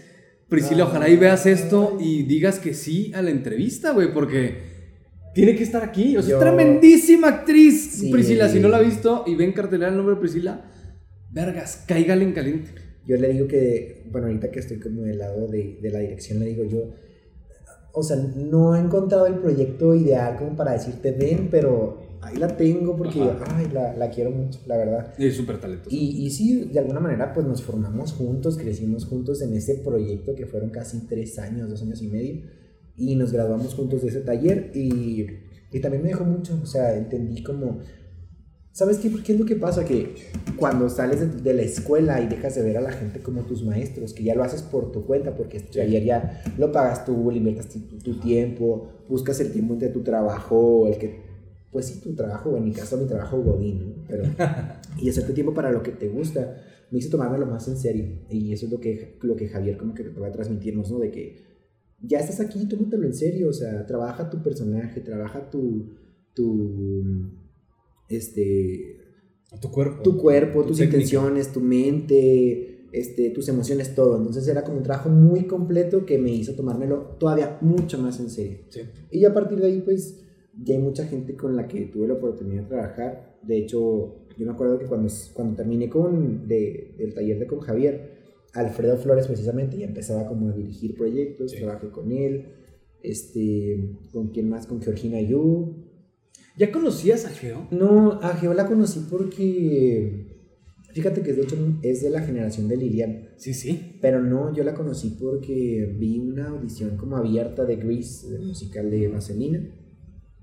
Priscila, 0.49 0.83
Ah. 0.83 0.87
ojalá 0.87 1.09
y 1.09 1.15
veas 1.17 1.45
esto 1.45 1.97
y 1.99 2.23
digas 2.23 2.59
que 2.59 2.73
sí 2.73 3.11
a 3.15 3.21
la 3.21 3.29
entrevista, 3.31 3.91
güey, 3.91 4.13
porque 4.13 4.72
tiene 5.33 5.55
que 5.55 5.63
estar 5.63 5.83
aquí. 5.83 6.15
O 6.17 6.21
sea, 6.21 6.31
Yo- 6.31 6.37
es 6.37 6.43
tremendísima 6.43 7.27
actriz, 7.29 7.91
Sí. 7.99 8.11
Priscila. 8.11 8.49
Si 8.49 8.59
no 8.59 8.69
la 8.69 8.77
ha 8.77 8.81
visto 8.81 9.23
y 9.27 9.35
ven 9.35 9.51
cartelera 9.53 9.89
el 9.89 9.97
nombre 9.97 10.15
de 10.15 10.21
Priscila, 10.21 10.65
vergas, 11.31 11.83
cáigale 11.87 12.23
en 12.23 12.33
caliente. 12.33 12.69
Yo 13.05 13.17
le 13.17 13.33
digo 13.33 13.47
que, 13.47 14.07
bueno, 14.11 14.27
ahorita 14.27 14.49
que 14.51 14.59
estoy 14.59 14.79
como 14.79 15.01
del 15.01 15.17
lado 15.17 15.47
de, 15.47 15.77
de 15.81 15.89
la 15.91 15.99
dirección, 15.99 16.39
le 16.39 16.45
digo 16.45 16.63
yo, 16.63 16.91
o 17.91 18.01
sea, 18.01 18.15
no 18.17 18.75
he 18.75 18.79
encontrado 18.79 19.27
el 19.27 19.35
proyecto 19.35 19.93
ideal 19.93 20.37
como 20.37 20.55
para 20.55 20.71
decirte, 20.71 21.11
ven, 21.11 21.49
pero 21.51 22.01
ahí 22.21 22.37
la 22.37 22.47
tengo 22.55 22.95
porque, 22.95 23.21
Ajá. 23.21 23.43
ay, 23.57 23.67
la, 23.73 23.93
la 23.95 24.09
quiero 24.09 24.31
mucho, 24.31 24.59
la 24.67 24.77
verdad. 24.77 25.13
Es 25.19 25.35
súper 25.35 25.59
talentoso. 25.59 25.95
Y, 25.95 26.25
y 26.25 26.31
sí, 26.31 26.69
de 26.71 26.79
alguna 26.79 26.99
manera, 27.01 27.33
pues 27.33 27.45
nos 27.45 27.61
formamos 27.61 28.13
juntos, 28.13 28.57
crecimos 28.57 29.05
juntos 29.05 29.41
en 29.41 29.53
ese 29.53 29.75
proyecto 29.75 30.33
que 30.33 30.45
fueron 30.45 30.69
casi 30.69 31.05
tres 31.07 31.37
años, 31.37 31.69
dos 31.69 31.81
años 31.83 32.01
y 32.01 32.07
medio, 32.07 32.41
y 32.95 33.15
nos 33.15 33.31
graduamos 33.31 33.73
juntos 33.73 34.01
de 34.01 34.09
ese 34.09 34.21
taller 34.21 34.71
y, 34.73 35.27
y 35.71 35.79
también 35.79 36.03
me 36.03 36.09
dejó 36.09 36.23
mucho, 36.23 36.59
o 36.61 36.65
sea, 36.65 36.95
entendí 36.95 37.41
como, 37.41 37.79
¿sabes 38.71 38.97
qué? 38.97 39.11
¿Qué 39.23 39.33
es 39.33 39.39
lo 39.39 39.45
que 39.45 39.55
pasa? 39.55 39.85
Que 39.85 40.15
cuando 40.57 40.89
sales 40.89 41.19
de, 41.19 41.27
de 41.27 41.53
la 41.53 41.63
escuela 41.63 42.21
y 42.21 42.27
dejas 42.27 42.55
de 42.55 42.63
ver 42.63 42.77
a 42.77 42.81
la 42.81 42.91
gente 42.91 43.21
como 43.21 43.41
tus 43.43 43.63
maestros, 43.63 44.13
que 44.13 44.23
ya 44.23 44.35
lo 44.35 44.43
haces 44.43 44.61
por 44.61 44.91
tu 44.91 45.05
cuenta, 45.05 45.35
porque 45.35 45.57
este 45.57 45.79
taller 45.79 46.03
ya 46.03 46.43
lo 46.57 46.71
pagas 46.71 47.05
tú, 47.05 47.29
le 47.31 47.37
inviertas 47.37 47.69
tu, 47.69 47.79
tu 47.99 48.19
tiempo, 48.19 48.89
buscas 49.09 49.39
el 49.39 49.51
tiempo 49.51 49.73
entre 49.73 49.89
tu 49.89 50.03
trabajo, 50.03 50.87
el 50.87 50.97
que, 50.97 51.21
pues 51.71 51.87
sí, 51.87 51.99
tu 52.01 52.15
trabajo, 52.15 52.55
en 52.55 52.65
mi 52.65 52.71
caso 52.71 52.97
mi 52.97 53.07
trabajo 53.07 53.41
godín, 53.41 53.79
¿no? 53.79 54.05
Pero 54.07 54.23
y 55.01 55.09
hacerte 55.09 55.33
tiempo 55.33 55.53
para 55.53 55.71
lo 55.71 55.81
que 55.81 55.91
te 55.91 56.09
gusta, 56.09 56.57
me 56.91 56.99
hizo 56.99 57.09
tomármelo 57.09 57.47
más 57.47 57.67
en 57.67 57.77
serio. 57.77 58.05
Y 58.29 58.53
eso 58.53 58.67
es 58.67 58.71
lo 58.71 58.79
que, 58.79 59.17
lo 59.23 59.35
que 59.35 59.47
Javier 59.47 59.77
como 59.77 59.95
que 59.95 60.07
va 60.09 60.27
a 60.27 60.31
transmitirnos, 60.31 60.91
¿no? 60.91 60.99
De 60.99 61.09
que 61.09 61.52
ya 62.03 62.19
estás 62.19 62.39
aquí, 62.41 62.67
tómatelo 62.67 63.05
en 63.05 63.13
serio, 63.13 63.49
o 63.49 63.53
sea, 63.53 63.85
trabaja 63.85 64.29
tu 64.29 64.43
personaje, 64.43 64.99
trabaja 64.99 65.49
tu, 65.49 65.89
tu, 66.33 67.31
este, 68.09 68.97
tu 69.61 69.71
cuerpo. 69.71 70.03
tu 70.03 70.17
cuerpo, 70.17 70.65
tus 70.65 70.77
técnica. 70.77 70.97
intenciones, 70.97 71.53
tu 71.53 71.61
mente, 71.61 72.87
este, 72.91 73.29
tus 73.29 73.47
emociones, 73.47 73.95
todo. 73.95 74.17
Entonces 74.17 74.47
era 74.47 74.63
como 74.63 74.77
un 74.77 74.83
trabajo 74.83 75.09
muy 75.09 75.47
completo 75.47 76.05
que 76.05 76.17
me 76.17 76.31
hizo 76.31 76.53
tomármelo 76.55 77.15
todavía 77.19 77.57
mucho 77.61 77.97
más 77.97 78.19
en 78.19 78.29
serio. 78.29 78.59
Sí. 78.69 78.81
Y 79.09 79.23
a 79.23 79.33
partir 79.33 79.59
de 79.59 79.67
ahí, 79.67 79.81
pues, 79.81 80.19
ya 80.61 80.75
hay 80.75 80.81
mucha 80.81 81.05
gente 81.05 81.35
con 81.35 81.55
la 81.55 81.67
que 81.67 81.85
tuve 81.85 82.07
la 82.07 82.15
oportunidad 82.15 82.63
de 82.63 82.69
trabajar. 82.69 83.37
De 83.41 83.57
hecho, 83.57 84.27
yo 84.37 84.45
me 84.45 84.51
acuerdo 84.51 84.77
que 84.77 84.85
cuando, 84.87 85.11
cuando 85.33 85.55
terminé 85.55 85.89
con, 85.89 86.47
de, 86.47 86.95
del 86.97 87.13
taller 87.13 87.39
de 87.39 87.47
con 87.47 87.59
Javier, 87.59 88.12
Alfredo 88.53 88.97
Flores 88.97 89.27
precisamente 89.27 89.77
ya 89.77 89.85
empezaba 89.87 90.27
como 90.27 90.49
a 90.49 90.53
dirigir 90.53 90.95
proyectos, 90.95 91.51
Sí. 91.51 91.57
trabajé 91.57 91.89
con 91.89 92.11
él, 92.11 92.45
este, 93.01 93.97
con 94.11 94.29
quién 94.29 94.49
más, 94.49 94.67
con 94.67 94.81
Georgina 94.81 95.19
Yu. 95.21 95.75
¿Ya 96.57 96.71
conocías 96.71 97.25
a 97.25 97.29
Geo? 97.29 97.67
No, 97.71 98.13
a 98.21 98.35
Geo 98.35 98.53
la 98.53 98.67
conocí 98.67 99.05
porque, 99.09 100.27
fíjate 100.93 101.21
que 101.23 101.33
de 101.33 101.41
hecho 101.41 101.57
es 101.81 102.03
de 102.03 102.11
la 102.11 102.21
generación 102.21 102.67
de 102.67 102.77
Lilian. 102.77 103.29
Sí, 103.37 103.53
sí. 103.55 103.97
Pero 104.01 104.21
no, 104.21 104.53
yo 104.55 104.63
la 104.63 104.75
conocí 104.75 105.17
porque 105.19 105.95
vi 105.99 106.19
una 106.19 106.49
audición 106.49 106.95
como 106.95 107.17
abierta 107.17 107.65
de 107.65 107.77
Grease, 107.77 108.29
del 108.29 108.43
musical 108.43 108.91
de 108.91 109.07
Vaselina. 109.07 109.67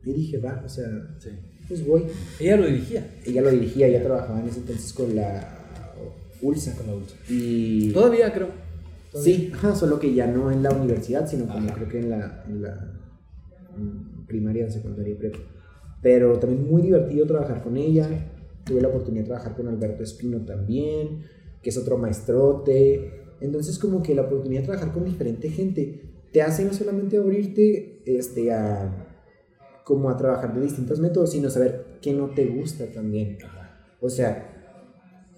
Y 0.04 0.12
dije, 0.12 0.38
va, 0.38 0.62
o 0.64 0.68
sea, 0.68 0.86
sí. 1.20 1.28
pues 1.68 1.86
voy. 1.86 2.02
Ella 2.40 2.56
lo 2.56 2.66
dirigía. 2.66 3.06
Ella 3.24 3.42
lo 3.42 3.50
dirigía, 3.50 3.86
ella 3.86 4.02
trabajaba 4.02 4.40
en 4.40 4.48
ese 4.48 4.58
entonces 4.60 4.92
con 4.92 5.14
la 5.14 5.59
ULSA. 6.42 6.76
Con 6.76 6.86
la 6.86 6.92
dulce. 6.92 7.16
Y... 7.28 7.92
Todavía 7.92 8.32
creo. 8.32 8.48
Todavía. 9.10 9.34
Sí, 9.34 9.50
ajá, 9.52 9.74
solo 9.74 9.98
que 9.98 10.14
ya 10.14 10.26
no 10.26 10.50
en 10.50 10.62
la 10.62 10.70
universidad, 10.70 11.26
sino 11.26 11.46
como 11.46 11.66
Ajá. 11.68 11.74
creo 11.74 11.88
que 11.88 11.98
en 11.98 12.10
la, 12.10 12.44
en 12.46 12.62
la 12.62 13.00
mm, 13.76 14.26
primaria, 14.26 14.70
secundaria 14.70 15.12
y 15.12 15.16
prepa. 15.16 15.38
Pero 16.02 16.38
también 16.38 16.70
muy 16.70 16.82
divertido 16.82 17.26
trabajar 17.26 17.62
con 17.62 17.76
ella. 17.76 18.08
Tuve 18.64 18.80
la 18.80 18.88
oportunidad 18.88 19.24
de 19.24 19.28
trabajar 19.28 19.56
con 19.56 19.68
Alberto 19.68 20.02
Espino 20.02 20.44
también, 20.44 21.24
que 21.62 21.70
es 21.70 21.76
otro 21.76 21.98
maestrote. 21.98 23.24
Entonces 23.40 23.78
como 23.78 24.02
que 24.02 24.14
la 24.14 24.22
oportunidad 24.22 24.60
de 24.60 24.66
trabajar 24.66 24.92
con 24.92 25.04
diferente 25.04 25.50
gente 25.50 26.10
te 26.32 26.42
hace 26.42 26.64
no 26.64 26.72
solamente 26.72 27.16
abrirte 27.16 28.02
este, 28.06 28.52
a, 28.52 29.08
como 29.84 30.10
a 30.10 30.16
trabajar 30.16 30.54
de 30.54 30.60
distintos 30.60 31.00
métodos, 31.00 31.32
sino 31.32 31.50
saber 31.50 31.98
qué 32.00 32.12
no 32.12 32.30
te 32.30 32.46
gusta 32.46 32.86
también. 32.86 33.38
O 34.00 34.08
sea, 34.08 34.59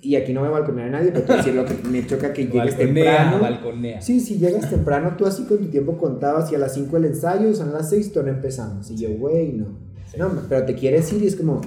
y 0.02 0.16
aquí 0.16 0.32
no 0.32 0.42
me 0.42 0.48
balconea 0.48 0.86
a 0.86 0.90
nadie, 0.90 1.12
pero 1.12 1.36
decir 1.36 1.54
lo 1.54 1.64
que 1.64 1.74
me 1.88 2.04
choca 2.06 2.32
que 2.32 2.42
llegues 2.46 2.76
Balconea, 2.76 2.86
temprano. 3.16 3.40
balconea. 3.40 4.02
Sí, 4.02 4.18
si 4.20 4.36
llegas 4.38 4.68
temprano, 4.68 5.14
tú 5.16 5.24
así 5.26 5.44
con 5.44 5.58
tu 5.58 5.66
tiempo 5.66 5.96
contabas 5.96 6.50
y 6.52 6.56
a 6.56 6.58
las 6.58 6.74
5 6.74 6.96
el 6.96 7.04
ensayo, 7.06 7.54
son 7.54 7.72
las 7.72 7.88
6, 7.90 8.12
todavía 8.12 8.32
no 8.32 8.38
empezamos. 8.38 8.90
Y 8.90 8.96
yo, 8.96 9.08
güey, 9.16 9.52
no. 9.52 9.78
Sí. 10.10 10.16
No, 10.18 10.30
pero 10.48 10.66
te 10.66 10.74
quieres 10.74 11.10
ir 11.12 11.22
y 11.22 11.26
es 11.28 11.36
como, 11.36 11.60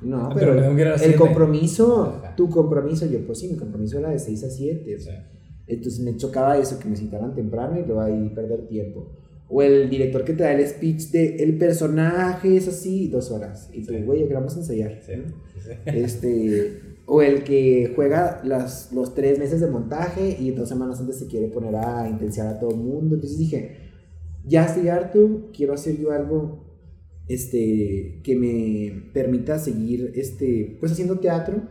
no, 0.00 0.26
Ah, 0.26 0.34
pero, 0.34 0.54
el 0.54 1.14
compromiso, 1.16 2.16
Ajá. 2.24 2.34
tu 2.34 2.48
compromiso, 2.50 3.06
yo, 3.06 3.20
pues 3.26 3.38
sí, 3.38 3.48
mi 3.48 3.56
compromiso 3.56 3.98
era 3.98 4.10
de 4.10 4.18
6 4.18 4.42
a 4.44 4.50
7. 4.50 4.96
o 4.96 4.98
sea, 5.00 5.28
entonces 5.66 6.00
me 6.00 6.16
chocaba 6.16 6.56
eso, 6.58 6.78
que 6.78 6.88
me 6.88 6.96
citaran 6.96 7.34
temprano 7.34 7.78
y 7.78 7.84
luego 7.84 8.00
ahí 8.00 8.32
perder 8.34 8.66
tiempo. 8.66 9.12
O 9.48 9.60
el 9.62 9.90
director 9.90 10.24
que 10.24 10.32
te 10.32 10.42
da 10.44 10.52
el 10.52 10.66
speech 10.66 11.10
de 11.10 11.36
el 11.36 11.58
personaje 11.58 12.56
es 12.56 12.68
así, 12.68 13.08
dos 13.08 13.30
horas. 13.30 13.68
Y 13.72 13.84
tú, 13.84 13.92
Sí. 13.92 14.02
güey, 14.02 14.22
ensayar. 14.56 14.98
Sí, 15.04 15.12
¿no? 15.16 15.24
sí, 15.54 15.60
sí. 15.60 15.70
Este, 15.84 16.80
o 17.06 17.22
el 17.22 17.44
que 17.44 17.92
juega 17.94 18.40
las, 18.44 18.92
los 18.92 19.14
tres 19.14 19.38
meses 19.38 19.60
de 19.60 19.70
montaje 19.70 20.36
y 20.38 20.50
dos 20.52 20.68
semanas 20.68 21.00
antes 21.00 21.18
se 21.18 21.26
quiere 21.26 21.48
poner 21.48 21.74
a 21.76 22.08
intensiar 22.08 22.46
a 22.46 22.58
todo 22.58 22.70
el 22.70 22.76
mundo. 22.76 23.16
Entonces 23.16 23.38
dije, 23.38 23.76
ya 24.44 24.64
estoy 24.64 24.88
harto, 24.88 25.50
quiero 25.52 25.74
hacer 25.74 25.98
yo 25.98 26.12
algo 26.12 26.64
este, 27.28 28.20
que 28.22 28.36
me 28.36 29.10
permita 29.12 29.58
seguir 29.58 30.12
este, 30.14 30.76
pues 30.80 30.92
haciendo 30.92 31.18
teatro, 31.18 31.62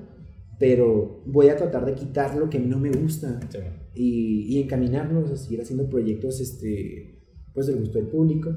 pero 0.60 1.24
voy 1.26 1.50
a 1.50 1.56
tratar 1.58 1.86
de 1.86 1.96
quitar 1.96 2.36
lo 2.36 2.50
que 2.50 2.60
no 2.60 2.80
me 2.80 2.92
gusta 2.92 3.40
Sí, 3.50 3.58
y, 3.96 4.58
y 4.58 4.62
encaminarnos 4.62 5.32
a 5.32 5.38
seguir 5.38 5.62
haciendo 5.62 5.90
proyectos 5.90 6.40
este, 6.40 7.20
pues 7.54 7.68
del 7.68 7.80
gusto 7.80 7.98
del 7.98 8.08
público. 8.08 8.56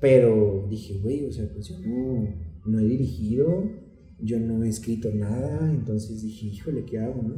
Pero 0.00 0.66
dije, 0.70 1.00
güey, 1.02 1.24
o 1.26 1.32
sea, 1.32 1.50
pues 1.52 1.68
yo 1.68 1.78
no, 1.80 2.34
no 2.66 2.78
he 2.78 2.84
dirigido, 2.84 3.64
yo 4.20 4.38
no 4.40 4.64
he 4.64 4.68
escrito 4.68 5.10
nada, 5.12 5.70
entonces 5.70 6.22
dije, 6.22 6.46
híjole, 6.46 6.84
¿qué 6.84 6.98
hago, 6.98 7.22
no? 7.22 7.34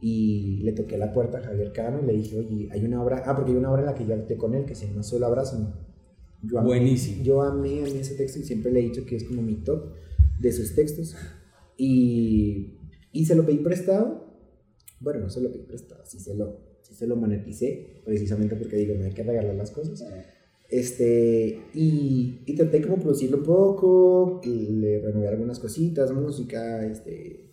Y 0.00 0.58
le 0.62 0.72
toqué 0.72 0.98
la 0.98 1.12
puerta 1.12 1.38
a 1.38 1.42
Javier 1.42 1.72
Cano 1.72 2.00
y 2.02 2.06
le 2.06 2.12
dije, 2.14 2.38
oye, 2.38 2.68
hay 2.70 2.84
una 2.84 3.02
obra, 3.02 3.22
ah, 3.26 3.34
porque 3.34 3.52
hay 3.52 3.56
una 3.56 3.70
obra 3.70 3.80
en 3.82 3.86
la 3.86 3.94
que 3.94 4.06
yo 4.06 4.14
actué 4.14 4.36
con 4.36 4.54
él 4.54 4.64
que 4.64 4.74
se 4.74 4.86
llama 4.86 5.02
Solo 5.02 5.26
Abrázame. 5.26 5.68
Yo 6.42 6.58
amé- 6.58 6.66
Buenísimo. 6.66 7.22
Yo 7.24 7.42
amé, 7.42 7.80
amé 7.80 8.00
ese 8.00 8.14
texto 8.14 8.38
y 8.38 8.42
siempre 8.44 8.70
le 8.72 8.80
he 8.80 8.82
dicho 8.82 9.04
que 9.06 9.16
es 9.16 9.24
como 9.24 9.42
mi 9.42 9.54
top 9.56 9.92
de 10.38 10.52
sus 10.52 10.74
textos. 10.74 11.16
Y, 11.78 12.78
y 13.12 13.24
se 13.26 13.34
lo 13.34 13.44
pedí 13.44 13.58
prestado. 13.58 14.24
Bueno, 15.00 15.20
no 15.20 15.30
se 15.30 15.40
lo 15.40 15.50
pedí 15.52 15.62
prestado, 15.64 16.02
sí 16.06 16.18
se 16.20 16.34
lo, 16.34 16.60
sí 16.82 16.94
se 16.94 17.06
lo 17.06 17.16
moneticé, 17.16 18.00
precisamente 18.04 18.56
porque 18.56 18.76
digo, 18.76 18.94
no 18.94 19.04
hay 19.04 19.12
que 19.12 19.22
regalar 19.22 19.54
las 19.54 19.70
cosas. 19.70 20.02
Este, 20.68 21.62
y, 21.74 22.42
y 22.44 22.56
traté 22.56 22.82
como 22.82 22.98
producirlo 22.98 23.38
un 23.38 23.44
poco, 23.44 24.40
y 24.42 24.72
le 24.72 25.00
renové 25.00 25.28
algunas 25.28 25.58
cositas, 25.58 26.12
música, 26.12 26.84
este, 26.86 27.50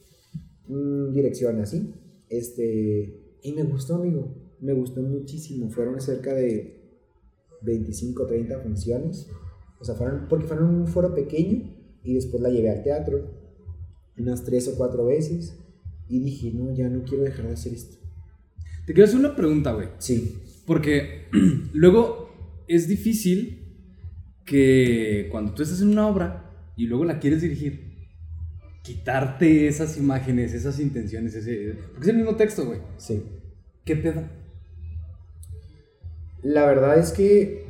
mm, 0.67 1.11
dirección 1.11 1.59
así. 1.59 1.93
Este, 2.29 3.37
y 3.43 3.51
me 3.53 3.63
gustó, 3.63 3.95
amigo, 3.95 4.33
me 4.59 4.73
gustó 4.73 5.01
muchísimo. 5.01 5.69
Fueron 5.69 5.99
cerca 6.01 6.33
de 6.33 6.83
25, 7.61 8.25
30 8.25 8.59
funciones. 8.59 9.27
O 9.79 9.85
sea, 9.85 9.95
fueron, 9.95 10.27
porque 10.27 10.47
fueron 10.47 10.73
un 10.73 10.87
foro 10.87 11.13
pequeño 11.13 11.69
y 12.03 12.13
después 12.13 12.41
la 12.41 12.49
llevé 12.49 12.69
al 12.69 12.83
teatro 12.83 13.43
unas 14.17 14.43
tres 14.43 14.67
o 14.67 14.75
cuatro 14.75 15.05
veces 15.05 15.57
Y 16.07 16.19
dije, 16.19 16.51
no, 16.53 16.73
ya 16.73 16.87
no 16.89 17.03
quiero 17.03 17.23
dejar 17.23 17.47
de 17.47 17.53
hacer 17.53 17.73
esto. 17.73 17.97
Te 18.85 18.93
quiero 18.93 19.07
hacer 19.07 19.19
una 19.19 19.35
pregunta, 19.35 19.73
güey. 19.73 19.89
Sí. 19.97 20.37
Porque 20.65 21.27
luego 21.73 22.22
es 22.67 22.87
difícil 22.87 23.59
que 24.45 25.27
cuando 25.31 25.53
tú 25.53 25.63
estás 25.63 25.81
en 25.81 25.89
una 25.89 26.07
obra 26.07 26.71
y 26.75 26.85
luego 26.87 27.05
la 27.05 27.19
quieres 27.19 27.41
dirigir, 27.41 27.93
quitarte 28.83 29.67
esas 29.67 29.97
imágenes, 29.97 30.53
esas 30.53 30.79
intenciones, 30.79 31.35
ese... 31.35 31.75
Porque 31.91 32.01
es 32.01 32.07
el 32.09 32.17
mismo 32.17 32.35
texto, 32.35 32.65
güey. 32.65 32.79
Sí. 32.97 33.23
¿Qué 33.85 33.95
pedo? 33.95 34.23
La 36.41 36.65
verdad 36.65 36.99
es 36.99 37.11
que 37.11 37.65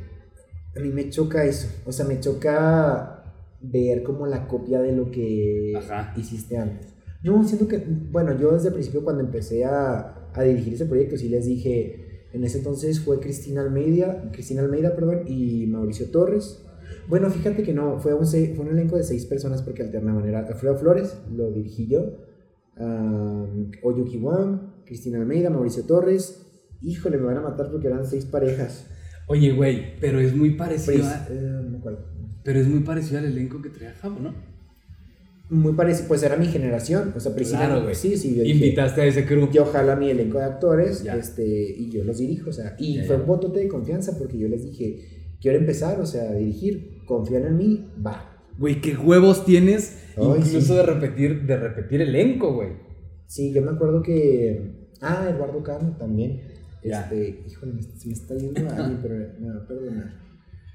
a 0.76 0.80
mí 0.80 0.88
me 0.88 1.10
choca 1.10 1.44
eso. 1.44 1.68
O 1.86 1.92
sea, 1.92 2.04
me 2.04 2.18
choca 2.18 3.22
ver 3.60 4.02
como 4.02 4.26
la 4.26 4.48
copia 4.48 4.80
de 4.80 4.92
lo 4.92 5.10
que 5.10 5.72
Ajá. 5.76 6.12
hiciste 6.16 6.56
antes. 6.56 6.92
No, 7.22 7.42
siento 7.44 7.68
que, 7.68 7.78
bueno, 7.78 8.38
yo 8.38 8.52
desde 8.52 8.68
el 8.68 8.74
principio 8.74 9.04
cuando 9.04 9.22
empecé 9.22 9.64
a, 9.64 10.30
a 10.34 10.42
dirigir 10.42 10.74
ese 10.74 10.86
proyecto, 10.86 11.16
sí 11.16 11.28
les 11.28 11.46
dije, 11.46 12.03
en 12.34 12.44
ese 12.44 12.58
entonces 12.58 13.00
fue 13.00 13.20
Cristina 13.20 13.62
Almeida, 13.62 14.30
Cristina 14.32 14.60
Almeida, 14.62 14.94
perdón, 14.94 15.22
y 15.26 15.66
Mauricio 15.66 16.10
Torres. 16.10 16.60
Bueno, 17.08 17.30
fíjate 17.30 17.62
que 17.62 17.72
no, 17.72 17.98
fue 18.00 18.12
un, 18.14 18.26
se- 18.26 18.54
fue 18.54 18.64
un 18.66 18.72
elenco 18.72 18.96
de 18.96 19.04
seis 19.04 19.24
personas 19.26 19.62
porque 19.62 19.82
alternaban. 19.82 20.26
Era 20.26 20.40
Alfredo 20.46 20.76
Flores, 20.76 21.16
lo 21.34 21.50
dirigí 21.52 21.86
yo, 21.86 22.18
um, 22.78 23.70
Oyuki 23.82 24.18
Wam, 24.18 24.74
Cristina 24.84 25.18
Almeida, 25.18 25.50
Mauricio 25.50 25.84
Torres. 25.84 26.40
Híjole, 26.82 27.16
me 27.18 27.24
van 27.24 27.38
a 27.38 27.40
matar 27.42 27.70
porque 27.70 27.86
eran 27.86 28.06
seis 28.06 28.24
parejas. 28.26 28.86
Oye, 29.26 29.52
güey, 29.52 29.98
pero 30.00 30.18
es 30.20 30.34
muy 30.36 30.50
parecido, 30.56 31.06
a- 31.06 31.26
eh, 31.30 31.40
no 31.62 31.70
me 31.70 31.78
acuerdo. 31.78 32.04
pero 32.42 32.58
es 32.58 32.68
muy 32.68 32.80
parecido 32.80 33.18
al 33.20 33.24
elenco 33.26 33.62
que 33.62 33.70
traía 33.70 33.94
Javo, 33.94 34.18
¿no? 34.20 34.34
Muy 35.50 35.74
parecido, 35.74 36.08
pues 36.08 36.22
era 36.22 36.36
mi 36.36 36.46
generación. 36.46 37.12
O 37.16 37.20
sea, 37.20 37.34
precisamente. 37.34 37.74
Claro. 37.80 37.94
Sí, 37.94 38.16
sí, 38.16 38.34
yo 38.36 38.42
dije, 38.42 38.54
Invitaste 38.66 39.02
a 39.02 39.06
ese 39.06 39.26
crew. 39.26 39.50
yo 39.52 39.66
jalo 39.66 39.92
a 39.92 39.96
mi 39.96 40.08
elenco 40.10 40.38
de 40.38 40.44
actores 40.44 41.02
Ya. 41.04 41.16
este, 41.16 41.44
y 41.46 41.90
yo 41.90 42.02
los 42.04 42.18
dirijo. 42.18 42.50
O 42.50 42.52
sea, 42.52 42.74
y 42.78 42.96
Ya, 42.96 43.04
fue 43.04 43.16
ya. 43.16 43.20
un 43.22 43.26
voto 43.28 43.48
de 43.48 43.68
confianza 43.68 44.16
porque 44.18 44.38
yo 44.38 44.48
les 44.48 44.64
dije, 44.64 45.34
quiero 45.40 45.58
empezar, 45.58 46.00
o 46.00 46.06
sea, 46.06 46.30
a 46.30 46.34
dirigir. 46.34 47.02
Confían 47.06 47.44
en 47.44 47.56
mí, 47.58 47.86
va. 48.04 48.30
Güey, 48.58 48.80
qué 48.80 48.96
huevos 48.96 49.44
tienes 49.44 49.98
incluso 50.16 50.60
sí. 50.60 50.74
de 50.74 50.82
repetir, 50.84 51.42
de 51.46 51.56
repetir 51.56 52.00
elenco, 52.00 52.54
güey. 52.54 52.70
Sí, 53.26 53.52
yo 53.52 53.60
me 53.62 53.72
acuerdo 53.72 54.00
que. 54.02 54.88
Ah, 55.02 55.28
Eduardo 55.28 55.62
Cano 55.62 55.96
también. 55.98 56.40
Este, 56.82 57.44
híjole, 57.48 57.72
me, 57.74 57.82
se 57.82 58.06
me 58.08 58.14
está 58.14 58.34
yendo 58.36 58.60
alguien, 58.70 58.98
pero 59.02 59.14
me 59.40 59.48
va 59.50 59.56
a 59.62 59.66
perdonar. 59.66 60.14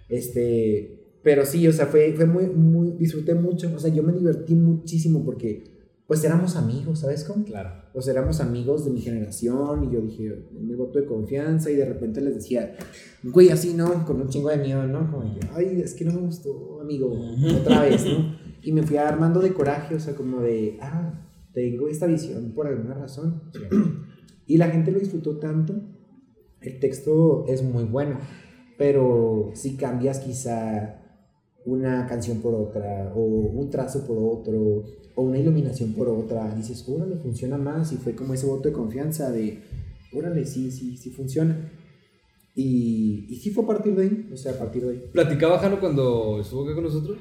Este, 0.09 0.98
pero 1.23 1.45
sí, 1.45 1.67
o 1.67 1.73
sea, 1.73 1.87
fue, 1.87 2.13
fue 2.13 2.25
muy, 2.25 2.47
muy, 2.47 2.91
disfruté 2.91 3.35
mucho. 3.35 3.71
O 3.75 3.79
sea, 3.79 3.93
yo 3.93 4.03
me 4.03 4.13
divertí 4.13 4.55
muchísimo 4.55 5.23
porque, 5.25 5.63
pues 6.07 6.23
éramos 6.23 6.55
amigos, 6.55 6.99
¿sabes 6.99 7.23
cómo? 7.23 7.43
Claro. 7.43 7.71
O 7.93 8.01
sea, 8.01 8.13
éramos 8.13 8.39
amigos 8.39 8.85
de 8.85 8.91
mi 8.91 9.01
generación 9.01 9.83
y 9.83 9.93
yo 9.93 10.01
dije, 10.01 10.47
mi 10.51 10.75
voto 10.75 10.99
de 10.99 11.05
confianza 11.05 11.69
y 11.69 11.75
de 11.75 11.85
repente 11.85 12.21
les 12.21 12.35
decía, 12.35 12.75
güey, 13.23 13.49
así 13.49 13.73
no, 13.73 14.05
con 14.05 14.21
un 14.21 14.29
chingo 14.29 14.49
de 14.49 14.57
miedo, 14.57 14.87
¿no? 14.87 15.11
Como 15.11 15.33
que, 15.33 15.41
ay, 15.53 15.81
es 15.83 15.93
que 15.93 16.05
no 16.05 16.13
me 16.13 16.21
gustó, 16.21 16.79
amigo, 16.81 17.11
otra 17.61 17.81
vez, 17.81 18.05
¿no? 18.05 18.37
Y 18.61 18.73
me 18.73 18.83
fui 18.83 18.97
armando 18.97 19.39
de 19.39 19.53
coraje, 19.53 19.95
o 19.95 19.99
sea, 20.01 20.15
como 20.15 20.41
de, 20.41 20.77
ah, 20.81 21.25
tengo 21.53 21.87
esta 21.87 22.07
visión 22.07 22.51
por 22.51 22.67
alguna 22.67 22.93
razón. 22.93 23.41
Y 24.45 24.57
la 24.57 24.67
gente 24.67 24.91
lo 24.91 24.99
disfrutó 24.99 25.37
tanto. 25.37 25.75
El 26.59 26.79
texto 26.79 27.45
es 27.47 27.63
muy 27.63 27.85
bueno, 27.85 28.17
pero 28.77 29.51
si 29.53 29.77
cambias 29.77 30.19
quizá 30.19 30.98
una 31.71 32.05
canción 32.07 32.41
por 32.41 32.53
otra, 32.55 33.13
o 33.15 33.21
un 33.21 33.69
trazo 33.69 34.05
por 34.05 34.17
otro, 34.17 34.83
o 35.15 35.21
una 35.21 35.37
iluminación 35.37 35.93
por 35.93 36.09
otra, 36.09 36.53
dices, 36.55 36.85
órale, 36.87 37.17
funciona 37.17 37.57
más. 37.57 37.91
Y 37.91 37.97
fue 37.97 38.15
como 38.15 38.33
ese 38.33 38.45
voto 38.45 38.69
de 38.69 38.73
confianza 38.73 39.31
de, 39.31 39.61
órale, 40.13 40.45
sí, 40.45 40.71
sí, 40.71 40.97
sí 40.97 41.11
funciona. 41.11 41.71
Y, 42.55 43.27
y 43.29 43.35
sí 43.37 43.51
fue 43.51 43.63
a 43.63 43.67
partir 43.67 43.95
de 43.95 44.03
ahí, 44.03 44.29
o 44.33 44.37
sea, 44.37 44.53
a 44.53 44.57
partir 44.57 44.85
de 44.85 44.91
ahí. 44.91 45.03
Platicaba 45.11 45.59
Jano 45.59 45.79
cuando 45.79 46.39
estuvo 46.41 46.65
acá 46.65 46.75
con 46.75 46.83
nosotros 46.83 47.17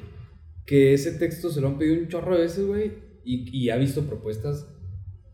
que 0.68 0.92
ese 0.92 1.12
texto 1.12 1.48
se 1.48 1.62
lo 1.62 1.68
han 1.68 1.78
pedido 1.78 1.98
un 1.98 2.08
chorro 2.08 2.34
de 2.34 2.42
veces, 2.42 2.66
güey, 2.66 2.92
y, 3.24 3.48
y 3.56 3.70
ha 3.70 3.76
visto 3.78 4.02
propuestas 4.02 4.66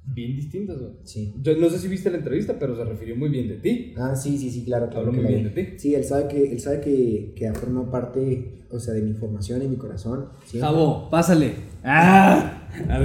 bien 0.06 0.36
distintas, 0.36 0.78
güey. 0.78 0.92
Sí. 1.04 1.34
Yo 1.42 1.56
no 1.56 1.68
sé 1.70 1.78
si 1.78 1.88
viste 1.88 2.10
la 2.10 2.18
entrevista, 2.18 2.56
pero 2.58 2.76
se 2.76 2.84
refirió 2.84 3.16
muy 3.16 3.28
bien 3.30 3.48
de 3.48 3.56
ti. 3.56 3.94
Ah, 3.96 4.14
sí, 4.14 4.36
sí, 4.38 4.50
sí, 4.50 4.64
claro. 4.64 4.86
claro 4.88 5.08
Habló 5.08 5.12
muy 5.22 5.24
bien 5.32 5.44
de 5.44 5.50
ti. 5.50 5.78
Sí, 5.78 5.94
él 5.94 6.04
sabe 6.04 6.28
que, 6.28 6.52
él 6.52 6.60
sabe 6.60 6.80
que, 6.80 7.32
que 7.36 7.46
ha 7.48 7.54
formado 7.54 7.90
parte, 7.90 8.64
o 8.70 8.78
sea, 8.78 8.94
de 8.94 9.02
mi 9.02 9.14
formación 9.14 9.62
y 9.62 9.68
mi 9.68 9.76
corazón. 9.76 10.28
siempre. 10.44 10.68
Javo, 10.68 11.08
pásale. 11.10 11.52
¡Ah! 11.84 12.60
Ah, 12.88 13.00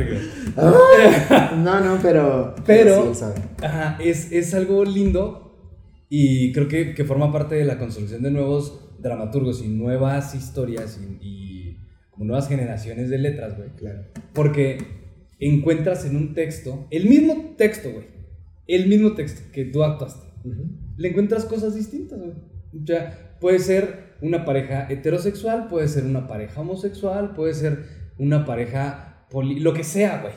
Ah, 0.58 1.54
no, 1.64 1.80
no, 1.82 2.00
pero. 2.02 2.56
Pero- 2.66 3.04
sí, 3.04 3.08
él 3.10 3.16
sabe. 3.16 3.36
Ajá, 3.62 3.98
es, 4.04 4.32
es 4.32 4.54
algo 4.54 4.84
lindo 4.84 5.46
y 6.10 6.52
creo 6.54 6.68
que, 6.68 6.96
que 6.96 7.04
forma 7.06 7.32
parte 7.32 7.56
de 7.56 7.66
la 7.66 7.78
construcción 7.78 8.24
de 8.24 8.32
nuevos 8.32 8.80
dramaturgos 9.00 9.64
y 9.64 9.68
nuevas 9.68 10.34
historias 10.36 11.00
y, 11.00 11.18
y 11.26 11.78
como 12.10 12.26
nuevas 12.26 12.48
generaciones 12.50 13.10
de 13.10 13.18
letras, 13.20 13.56
güey. 13.58 13.70
Claro. 13.78 14.06
Porque 14.34 14.78
encuentras 15.40 16.06
en 16.06 16.16
un 16.16 16.34
texto, 16.34 16.88
el 16.92 17.08
mismo 17.08 17.56
texto, 17.58 17.92
güey, 17.92 18.08
el 18.68 18.88
mismo 18.88 19.14
texto 19.14 19.42
que 19.52 19.66
tú 19.66 19.84
actuaste, 19.84 20.28
le 20.98 21.10
encuentras 21.10 21.46
cosas 21.46 21.76
distintas, 21.76 22.20
güey. 22.20 22.32
O 22.32 22.86
sea, 22.86 23.38
puede 23.40 23.60
ser 23.60 24.16
una 24.22 24.46
pareja 24.46 24.88
heterosexual, 24.90 25.68
puede 25.68 25.88
ser 25.88 26.06
una 26.06 26.28
pareja 26.28 26.62
homosexual, 26.62 27.34
puede 27.34 27.54
ser 27.54 27.86
una 28.18 28.46
pareja 28.46 29.26
poli... 29.30 29.60
lo 29.60 29.74
que 29.74 29.84
sea, 29.84 30.22
güey. 30.22 30.34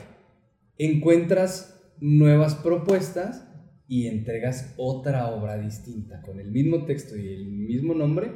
Encuentras 0.78 1.80
nuevas 2.00 2.54
propuestas 2.54 3.48
y 3.88 4.06
entregas 4.06 4.74
otra 4.76 5.28
obra 5.28 5.58
distinta, 5.58 6.22
con 6.22 6.40
el 6.40 6.50
mismo 6.50 6.84
texto 6.84 7.16
y 7.16 7.28
el 7.28 7.46
mismo 7.46 7.94
nombre, 7.94 8.32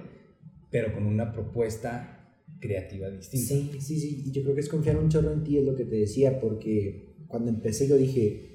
pero 0.70 0.92
con 0.92 1.06
una 1.06 1.32
propuesta 1.32 2.15
creativa 2.60 3.08
distinta. 3.10 3.46
Sí, 3.46 3.70
sí, 3.80 3.98
sí. 4.00 4.22
Y 4.26 4.30
yo 4.32 4.42
creo 4.42 4.54
que 4.54 4.60
es 4.60 4.68
confiar 4.68 4.96
un 4.96 5.08
chorro 5.08 5.32
en 5.32 5.44
ti, 5.44 5.58
es 5.58 5.64
lo 5.64 5.74
que 5.74 5.84
te 5.84 5.96
decía, 5.96 6.40
porque 6.40 7.14
cuando 7.28 7.50
empecé 7.50 7.86
yo 7.88 7.96
dije, 7.96 8.50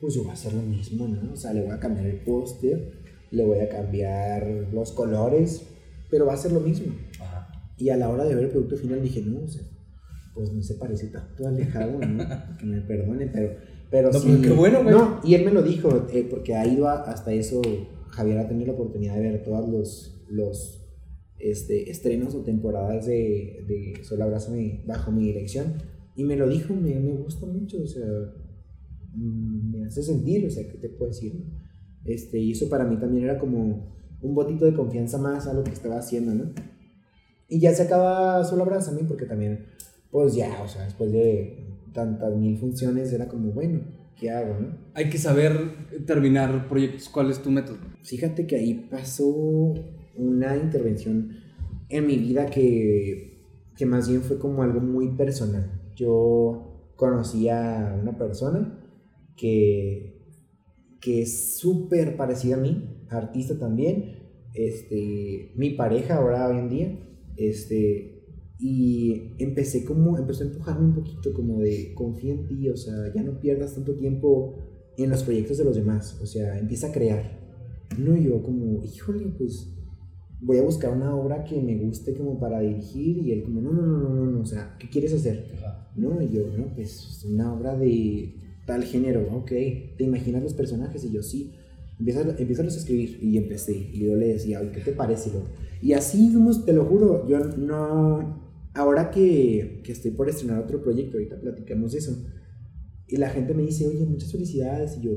pues 0.00 0.14
yo 0.14 0.22
voy 0.22 0.30
a 0.30 0.34
hacer 0.34 0.52
lo 0.54 0.62
mismo, 0.62 1.08
¿no? 1.08 1.32
O 1.32 1.36
sea, 1.36 1.52
le 1.52 1.62
voy 1.62 1.70
a 1.70 1.80
cambiar 1.80 2.06
el 2.06 2.20
póster, 2.20 2.92
le 3.30 3.44
voy 3.44 3.58
a 3.60 3.68
cambiar 3.68 4.46
los 4.72 4.92
colores, 4.92 5.62
pero 6.10 6.26
va 6.26 6.34
a 6.34 6.36
ser 6.36 6.52
lo 6.52 6.60
mismo. 6.60 6.94
Ajá. 7.20 7.48
Y 7.76 7.90
a 7.90 7.96
la 7.96 8.08
hora 8.08 8.24
de 8.24 8.34
ver 8.34 8.44
el 8.44 8.50
producto 8.50 8.76
final 8.76 9.02
dije, 9.02 9.22
no, 9.22 9.40
o 9.44 9.48
sea, 9.48 9.62
pues 10.34 10.52
no 10.52 10.62
se 10.62 10.74
parece 10.74 11.08
tanto 11.08 11.46
alejado, 11.48 11.98
¿no? 11.98 12.24
que 12.58 12.64
me 12.66 12.80
perdone, 12.82 13.26
pero, 13.26 13.56
pero 13.90 14.10
No, 14.12 14.18
sí. 14.18 14.28
pero 14.28 14.42
qué 14.42 14.50
bueno, 14.50 14.82
güey. 14.82 14.94
No, 14.94 15.20
y 15.24 15.34
él 15.34 15.44
me 15.44 15.50
lo 15.52 15.62
dijo, 15.62 16.06
eh, 16.12 16.26
porque 16.30 16.54
ha 16.54 16.66
ido 16.66 16.88
a- 16.88 17.02
hasta 17.02 17.32
eso, 17.32 17.60
Javier 18.10 18.38
ha 18.38 18.48
tenido 18.48 18.68
la 18.68 18.72
oportunidad 18.74 19.14
de 19.16 19.22
ver 19.22 19.42
todos 19.44 19.68
los, 19.68 20.22
los 20.28 20.77
este, 21.38 21.90
estrenos 21.90 22.34
o 22.34 22.42
temporadas 22.42 23.06
de, 23.06 23.64
de 23.66 24.04
Solo 24.04 24.24
Abrázame 24.24 24.82
bajo 24.86 25.12
mi 25.12 25.24
dirección, 25.24 25.74
y 26.14 26.24
me 26.24 26.36
lo 26.36 26.48
dijo, 26.48 26.74
me, 26.74 26.94
me 26.98 27.12
gusta 27.12 27.46
mucho, 27.46 27.82
o 27.82 27.86
sea, 27.86 28.04
mm, 29.14 29.70
me 29.70 29.84
hace 29.86 30.02
sentir, 30.02 30.46
o 30.46 30.50
sea, 30.50 30.68
¿qué 30.68 30.78
te 30.78 30.88
puedo 30.88 31.10
decir? 31.10 31.34
no? 31.34 31.68
Este, 32.04 32.38
y 32.38 32.52
eso 32.52 32.68
para 32.68 32.84
mí 32.84 32.96
también 32.96 33.24
era 33.24 33.38
como 33.38 33.96
un 34.20 34.34
botito 34.34 34.64
de 34.64 34.74
confianza 34.74 35.18
más 35.18 35.46
a 35.46 35.54
lo 35.54 35.62
que 35.62 35.70
estaba 35.70 35.98
haciendo, 35.98 36.34
¿no? 36.34 36.52
Y 37.48 37.60
ya 37.60 37.72
se 37.72 37.82
acaba 37.82 38.44
Solo 38.44 38.64
Abrázame 38.64 39.04
porque 39.04 39.26
también, 39.26 39.66
pues 40.10 40.34
ya, 40.34 40.62
o 40.62 40.68
sea, 40.68 40.84
después 40.84 41.12
de 41.12 41.68
tantas 41.92 42.34
mil 42.36 42.58
funciones 42.58 43.12
era 43.12 43.28
como, 43.28 43.52
bueno, 43.52 43.80
¿qué 44.18 44.30
hago, 44.30 44.58
no? 44.58 44.76
Hay 44.94 45.08
que 45.10 45.18
saber 45.18 46.04
terminar 46.06 46.68
proyectos. 46.68 47.08
¿Cuál 47.08 47.30
es 47.30 47.40
tu 47.40 47.50
método? 47.50 47.78
Fíjate 48.02 48.46
que 48.46 48.56
ahí 48.56 48.88
pasó 48.90 49.74
una 50.18 50.56
intervención 50.56 51.30
en 51.88 52.06
mi 52.06 52.18
vida 52.18 52.46
que, 52.46 53.44
que 53.76 53.86
más 53.86 54.08
bien 54.08 54.22
fue 54.22 54.38
como 54.38 54.62
algo 54.62 54.80
muy 54.80 55.16
personal. 55.16 55.80
Yo 55.94 56.92
conocí 56.96 57.48
a 57.48 57.96
una 58.00 58.18
persona 58.18 58.78
que, 59.36 60.20
que 61.00 61.22
es 61.22 61.56
súper 61.56 62.16
parecida 62.16 62.56
a 62.56 62.60
mí, 62.60 63.06
artista 63.08 63.58
también, 63.58 64.16
este, 64.54 65.52
mi 65.56 65.70
pareja 65.70 66.16
ahora 66.16 66.48
hoy 66.48 66.58
en 66.58 66.68
día, 66.68 66.98
este, 67.36 68.24
y 68.58 69.34
empecé 69.38 69.84
como, 69.84 70.18
empezó 70.18 70.42
a 70.42 70.48
empujarme 70.48 70.86
un 70.86 70.94
poquito 70.94 71.32
como 71.32 71.60
de 71.60 71.94
confía 71.94 72.34
en 72.34 72.46
ti, 72.48 72.68
o 72.68 72.76
sea, 72.76 73.12
ya 73.14 73.22
no 73.22 73.38
pierdas 73.40 73.74
tanto 73.74 73.94
tiempo 73.94 74.56
en 74.96 75.10
los 75.10 75.22
proyectos 75.22 75.58
de 75.58 75.64
los 75.64 75.76
demás, 75.76 76.18
o 76.20 76.26
sea, 76.26 76.58
empieza 76.58 76.88
a 76.88 76.92
crear. 76.92 77.38
No, 77.96 78.16
yo 78.16 78.42
como, 78.42 78.82
híjole, 78.82 79.32
pues 79.38 79.77
voy 80.40 80.58
a 80.58 80.62
buscar 80.62 80.92
una 80.92 81.14
obra 81.14 81.44
que 81.44 81.60
me 81.60 81.76
guste 81.76 82.14
como 82.14 82.38
para 82.38 82.60
dirigir 82.60 83.18
y 83.18 83.32
él 83.32 83.42
como, 83.42 83.60
no, 83.60 83.72
no, 83.72 83.82
no, 83.82 83.98
no, 83.98 84.14
no, 84.14 84.30
no, 84.30 84.40
o 84.40 84.46
sea, 84.46 84.76
¿qué 84.78 84.88
quieres 84.88 85.12
hacer? 85.12 85.46
No, 85.96 86.22
y 86.22 86.28
yo, 86.28 86.46
no, 86.56 86.66
pues 86.74 87.24
una 87.24 87.52
obra 87.52 87.76
de 87.76 88.34
tal 88.66 88.84
género, 88.84 89.28
ok, 89.32 89.48
¿te 89.96 90.04
imaginas 90.04 90.42
los 90.42 90.54
personajes? 90.54 91.02
Y 91.04 91.10
yo, 91.10 91.22
sí, 91.22 91.54
empieza, 91.98 92.20
a 92.20 92.66
escribir 92.66 93.18
y 93.22 93.36
empecé, 93.36 93.90
y 93.92 94.06
yo 94.06 94.16
le 94.16 94.28
decía, 94.28 94.60
oye, 94.60 94.70
¿qué 94.70 94.80
te 94.80 94.92
parece? 94.92 95.30
Y 95.82 95.92
así 95.92 96.30
fuimos, 96.30 96.64
te 96.64 96.72
lo 96.72 96.84
juro, 96.84 97.26
yo 97.28 97.38
no, 97.40 98.40
ahora 98.74 99.10
que, 99.10 99.80
que 99.84 99.92
estoy 99.92 100.12
por 100.12 100.28
estrenar 100.28 100.62
otro 100.62 100.82
proyecto, 100.82 101.16
ahorita 101.16 101.40
platicamos 101.40 101.92
de 101.92 101.98
eso, 101.98 102.16
y 103.08 103.16
la 103.16 103.30
gente 103.30 103.54
me 103.54 103.62
dice, 103.62 103.86
oye, 103.86 104.04
muchas 104.04 104.30
felicidades. 104.30 104.98
Y 104.98 105.00
yo, 105.00 105.12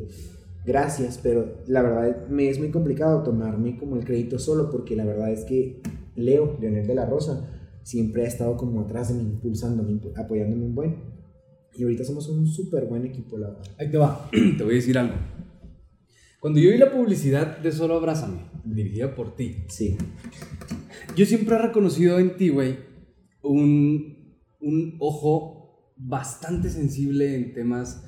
gracias, 0.65 1.19
pero 1.21 1.57
la 1.67 1.81
verdad 1.81 2.27
me 2.29 2.49
es 2.49 2.59
muy 2.59 2.69
complicado 2.71 3.23
tomarme 3.23 3.77
como 3.77 3.95
el 3.97 4.05
crédito 4.05 4.39
solo 4.39 4.69
porque 4.69 4.95
la 4.95 5.05
verdad 5.05 5.31
es 5.31 5.45
que 5.45 5.81
Leo, 6.15 6.57
Leonel 6.59 6.87
de 6.87 6.95
la 6.95 7.05
Rosa, 7.05 7.49
siempre 7.83 8.23
ha 8.23 8.27
estado 8.27 8.57
como 8.57 8.81
atrás 8.81 9.09
de 9.09 9.15
mí, 9.23 9.29
impulsándome, 9.29 9.99
apoyándome 10.15 10.65
un 10.65 10.75
buen. 10.75 10.95
Y 11.73 11.83
ahorita 11.83 12.03
somos 12.03 12.27
un 12.29 12.45
súper 12.47 12.85
buen 12.85 13.05
equipo, 13.05 13.37
la 13.37 13.47
verdad. 13.47 13.63
Ahí 13.79 13.89
te 13.89 13.97
va, 13.97 14.29
te 14.57 14.63
voy 14.63 14.73
a 14.73 14.75
decir 14.75 14.97
algo. 14.97 15.15
Cuando 16.39 16.59
yo 16.59 16.71
vi 16.71 16.77
la 16.77 16.91
publicidad 16.91 17.59
de 17.59 17.71
Solo 17.71 17.95
Abrázame, 17.95 18.45
dirigida 18.65 19.15
por 19.15 19.35
ti, 19.35 19.63
Sí. 19.69 19.95
yo 21.15 21.25
siempre 21.25 21.55
he 21.55 21.59
reconocido 21.59 22.19
en 22.19 22.35
ti, 22.35 22.49
güey, 22.49 22.77
un, 23.43 24.35
un 24.59 24.95
ojo 24.99 25.93
bastante 25.97 26.69
sensible 26.69 27.35
en 27.35 27.53
temas 27.53 28.03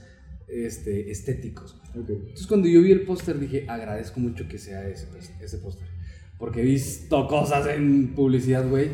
este, 0.47 1.11
estéticos. 1.11 1.79
Entonces 1.93 2.47
cuando 2.47 2.67
yo 2.67 2.81
vi 2.81 2.91
el 2.91 3.01
póster 3.01 3.39
dije, 3.39 3.65
agradezco 3.67 4.19
mucho 4.19 4.47
que 4.47 4.57
sea 4.57 4.87
ese, 4.87 5.07
ese 5.41 5.57
póster. 5.57 5.87
Porque 6.37 6.61
he 6.61 6.65
visto 6.65 7.27
cosas 7.27 7.67
en 7.67 8.13
publicidad, 8.15 8.67
güey. 8.67 8.89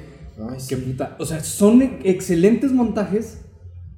Sí. 0.58 0.76
puta. 0.76 1.16
O 1.20 1.26
sea, 1.26 1.42
son 1.42 1.82
excelentes 2.04 2.72
montajes, 2.72 3.42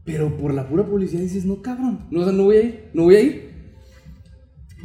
pero 0.04 0.38
por 0.38 0.54
la 0.54 0.68
pura 0.68 0.86
publicidad 0.86 1.22
dices, 1.22 1.46
no, 1.46 1.62
cabrón. 1.62 2.08
No, 2.10 2.22
o 2.22 2.24
sea, 2.24 2.34
no 2.34 2.46
voy 2.46 2.56
a 2.56 2.64
ir, 2.64 2.90
no 2.94 3.04
voy 3.04 3.16
a 3.16 3.22
ir. 3.22 3.52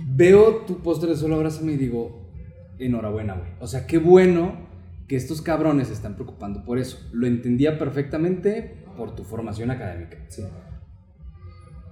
Veo 0.09 0.65
tu 0.67 0.83
póster 0.83 1.09
de 1.09 1.17
Solo 1.17 1.37
Abrázame 1.37 1.73
y 1.73 1.77
digo, 1.77 2.31
enhorabuena, 2.79 3.35
güey. 3.35 3.51
O 3.61 3.67
sea, 3.67 3.87
qué 3.87 3.99
bueno 3.99 4.67
que 5.09 5.17
estos 5.17 5.41
cabrones 5.41 5.89
se 5.89 5.95
están 5.95 6.15
preocupando 6.15 6.65
por 6.65 6.79
eso. 6.79 6.99
Lo 7.13 7.27
entendía 7.27 7.79
perfectamente 7.79 8.85
por 8.97 9.15
tu 9.15 9.25
formación 9.25 9.71
académica. 9.71 10.19
Sí. 10.29 10.43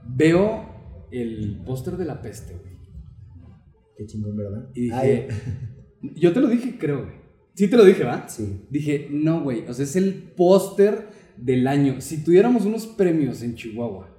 Veo 0.06 1.06
el 1.10 1.62
póster 1.64 1.96
de 1.96 2.04
la 2.04 2.20
peste, 2.20 2.54
güey. 2.54 2.74
Qué 3.96 4.06
chingón, 4.06 4.36
¿verdad? 4.36 4.68
Y 4.74 4.82
dije, 4.82 4.96
Ay, 4.96 5.28
yo 6.16 6.32
te 6.32 6.40
lo 6.40 6.48
dije, 6.48 6.76
creo, 6.78 7.04
güey. 7.04 7.24
Sí 7.54 7.68
te 7.68 7.76
lo 7.76 7.84
dije, 7.84 8.02
¿va? 8.02 8.28
sí. 8.28 8.66
Dije, 8.68 9.08
no, 9.10 9.42
güey, 9.42 9.66
o 9.68 9.74
sea, 9.74 9.84
es 9.84 9.94
el 9.94 10.14
póster 10.14 11.06
del 11.36 11.68
año. 11.68 12.00
Si 12.00 12.24
tuviéramos 12.24 12.66
unos 12.66 12.86
premios 12.86 13.42
en 13.42 13.54
Chihuahua 13.54 14.10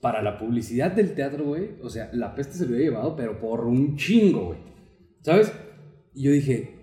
para 0.00 0.22
la 0.22 0.38
publicidad 0.38 0.92
del 0.92 1.14
teatro, 1.14 1.44
güey, 1.44 1.76
o 1.80 1.88
sea, 1.88 2.10
la 2.12 2.34
peste 2.34 2.54
se 2.54 2.64
lo 2.64 2.70
hubiera 2.70 2.90
llevado, 2.90 3.16
pero 3.16 3.40
por 3.40 3.64
un 3.64 3.96
chingo, 3.96 4.46
güey. 4.46 4.58
¿Sabes? 5.22 5.52
Y 6.14 6.24
yo 6.24 6.32
dije, 6.32 6.82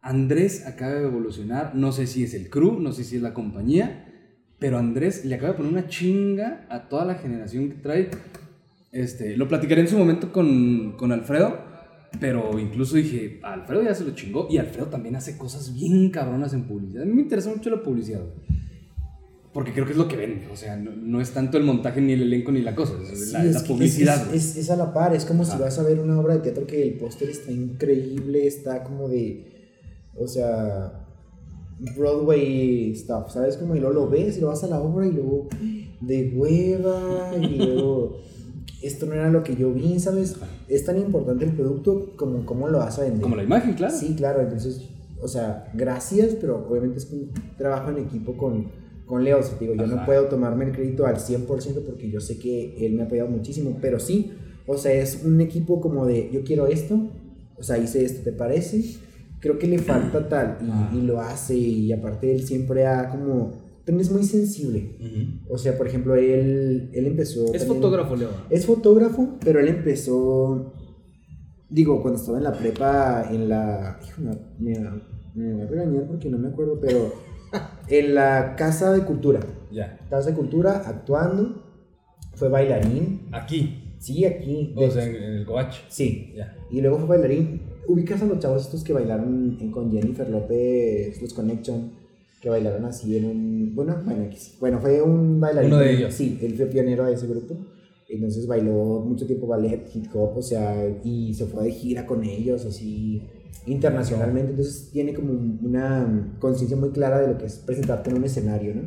Andrés 0.00 0.66
acaba 0.66 0.94
de 0.94 1.04
evolucionar, 1.04 1.74
no 1.74 1.92
sé 1.92 2.06
si 2.06 2.24
es 2.24 2.34
el 2.34 2.48
crew, 2.50 2.80
no 2.80 2.92
sé 2.92 3.04
si 3.04 3.16
es 3.16 3.22
la 3.22 3.34
compañía, 3.34 4.15
pero 4.58 4.78
Andrés 4.78 5.24
le 5.24 5.34
acaba 5.34 5.52
de 5.52 5.56
poner 5.58 5.72
una 5.72 5.88
chinga 5.88 6.66
a 6.70 6.88
toda 6.88 7.04
la 7.04 7.14
generación 7.16 7.68
que 7.70 7.74
trae. 7.76 8.10
Este, 8.92 9.36
lo 9.36 9.46
platicaré 9.48 9.82
en 9.82 9.88
su 9.88 9.98
momento 9.98 10.32
con, 10.32 10.92
con 10.96 11.12
Alfredo, 11.12 11.58
pero 12.20 12.58
incluso 12.58 12.96
dije, 12.96 13.40
Alfredo 13.42 13.82
ya 13.82 13.94
se 13.94 14.04
lo 14.04 14.12
chingó 14.14 14.46
y 14.50 14.56
Alfredo 14.58 14.86
también 14.86 15.16
hace 15.16 15.36
cosas 15.36 15.74
bien 15.74 16.10
cabronas 16.10 16.54
en 16.54 16.62
publicidad. 16.64 17.02
A 17.02 17.06
mí 17.06 17.12
me 17.12 17.22
interesa 17.22 17.50
mucho 17.50 17.68
la 17.70 17.82
publicidad. 17.82 18.22
Porque 19.52 19.72
creo 19.72 19.86
que 19.86 19.92
es 19.92 19.96
lo 19.98 20.06
que 20.06 20.16
vende, 20.16 20.48
o 20.52 20.56
sea, 20.56 20.76
no, 20.76 20.90
no 20.94 21.18
es 21.18 21.30
tanto 21.30 21.56
el 21.56 21.64
montaje 21.64 22.02
ni 22.02 22.12
el 22.12 22.20
elenco 22.22 22.52
ni 22.52 22.60
la 22.60 22.74
cosa, 22.74 22.92
es 23.10 23.28
Sí, 23.28 23.32
la, 23.32 23.42
es 23.44 23.54
la 23.54 23.62
que 23.62 23.68
publicidad. 23.68 24.34
Es, 24.34 24.50
es- 24.50 24.56
es 24.58 24.70
a 24.70 24.76
la 24.76 24.92
par, 24.92 25.14
es 25.14 25.24
como 25.24 25.46
si 25.46 25.52
Ah. 25.54 25.58
vas 25.60 25.78
a 25.78 25.82
ver 25.82 25.98
una 25.98 26.18
obra 26.20 26.34
de 26.34 26.40
teatro 26.40 26.66
que 26.66 26.82
el 26.82 26.92
póster 26.98 27.30
está 27.30 27.50
increíble, 27.50 28.46
está 28.46 28.82
como 28.84 29.08
de. 29.08 29.46
O 30.14 30.28
sea. 30.28 31.05
Broadway 31.78 32.94
stuff, 32.94 33.30
¿sabes? 33.32 33.56
Como 33.56 33.76
y 33.76 33.80
luego 33.80 33.94
lo 33.94 34.08
ves 34.08 34.38
y 34.38 34.40
lo 34.40 34.48
vas 34.48 34.64
a 34.64 34.66
la 34.66 34.80
obra 34.80 35.06
y 35.06 35.12
luego. 35.12 35.48
De 36.00 36.32
hueva 36.34 37.32
y 37.40 37.46
luego. 37.58 38.18
Esto 38.82 39.06
no 39.06 39.14
era 39.14 39.30
lo 39.30 39.42
que 39.42 39.56
yo 39.56 39.72
vi, 39.72 39.98
¿sabes? 39.98 40.36
Es 40.68 40.84
tan 40.84 40.98
importante 40.98 41.44
el 41.44 41.52
producto 41.52 42.12
como 42.16 42.44
cómo 42.44 42.68
lo 42.68 42.78
vas 42.78 42.98
a 42.98 43.02
vender. 43.02 43.22
Como 43.22 43.36
la 43.36 43.42
imagen, 43.42 43.74
claro. 43.74 43.94
Sí, 43.94 44.14
claro, 44.14 44.40
entonces, 44.42 44.82
o 45.20 45.28
sea, 45.28 45.70
gracias, 45.74 46.34
pero 46.40 46.66
obviamente 46.68 46.98
es 46.98 47.10
un 47.10 47.30
trabajo 47.56 47.90
en 47.90 47.98
equipo 47.98 48.36
con, 48.36 48.66
con 49.06 49.24
Leo. 49.24 49.38
O 49.38 49.42
sea, 49.42 49.56
digo, 49.58 49.74
yo 49.74 49.86
no 49.86 50.04
puedo 50.04 50.26
tomarme 50.26 50.66
el 50.66 50.72
crédito 50.72 51.06
al 51.06 51.16
100% 51.16 51.46
porque 51.86 52.10
yo 52.10 52.20
sé 52.20 52.38
que 52.38 52.86
él 52.86 52.92
me 52.92 53.02
ha 53.02 53.06
apoyado 53.06 53.30
muchísimo, 53.30 53.78
pero 53.80 53.98
sí, 53.98 54.32
o 54.66 54.76
sea, 54.76 54.92
es 54.92 55.22
un 55.24 55.40
equipo 55.40 55.80
como 55.80 56.06
de, 56.06 56.30
yo 56.32 56.42
quiero 56.44 56.66
esto, 56.66 57.08
o 57.56 57.62
sea, 57.62 57.78
hice 57.78 58.04
esto, 58.04 58.22
¿te 58.22 58.32
parece? 58.32 58.82
Creo 59.46 59.58
que 59.58 59.66
le 59.68 59.78
falta 59.78 60.28
tal 60.28 60.58
y, 60.92 60.98
y 60.98 61.02
lo 61.02 61.20
hace 61.20 61.56
y 61.56 61.92
aparte 61.92 62.32
él 62.34 62.42
siempre 62.42 62.84
ha 62.86 63.08
como, 63.08 63.52
también 63.84 64.04
es 64.06 64.10
muy 64.12 64.24
sensible. 64.24 64.96
O 65.48 65.56
sea, 65.56 65.78
por 65.78 65.86
ejemplo, 65.86 66.16
él, 66.16 66.90
él 66.92 67.06
empezó... 67.06 67.44
Es 67.54 67.60
también- 67.62 67.80
fotógrafo, 67.82 68.16
Leo. 68.16 68.30
es 68.50 68.66
fotógrafo, 68.66 69.36
pero 69.44 69.60
él 69.60 69.68
empezó, 69.68 70.72
digo, 71.68 72.02
cuando 72.02 72.18
estaba 72.18 72.38
en 72.38 72.44
la 72.44 72.52
prepa, 72.52 73.28
en 73.30 73.48
la, 73.48 74.00
hijo, 74.04 74.22
me, 74.22 74.32
me- 74.58 74.90
me 75.34 75.54
va 75.54 75.64
a 75.64 75.66
regañar 75.68 76.06
porque 76.06 76.28
no 76.30 76.38
me 76.38 76.48
acuerdo, 76.48 76.80
pero 76.80 77.12
en 77.88 78.14
la 78.14 78.56
Casa 78.56 78.92
de 78.92 79.02
Cultura, 79.04 79.40
Ya. 79.70 79.98
Casa 80.10 80.30
de 80.30 80.34
Cultura, 80.36 80.82
actuando, 80.86 81.62
fue 82.34 82.48
bailarín, 82.48 83.28
Aquí. 83.32 83.94
sí, 83.98 84.24
aquí, 84.24 84.72
O 84.76 84.90
sea, 84.90 85.04
en, 85.06 85.14
en 85.14 85.32
el 85.34 85.46
Coach. 85.46 85.76
sí, 85.88 86.32
Ya. 86.36 86.56
y 86.70 86.80
luego 86.80 86.98
fue 86.98 87.06
bailarín, 87.18 87.60
ubicas 87.88 88.22
a 88.22 88.26
los 88.26 88.38
chavos 88.38 88.62
estos 88.62 88.82
que 88.84 88.92
bailaron 88.92 89.56
en- 89.60 89.70
con 89.70 89.90
Jennifer 89.92 90.28
López, 90.28 91.20
los 91.22 91.32
Connection, 91.34 91.90
que 92.40 92.48
bailaron 92.50 92.84
así 92.84 93.16
en 93.16 93.24
un, 93.24 93.72
bueno, 93.74 93.96
bueno, 94.04 94.28
bueno, 94.60 94.78
fue 94.80 95.02
un 95.02 95.40
bailarín, 95.40 95.72
Uno 95.72 95.80
de 95.80 95.92
ellos. 95.96 96.14
sí, 96.14 96.38
él 96.42 96.54
fue 96.54 96.66
pionero 96.66 97.04
de 97.06 97.14
ese 97.14 97.26
grupo, 97.26 97.56
entonces 98.08 98.46
bailó 98.46 99.00
mucho 99.06 99.26
tiempo 99.26 99.46
ballet, 99.46 99.82
hip 99.94 100.06
hop, 100.14 100.36
o 100.36 100.42
sea, 100.42 100.86
y 101.02 101.34
se 101.34 101.46
fue 101.46 101.64
de 101.64 101.72
gira 101.72 102.06
con 102.06 102.22
ellos, 102.24 102.64
así, 102.64 103.22
internacionalmente, 103.66 104.50
entonces 104.50 104.90
tiene 104.92 105.12
como 105.14 105.32
una 105.32 106.36
conciencia 106.38 106.76
muy 106.76 106.90
clara 106.90 107.20
de 107.20 107.28
lo 107.28 107.38
que 107.38 107.46
es 107.46 107.56
presentarte 107.58 108.10
en 108.10 108.16
un 108.18 108.24
escenario, 108.24 108.74
¿no? 108.74 108.82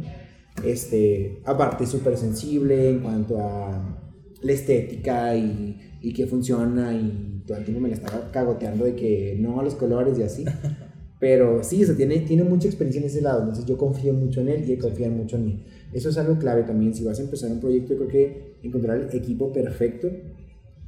Este, 0.65 1.41
aparte 1.45 1.85
súper 1.85 2.17
sensible 2.17 2.89
en 2.89 2.99
cuanto 2.99 3.39
a 3.39 4.08
la 4.41 4.51
estética 4.51 5.35
y, 5.35 5.77
y 6.01 6.13
que 6.13 6.25
funciona 6.27 6.93
y 6.93 7.43
todo 7.45 7.57
el 7.57 7.63
tiempo 7.65 7.81
me 7.81 7.89
la 7.89 7.95
estaba 7.95 8.31
cagoteando 8.31 8.85
de 8.85 8.95
que 8.95 9.37
no 9.39 9.59
a 9.59 9.63
los 9.63 9.75
colores 9.75 10.17
y 10.19 10.23
así. 10.23 10.45
Pero 11.19 11.63
sí, 11.63 11.81
eso 11.83 11.95
tiene, 11.95 12.19
tiene 12.19 12.43
mucha 12.45 12.67
experiencia 12.69 13.01
en 13.01 13.07
ese 13.07 13.21
lado, 13.21 13.41
entonces 13.41 13.65
yo 13.65 13.77
confío 13.77 14.13
mucho 14.13 14.39
en 14.39 14.47
él 14.47 14.63
y 14.69 14.71
él 14.73 14.79
confía 14.79 15.09
mucho 15.09 15.35
en 15.35 15.45
mí. 15.45 15.65
Eso 15.91 16.07
es 16.09 16.17
algo 16.17 16.37
clave 16.39 16.63
también, 16.63 16.93
si 16.93 17.03
vas 17.03 17.19
a 17.19 17.23
empezar 17.23 17.51
un 17.51 17.59
proyecto, 17.59 17.91
yo 17.93 17.97
creo 17.97 18.09
que 18.09 18.59
encontrar 18.63 18.97
el 19.01 19.13
equipo 19.17 19.51
perfecto 19.51 20.07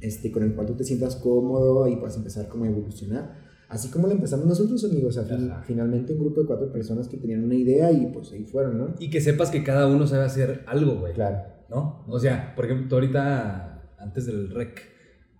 este, 0.00 0.32
con 0.32 0.42
el 0.42 0.54
cual 0.54 0.66
tú 0.68 0.74
te 0.74 0.84
sientas 0.84 1.16
cómodo 1.16 1.86
y 1.86 1.96
puedas 1.96 2.16
empezar 2.16 2.48
como 2.48 2.64
a 2.64 2.68
evolucionar. 2.68 3.42
Así 3.68 3.88
como 3.88 4.06
lo 4.06 4.14
empezamos 4.14 4.46
nosotros, 4.46 4.82
amigos, 4.84 5.16
o 5.18 5.22
sea, 5.24 5.36
fin- 5.36 5.50
finalmente 5.66 6.12
un 6.14 6.20
grupo 6.20 6.40
de 6.42 6.46
cuatro 6.46 6.72
personas 6.72 7.08
que 7.08 7.16
tenían 7.18 7.44
una 7.44 7.54
idea 7.54 7.90
y 7.92 8.06
pues 8.06 8.32
ahí 8.32 8.44
fueron, 8.44 8.78
¿no? 8.78 8.94
Y 8.98 9.10
que 9.10 9.20
sepas 9.20 9.50
que 9.50 9.62
cada 9.62 9.86
uno 9.86 10.06
sabe 10.06 10.24
hacer 10.24 10.62
algo, 10.66 10.98
güey. 10.98 11.12
Claro. 11.14 11.38
¿No? 11.74 12.04
O 12.08 12.18
sea, 12.18 12.54
por 12.54 12.66
ejemplo, 12.66 12.86
tú 12.88 12.94
ahorita, 12.96 13.94
antes 13.98 14.26
del 14.26 14.50
rec, 14.50 14.80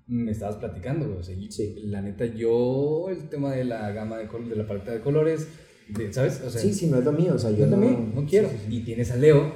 me 0.07 0.31
estabas 0.31 0.57
platicando, 0.57 1.07
güey. 1.07 1.19
O 1.19 1.23
sea, 1.23 1.37
Sí. 1.51 1.75
la 1.85 2.01
neta, 2.01 2.25
yo, 2.25 3.09
el 3.11 3.29
tema 3.29 3.53
de 3.53 3.65
la 3.65 3.91
gama 3.93 4.17
de, 4.19 4.29
col- 4.29 4.49
de 4.49 4.57
la 4.57 4.67
paleta 4.67 4.93
de 4.93 5.01
colores, 5.01 5.47
de- 5.89 6.11
¿sabes? 6.13 6.41
O 6.47 6.49
sea, 6.49 6.61
Sí, 6.61 6.73
sí, 6.73 6.87
no 6.87 6.99
es 6.99 7.05
lo 7.05 7.13
mío, 7.13 7.35
o 7.35 7.39
sea, 7.39 7.51
yo 7.51 7.67
no, 7.67 7.73
también 7.73 8.13
no 8.15 8.25
quiero. 8.25 8.49
Sí, 8.49 8.55
sí, 8.59 8.65
sí. 8.71 8.77
Y 8.77 8.81
tienes 8.85 9.11
a 9.11 9.17
Leo, 9.17 9.53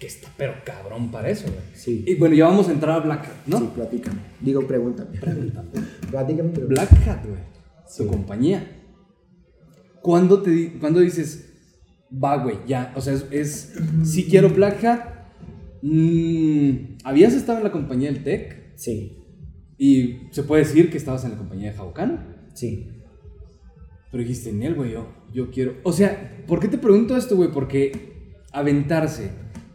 que 0.00 0.06
está 0.08 0.28
pero 0.36 0.54
cabrón 0.64 1.12
para 1.12 1.30
eso, 1.30 1.44
güey. 1.46 1.60
Sí. 1.74 2.04
Y 2.08 2.16
bueno, 2.16 2.34
ya 2.34 2.46
vamos 2.46 2.68
a 2.68 2.72
entrar 2.72 3.00
a 3.00 3.04
Black 3.04 3.26
Hat, 3.26 3.46
¿no? 3.46 3.58
Sí, 3.60 3.70
platícame. 3.76 4.18
Digo, 4.40 4.66
pregúntame. 4.66 5.16
Pregúntame. 5.20 5.68
platícame, 6.10 6.50
pero... 6.54 6.66
Black 6.66 6.90
Hat, 7.08 7.24
güey. 7.24 7.40
Sí. 7.86 8.02
Tu 8.02 8.10
compañía. 8.10 8.68
¿Cuándo, 10.02 10.42
te, 10.42 10.50
di- 10.50 10.70
¿Cuándo 10.80 10.98
dices, 11.00 11.52
va, 12.12 12.36
güey, 12.42 12.58
ya? 12.66 12.92
O 12.96 13.00
sea, 13.00 13.12
es, 13.14 13.26
es 13.30 13.74
si 14.04 14.24
quiero 14.24 14.48
Black 14.50 14.82
Hat. 14.84 15.13
Mm, 15.84 16.98
¿Habías 17.04 17.34
estado 17.34 17.58
en 17.58 17.64
la 17.64 17.72
compañía 17.72 18.10
del 18.10 18.22
Tech? 18.22 18.72
Sí, 18.76 19.18
Y 19.78 20.20
se 20.30 20.42
puede 20.42 20.62
decir 20.64 20.90
que 20.90 20.96
estabas 20.96 21.24
en 21.24 21.32
la 21.32 21.36
compañía 21.36 21.70
de 21.70 21.76
Jaucán. 21.76 22.48
sí. 22.54 22.90
Pero 24.10 24.22
dijiste, 24.22 24.50
en 24.50 24.62
él, 24.62 24.76
güey, 24.76 24.92
yo, 24.92 25.08
yo 25.32 25.50
quiero. 25.50 25.74
O 25.82 25.92
sea, 25.92 26.44
¿por 26.46 26.60
qué 26.60 26.68
te 26.68 26.78
pregunto 26.78 27.16
esto, 27.16 27.34
güey? 27.34 27.50
Porque 27.50 28.36
aventarse 28.52 29.30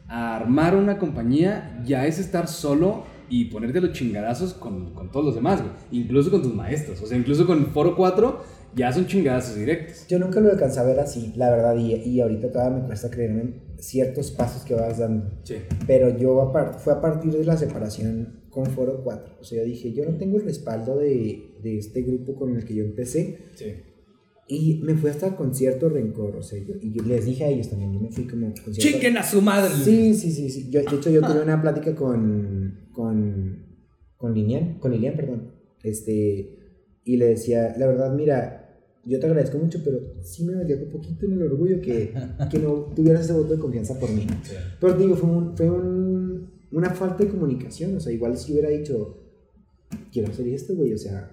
a 0.08 0.38
armar 0.38 0.78
una 0.78 0.98
compañía 0.98 1.82
ya 1.86 2.08
es 2.08 2.20
estar 2.20 2.48
solo 2.48 3.04
y 3.30 3.46
ponerte 3.46 3.82
los 3.82 3.92
chingadazos 3.92 4.54
con, 4.54 4.94
con 4.94 5.12
todos 5.12 5.26
los 5.26 5.36
demás, 5.36 5.62
güey. 5.62 5.74
Incluso 6.04 6.32
con 6.32 6.42
tus 6.42 6.56
maestros. 6.56 7.02
O 7.02 7.06
sea, 7.06 7.18
incluso 7.18 7.46
con 7.46 7.66
Foro 7.74 7.98
4 7.98 8.42
ya 8.76 8.94
son 8.94 9.08
chingadazos 9.08 9.58
directos. 9.58 10.08
Yo 10.08 10.18
nunca 10.20 10.40
lo 10.40 10.50
alcancé 10.52 10.80
a 10.80 10.84
ver 10.84 11.02
así, 11.02 11.34
la 11.36 11.52
verdad, 11.52 11.76
y, 11.76 11.96
y 11.96 12.22
ahorita 12.22 12.50
todavía 12.50 12.80
me 12.80 12.88
cuesta 12.88 13.10
creerme 13.10 13.56
ciertos 13.80 14.32
pasos 14.32 14.64
que 14.64 14.76
vas 14.76 15.00
dando. 15.00 15.30
Sí. 15.44 15.56
Pero 15.88 16.18
yo 16.18 16.42
a 16.42 16.74
fue 16.74 16.94
a 16.94 17.02
partir 17.02 17.34
de 17.34 17.46
la 17.46 17.58
separación 17.58 18.44
con 18.50 18.66
Foro 18.66 19.02
4. 19.04 19.38
O 19.40 19.44
sea, 19.44 19.60
yo 19.60 19.66
dije, 19.66 19.94
yo 19.94 20.06
no 20.06 20.18
tengo 20.18 20.38
el 20.38 20.44
respaldo 20.44 20.98
de, 20.98 21.56
de 21.62 21.78
este 21.78 22.02
grupo 22.02 22.36
con 22.36 22.56
el 22.56 22.66
que 22.66 22.76
yo 22.76 22.84
empecé. 22.84 23.40
Sí. 23.56 23.74
Y 24.52 24.82
me 24.84 24.96
fui 24.96 25.12
hasta 25.12 25.36
con 25.36 25.54
cierto 25.54 25.90
rencor, 25.90 26.36
o 26.36 26.42
sea, 26.42 26.58
yo, 26.58 26.74
y 26.82 26.92
yo 26.92 27.04
les 27.04 27.24
dije 27.24 27.44
a 27.44 27.50
ellos 27.50 27.70
también, 27.70 27.94
yo 27.94 28.00
me 28.00 28.10
fui 28.12 28.26
como 28.26 28.48
con 28.48 28.74
cierto... 28.74 28.82
¡Chiquen 28.82 29.16
a 29.16 29.24
su 29.24 29.44
madre! 29.44 29.70
Sí, 29.84 30.16
sí, 30.16 30.32
sí, 30.32 30.50
sí. 30.50 30.72
Yo, 30.72 30.82
de 30.82 30.96
hecho, 30.96 31.12
yo 31.12 31.22
tuve 31.22 31.44
una 31.44 31.62
plática 31.62 31.94
con, 31.94 32.90
con, 32.92 33.64
con 34.18 34.34
Lilian, 34.34 34.80
con 34.80 34.92
Lilian, 34.92 35.16
perdón, 35.16 35.54
este, 35.84 36.58
y 37.04 37.18
le 37.18 37.28
decía, 37.28 37.76
la 37.78 37.86
verdad, 37.86 38.12
mira, 38.12 38.69
yo 39.06 39.20
te 39.20 39.26
agradezco 39.28 39.58
mucho, 39.58 39.80
pero 39.84 40.00
sí 40.22 40.44
me 40.46 40.54
dolió 40.54 40.78
un 40.78 40.90
poquito 40.90 41.26
en 41.26 41.34
el 41.34 41.44
orgullo 41.44 41.82
que, 41.82 42.14
que 42.52 42.60
no 42.60 42.74
tuvieras 42.96 43.26
ese 43.26 43.34
voto 43.34 43.54
de 43.54 43.60
confianza 43.60 43.98
por 44.00 44.10
mí. 44.12 44.26
Pero 44.80 44.94
digo, 44.94 45.16
fue, 45.16 45.30
un, 45.30 45.58
fue 45.58 45.70
un, 45.70 46.50
una 46.72 46.90
falta 46.92 47.24
de 47.24 47.30
comunicación, 47.30 47.96
o 47.96 48.00
sea, 48.00 48.12
igual 48.12 48.38
si 48.38 48.52
hubiera 48.52 48.70
dicho, 48.70 49.18
quiero 50.12 50.30
hacer 50.32 50.48
esto, 50.50 50.76
güey, 50.76 50.94
o 50.94 50.98
sea, 50.98 51.32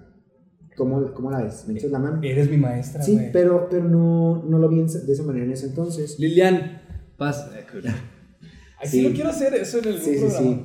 ¿cómo, 0.75 1.13
cómo 1.13 1.29
la 1.31 1.43
ves? 1.43 1.65
¿Me 1.67 1.73
echas 1.73 1.91
la 1.91 1.99
mano? 1.99 2.19
Eres 2.23 2.49
mi 2.49 2.57
maestra, 2.57 3.01
Sí, 3.03 3.13
güey. 3.13 3.31
pero, 3.31 3.67
pero 3.69 3.83
no, 3.83 4.43
no 4.47 4.57
lo 4.59 4.69
vi 4.69 4.77
de 4.81 5.13
esa 5.13 5.23
manera 5.23 5.45
en 5.45 5.51
ese 5.51 5.67
entonces. 5.67 6.17
Lilian, 6.19 6.81
paz. 7.17 7.49
Ay, 8.79 8.87
sí, 8.87 9.01
Sí. 9.01 9.07
no 9.07 9.13
quiero 9.13 9.29
hacer 9.29 9.53
eso 9.55 9.79
en 9.79 9.85
el 9.85 9.97
Sí, 9.99 10.13
sí, 10.13 10.19
programa. 10.19 10.39
sí. 10.39 10.61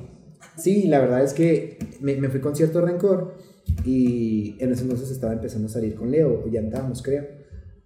Sí, 0.55 0.87
la 0.87 0.99
verdad 0.99 1.23
es 1.23 1.33
que 1.33 1.79
me, 1.99 2.15
me 2.17 2.29
fui 2.29 2.39
con 2.39 2.55
cierto 2.55 2.79
rencor 2.81 3.33
y 3.83 4.55
en 4.59 4.71
ese 4.71 4.83
entonces 4.83 5.11
estaba 5.11 5.33
empezando 5.33 5.67
a 5.67 5.71
salir 5.71 5.95
con 5.95 6.11
Leo, 6.11 6.47
ya 6.49 6.59
andábamos, 6.59 7.01
creo. 7.01 7.25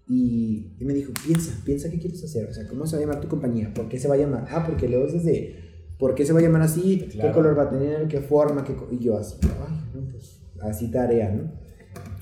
Y, 0.07 0.75
y 0.79 0.85
me 0.85 0.93
dijo, 0.93 1.11
piensa, 1.25 1.59
piensa 1.65 1.89
qué 1.89 1.99
quieres 1.99 2.23
hacer, 2.23 2.47
o 2.49 2.53
sea, 2.53 2.67
¿cómo 2.67 2.85
se 2.85 2.95
va 2.95 3.03
a 3.03 3.05
llamar 3.05 3.21
tu 3.21 3.27
compañía? 3.27 3.73
¿Por 3.73 3.89
qué 3.89 3.99
se 3.99 4.07
va 4.07 4.15
a 4.15 4.17
llamar? 4.17 4.47
Ah, 4.49 4.63
porque 4.65 4.87
Leo 4.87 5.05
es 5.05 5.13
desde, 5.13 5.55
¿por 5.99 6.15
qué 6.15 6.25
se 6.25 6.31
va 6.33 6.39
a 6.39 6.43
llamar 6.43 6.61
así? 6.61 7.07
Claro. 7.11 7.29
¿Qué 7.29 7.33
color 7.35 7.57
va 7.57 7.63
a 7.63 7.69
tener? 7.69 8.07
¿Qué 8.07 8.21
forma? 8.21 8.63
Qué 8.63 8.75
co-?" 8.75 8.87
y 8.91 8.99
yo 8.99 9.17
así, 9.17 9.35
ay, 9.43 9.77
no, 9.93 10.07
pues, 10.09 10.39
así 10.61 10.89
tarea, 10.91 11.31
¿no? 11.31 11.51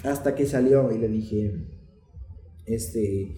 Hasta 0.03 0.33
que 0.35 0.45
salió 0.47 0.91
y 0.91 0.97
le 0.97 1.07
dije, 1.07 1.53
este, 2.65 3.35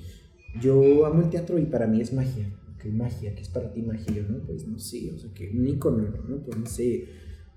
yo 0.62 1.06
amo 1.06 1.24
el 1.24 1.30
teatro 1.30 1.58
y 1.60 1.66
para 1.66 1.88
mí 1.88 2.02
es 2.02 2.14
magia. 2.14 2.54
¿Qué 2.82 2.90
magia? 2.90 3.34
¿Qué 3.36 3.42
es 3.42 3.50
para 3.50 3.74
ti 3.74 3.82
magia? 3.82 4.14
Yo, 4.14 4.24
no, 4.24 4.40
pues 4.46 4.68
no 4.68 4.78
sé, 4.80 5.12
o 5.14 5.20
sea, 5.20 5.34
que 5.34 5.50
un 5.50 5.68
icono, 5.68 6.10
¿no? 6.28 6.38
Pues 6.38 6.58
no 6.58 6.66
sé. 6.66 7.06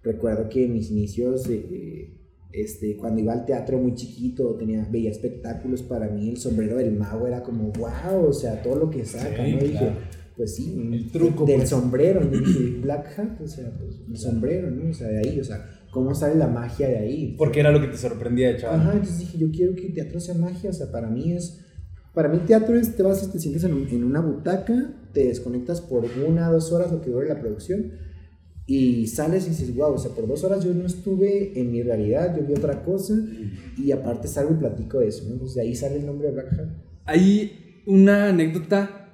Recuerdo 0.03 0.49
que 0.49 0.65
en 0.65 0.73
mis 0.73 0.91
inicios, 0.91 1.47
eh, 1.49 2.20
este, 2.53 2.97
cuando 2.97 3.21
iba 3.21 3.33
al 3.33 3.45
teatro 3.47 3.79
muy 3.79 3.95
chiquito, 3.95 4.55
tenía, 4.57 4.87
veía 4.91 5.11
espectáculos, 5.11 5.83
para 5.83 6.09
mí 6.09 6.31
el 6.31 6.37
sombrero 6.37 6.77
del 6.77 6.93
mago 6.93 7.27
era 7.27 7.43
como, 7.43 7.71
wow, 7.73 8.27
o 8.29 8.33
sea, 8.33 8.63
todo 8.63 8.77
lo 8.77 8.91
que 8.91 9.05
saca, 9.05 9.45
Sí, 9.45 9.53
¿no? 9.53 9.59
Dije, 9.59 9.71
claro. 9.79 9.97
pues 10.37 10.55
sí, 10.57 10.91
El 10.93 11.11
truco, 11.11 11.45
del 11.45 11.59
pues. 11.59 11.69
sombrero, 11.69 12.23
y 12.25 12.39
dije, 12.39 12.79
Black 12.83 13.19
Hat, 13.19 13.41
o 13.41 13.47
sea, 13.47 13.71
pues 13.79 13.97
el 14.09 14.17
sombrero, 14.17 14.71
¿no? 14.71 14.91
O 14.91 14.95
sea, 14.95 15.09
de 15.09 15.19
ahí, 15.19 15.39
o 15.41 15.45
sea, 15.45 15.65
¿cómo 15.91 16.15
sale 16.15 16.35
la 16.35 16.49
magia 16.49 16.89
de 16.89 16.99
ahí? 16.99 17.35
Porque 17.39 17.61
era 17.61 17.71
lo 17.71 17.81
que 17.81 17.89
te 17.89 17.97
sorprendía 17.97 18.49
de 18.49 18.57
chaval. 18.57 18.81
Ajá, 18.81 18.93
entonces 18.93 19.19
dije, 19.21 19.39
yo 19.39 19.51
quiero 19.51 19.75
que 19.75 19.87
el 19.87 19.95
teatro 19.95 20.19
sea 20.21 20.35
magia, 20.35 20.71
o 20.71 20.73
sea, 20.73 20.91
para 20.91 21.09
mí 21.09 21.33
es, 21.33 21.61
para 22.15 22.29
mí 22.29 22.39
el 22.39 22.47
teatro 22.47 22.77
es, 22.77 22.97
te 22.97 23.03
vas, 23.05 23.31
te 23.31 23.39
sientes 23.39 23.63
en, 23.65 23.87
en 23.89 24.03
una 24.05 24.21
butaca, 24.21 24.95
te 25.13 25.25
desconectas 25.27 25.81
por 25.81 26.05
una, 26.27 26.51
dos 26.51 26.73
horas, 26.73 26.91
lo 26.91 27.01
que 27.01 27.11
dure 27.11 27.29
la 27.29 27.39
producción, 27.41 27.93
y 28.73 29.07
sales 29.09 29.47
y 29.47 29.51
dices, 29.51 29.75
wow, 29.75 29.95
o 29.95 29.99
sea, 29.99 30.13
por 30.13 30.29
dos 30.29 30.45
horas 30.45 30.65
yo 30.65 30.73
no 30.73 30.87
estuve 30.87 31.59
en 31.59 31.73
mi 31.73 31.83
realidad, 31.83 32.37
yo 32.37 32.47
vi 32.47 32.53
otra 32.53 32.85
cosa, 32.85 33.15
y 33.77 33.91
aparte 33.91 34.29
salgo 34.29 34.53
y 34.55 34.59
platico 34.59 35.01
de 35.01 35.09
eso, 35.09 35.25
¿no? 35.27 35.33
Entonces 35.33 35.57
de 35.57 35.63
ahí 35.63 35.75
sale 35.75 35.97
el 35.97 36.07
nombre 36.07 36.29
de 36.29 36.35
Black 36.35 36.53
Hat. 36.53 36.69
Hay 37.05 37.83
una 37.87 38.29
anécdota 38.29 39.09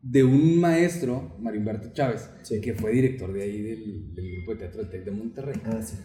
de 0.00 0.24
un 0.24 0.58
maestro, 0.58 1.36
Mario 1.38 1.60
Humberto 1.60 1.92
Chávez, 1.92 2.30
Sí. 2.42 2.60
que 2.62 2.72
fue 2.74 2.92
director 2.92 3.30
de 3.32 3.42
ahí 3.42 3.60
del, 3.60 4.14
del 4.14 4.36
grupo 4.36 4.52
de 4.52 4.58
teatro 4.58 4.80
del 4.82 4.90
TEC 4.90 5.04
de 5.04 5.10
Monterrey. 5.10 5.60
Ah, 5.66 5.82
sí. 5.82 5.96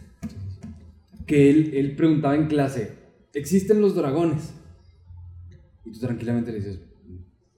que 1.25 1.49
él, 1.49 1.71
él 1.75 1.95
preguntaba 1.95 2.35
en 2.35 2.47
clase, 2.47 2.89
¿existen 3.33 3.79
los 3.81 3.95
dragones? 3.95 4.51
Y 5.85 5.91
tú 5.91 5.99
tranquilamente 5.99 6.51
le 6.51 6.57
dices, 6.57 6.79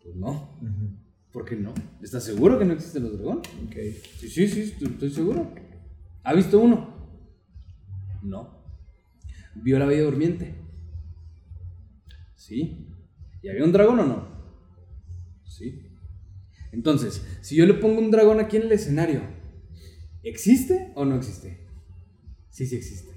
pues 0.04 0.16
no, 0.16 0.58
Ujú. 0.62 0.81
¿Por 1.32 1.46
qué 1.46 1.56
no? 1.56 1.74
¿Estás 2.02 2.24
seguro 2.24 2.60
que 2.60 2.66
no 2.66 2.74
existen 2.74 3.04
los 3.04 3.14
dragones? 3.14 3.48
Ok. 3.66 3.76
Sí, 4.20 4.30
sí, 4.30 4.48
sí, 4.48 4.76
estoy, 4.82 5.10
seguro. 5.10 5.54
¿Ha 6.24 6.34
visto 6.34 6.60
uno? 6.60 6.94
No. 8.22 8.62
¿Vio 9.56 9.80
la 9.80 9.86
Bella 9.86 10.04
Durmiente? 10.04 10.56
Sí. 12.36 12.88
¿Y 13.42 13.50
había 13.50 13.64
un 13.64 13.72
dragón 13.72 14.00
o 14.00 14.06
no? 14.06 14.28
Sí. 15.46 15.88
Entonces, 16.72 17.26
si 17.42 17.56
yo 17.56 17.66
le 17.66 17.74
pongo 17.74 18.00
un 18.00 18.12
dragón 18.12 18.40
aquí 18.40 18.58
en 18.58 18.64
el 18.64 18.72
escenario, 18.72 19.22
¿existe 20.24 20.92
o 20.96 21.06
no 21.06 21.16
existe? 21.16 21.68
Sí, 22.50 22.66
sí 22.66 22.76
existe. 22.76 23.12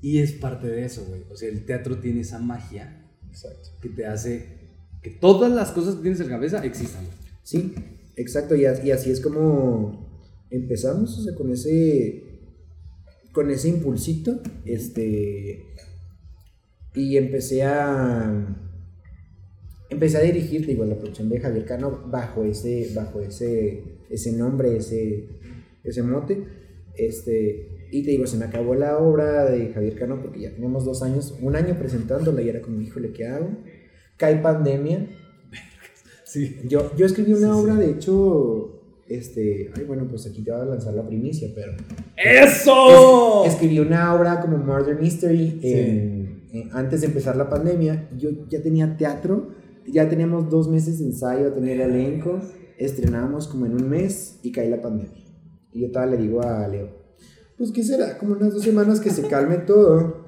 Y 0.00 0.18
es 0.18 0.32
parte 0.32 0.68
de 0.68 0.84
eso, 0.84 1.04
güey. 1.04 1.24
O 1.30 1.36
sea, 1.36 1.48
el 1.48 1.64
teatro 1.64 1.98
tiene 1.98 2.20
esa 2.20 2.38
magia 2.38 3.04
Exacto. 3.28 3.70
que 3.80 3.88
te 3.88 4.06
hace 4.06 4.57
que 5.02 5.10
todas 5.10 5.52
las 5.52 5.70
cosas 5.72 5.96
que 5.96 6.02
tienes 6.02 6.20
en 6.20 6.26
la 6.28 6.34
cabeza 6.34 6.64
existan. 6.64 7.04
Sí, 7.42 7.74
exacto, 8.16 8.54
y, 8.56 8.64
as- 8.66 8.84
y 8.84 8.90
así 8.90 9.10
es 9.10 9.20
como 9.20 10.08
empezamos, 10.50 11.28
con 11.36 11.50
ese, 11.52 12.24
con 13.32 13.50
ese 13.50 13.68
impulsito, 13.68 14.40
este, 14.64 15.64
y 16.94 17.16
empecé 17.16 17.62
a, 17.62 18.56
empecé 19.90 20.18
a 20.18 20.22
dirigir, 20.22 20.66
digo, 20.66 20.84
la 20.84 20.96
producción 20.96 21.28
de 21.28 21.40
Javier 21.40 21.64
Cano 21.64 22.02
bajo 22.10 22.44
ese, 22.44 22.90
bajo 22.94 23.20
ese, 23.20 23.82
ese 24.10 24.32
nombre, 24.32 24.76
ese, 24.76 25.28
ese 25.84 26.02
mote, 26.02 26.44
este, 26.96 27.88
y 27.90 28.02
te 28.02 28.10
digo, 28.10 28.26
se 28.26 28.36
me 28.36 28.44
acabó 28.44 28.74
la 28.74 28.98
obra 28.98 29.44
de 29.50 29.72
Javier 29.72 29.94
Cano 29.94 30.20
porque 30.20 30.40
ya 30.40 30.50
teníamos 30.50 30.84
dos 30.84 31.02
años, 31.02 31.34
un 31.40 31.56
año 31.56 31.78
presentándola 31.78 32.42
y 32.42 32.48
era 32.48 32.60
como, 32.60 32.80
híjole, 32.80 33.12
¿qué 33.12 33.26
hago? 33.26 33.48
Cae 34.18 34.36
pandemia, 34.42 35.06
Sí. 36.24 36.56
yo, 36.68 36.94
yo 36.96 37.06
escribí 37.06 37.32
una 37.32 37.46
Sí, 37.54 37.60
obra, 37.60 37.72
sí. 37.74 37.78
de 37.80 37.90
hecho, 37.90 38.82
este, 39.06 39.70
ay, 39.74 39.84
bueno, 39.84 40.06
pues 40.08 40.26
aquí 40.26 40.42
te 40.42 40.50
voy 40.52 40.60
a 40.60 40.64
lanzar 40.66 40.92
la 40.92 41.06
primicia, 41.06 41.48
pero 41.54 41.72
¡Eso! 42.16 43.44
es- 43.46 43.52
escribí 43.54 43.78
una 43.78 44.14
obra 44.14 44.40
como 44.40 44.58
Murder 44.58 45.00
Mystery 45.00 45.58
en- 45.62 46.42
en- 46.52 46.70
antes 46.72 47.00
de 47.00 47.06
empezar 47.06 47.36
la 47.36 47.48
pandemia. 47.48 48.10
Yo 48.18 48.30
ya 48.48 48.60
tenía 48.60 48.96
teatro, 48.98 49.48
ya 49.86 50.08
teníamos 50.08 50.50
dos 50.50 50.68
meses 50.68 50.98
de 50.98 51.06
ensayo, 51.06 51.52
tener 51.54 51.80
elenco, 51.80 52.40
estrenábamos 52.76 53.48
como 53.48 53.64
en 53.66 53.72
un 53.72 53.88
mes 53.88 54.38
y 54.42 54.52
cae 54.52 54.68
la 54.68 54.82
pandemia. 54.82 55.24
Y 55.72 55.80
yo 55.82 55.90
todavía 55.90 56.16
le 56.16 56.22
digo 56.22 56.42
a 56.42 56.68
Leo, 56.68 56.90
pues 57.56 57.70
qué 57.72 57.82
será, 57.82 58.18
como 58.18 58.34
unas 58.34 58.52
dos 58.52 58.62
semanas 58.62 59.00
que 59.00 59.10
se 59.10 59.22
calme 59.28 59.56
todo, 59.58 60.24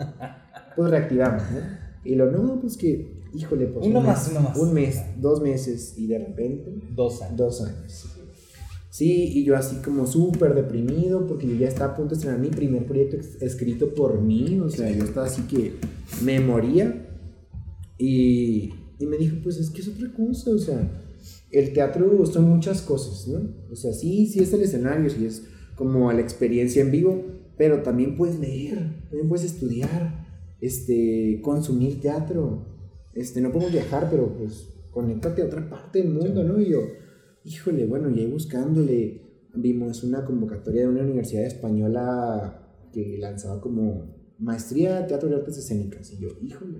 pues 0.76 0.90
reactivamos, 0.90 1.42
¿no? 1.52 1.58
Y 2.04 2.14
lo, 2.14 2.30
no, 2.30 2.58
pues 2.60 2.76
que, 2.78 3.19
híjole, 3.34 3.66
pues 3.66 3.86
Uno 3.86 4.00
un 4.00 4.06
más, 4.06 4.28
mes, 4.28 4.30
uno 4.30 4.48
más. 4.48 4.56
Un 4.58 4.74
mes, 4.74 5.00
dos 5.20 5.40
meses 5.40 5.94
y 5.96 6.06
de 6.06 6.18
repente 6.18 6.72
Dos 6.94 7.22
años. 7.22 7.36
Dos 7.36 7.60
años. 7.62 8.06
Sí, 8.90 9.30
y 9.34 9.44
yo 9.44 9.56
así 9.56 9.76
como 9.76 10.06
súper 10.06 10.54
deprimido 10.54 11.26
porque 11.26 11.46
yo 11.46 11.54
ya 11.54 11.68
estaba 11.68 11.92
a 11.92 11.96
punto 11.96 12.10
de 12.10 12.16
estrenar 12.16 12.40
mi 12.40 12.48
primer 12.48 12.86
proyecto 12.86 13.16
escrito 13.40 13.94
por 13.94 14.20
mí, 14.20 14.58
o 14.58 14.68
sea, 14.68 14.90
yo 14.90 15.04
estaba 15.04 15.26
así 15.26 15.42
que 15.42 15.74
me 16.24 16.40
moría 16.40 17.08
y, 17.96 18.74
y 18.98 19.06
me 19.06 19.16
dijo, 19.16 19.36
pues 19.44 19.58
es 19.58 19.70
que 19.70 19.80
es 19.80 19.88
otra 19.88 20.12
cosa, 20.12 20.50
o 20.50 20.58
sea, 20.58 20.90
el 21.52 21.72
teatro 21.72 22.26
son 22.26 22.48
muchas 22.48 22.82
cosas, 22.82 23.28
¿no? 23.28 23.48
O 23.70 23.76
sea, 23.76 23.92
sí, 23.92 24.26
sí 24.26 24.40
es 24.40 24.52
el 24.52 24.62
escenario, 24.62 25.08
sí 25.08 25.24
es 25.24 25.44
como 25.76 26.12
la 26.12 26.20
experiencia 26.20 26.82
en 26.82 26.90
vivo, 26.90 27.24
pero 27.56 27.82
también 27.82 28.16
puedes 28.16 28.38
leer, 28.38 29.04
también 29.08 29.28
puedes 29.28 29.44
estudiar, 29.44 30.26
este, 30.60 31.40
consumir 31.42 32.00
teatro, 32.00 32.66
este, 33.14 33.40
no 33.40 33.50
podemos 33.50 33.72
viajar, 33.72 34.08
pero 34.10 34.34
pues 34.36 34.68
conéctate 34.90 35.42
a 35.42 35.46
otra 35.46 35.68
parte 35.68 36.02
del 36.02 36.12
mundo, 36.12 36.42
¿no? 36.44 36.60
Y 36.60 36.70
yo, 36.70 36.80
híjole, 37.44 37.86
bueno, 37.86 38.10
y 38.10 38.20
ahí 38.20 38.26
buscándole, 38.26 39.22
vimos 39.54 40.02
una 40.04 40.24
convocatoria 40.24 40.82
de 40.82 40.88
una 40.88 41.02
universidad 41.02 41.44
española 41.44 42.88
que 42.92 43.16
lanzaba 43.18 43.60
como 43.60 44.16
maestría 44.38 45.00
de 45.00 45.08
teatro 45.08 45.28
y 45.30 45.34
artes 45.34 45.58
escénicas, 45.58 46.12
y 46.12 46.18
yo, 46.18 46.28
híjole, 46.40 46.78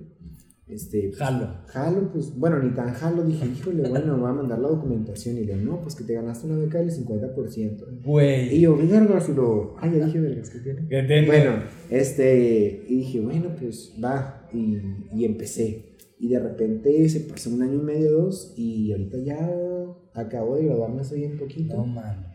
este, 0.67 1.07
pues, 1.09 1.17
Jalo. 1.17 1.47
Jalo, 1.67 2.11
pues, 2.11 2.33
bueno, 2.37 2.59
ni 2.63 2.73
tan 2.73 2.93
jalo, 2.93 3.23
dije, 3.23 3.45
híjole, 3.45 3.87
bueno, 3.89 4.17
voy 4.17 4.29
a 4.29 4.33
mandar 4.33 4.59
la 4.59 4.69
documentación, 4.69 5.37
y 5.37 5.43
le 5.45 5.55
no, 5.57 5.81
pues 5.81 5.95
que 5.95 6.03
te 6.05 6.13
ganaste 6.13 6.47
una 6.47 6.57
beca 6.57 6.79
del 6.79 6.91
50%. 6.91 8.03
Güey. 8.03 8.55
Y 8.55 8.61
yo, 8.61 8.75
vergas, 8.77 9.27
y 9.29 9.33
lo, 9.33 9.75
ay, 9.79 9.97
ya 9.97 10.05
dije 10.05 10.19
vergas, 10.19 10.49
¿qué 10.49 10.59
tiene? 10.59 10.87
Que 10.87 11.03
tenga- 11.03 11.27
Bueno, 11.27 11.51
este, 11.89 12.85
y 12.87 12.97
dije, 12.97 13.19
bueno, 13.19 13.49
pues 13.59 13.93
va, 14.03 14.47
y, 14.53 14.77
y 15.13 15.25
empecé. 15.25 15.90
Y 16.21 16.27
de 16.27 16.37
repente 16.39 17.09
se 17.09 17.21
pasó 17.21 17.49
un 17.49 17.63
año 17.63 17.79
y 17.81 17.83
medio, 17.83 18.11
dos, 18.11 18.53
y 18.55 18.91
ahorita 18.91 19.17
ya 19.17 19.49
acabo 20.13 20.55
de 20.55 20.65
graduarme 20.65 21.01
hace 21.01 21.15
bien 21.15 21.35
poquito. 21.39 21.75
No 21.75 21.85
mames. 21.87 22.27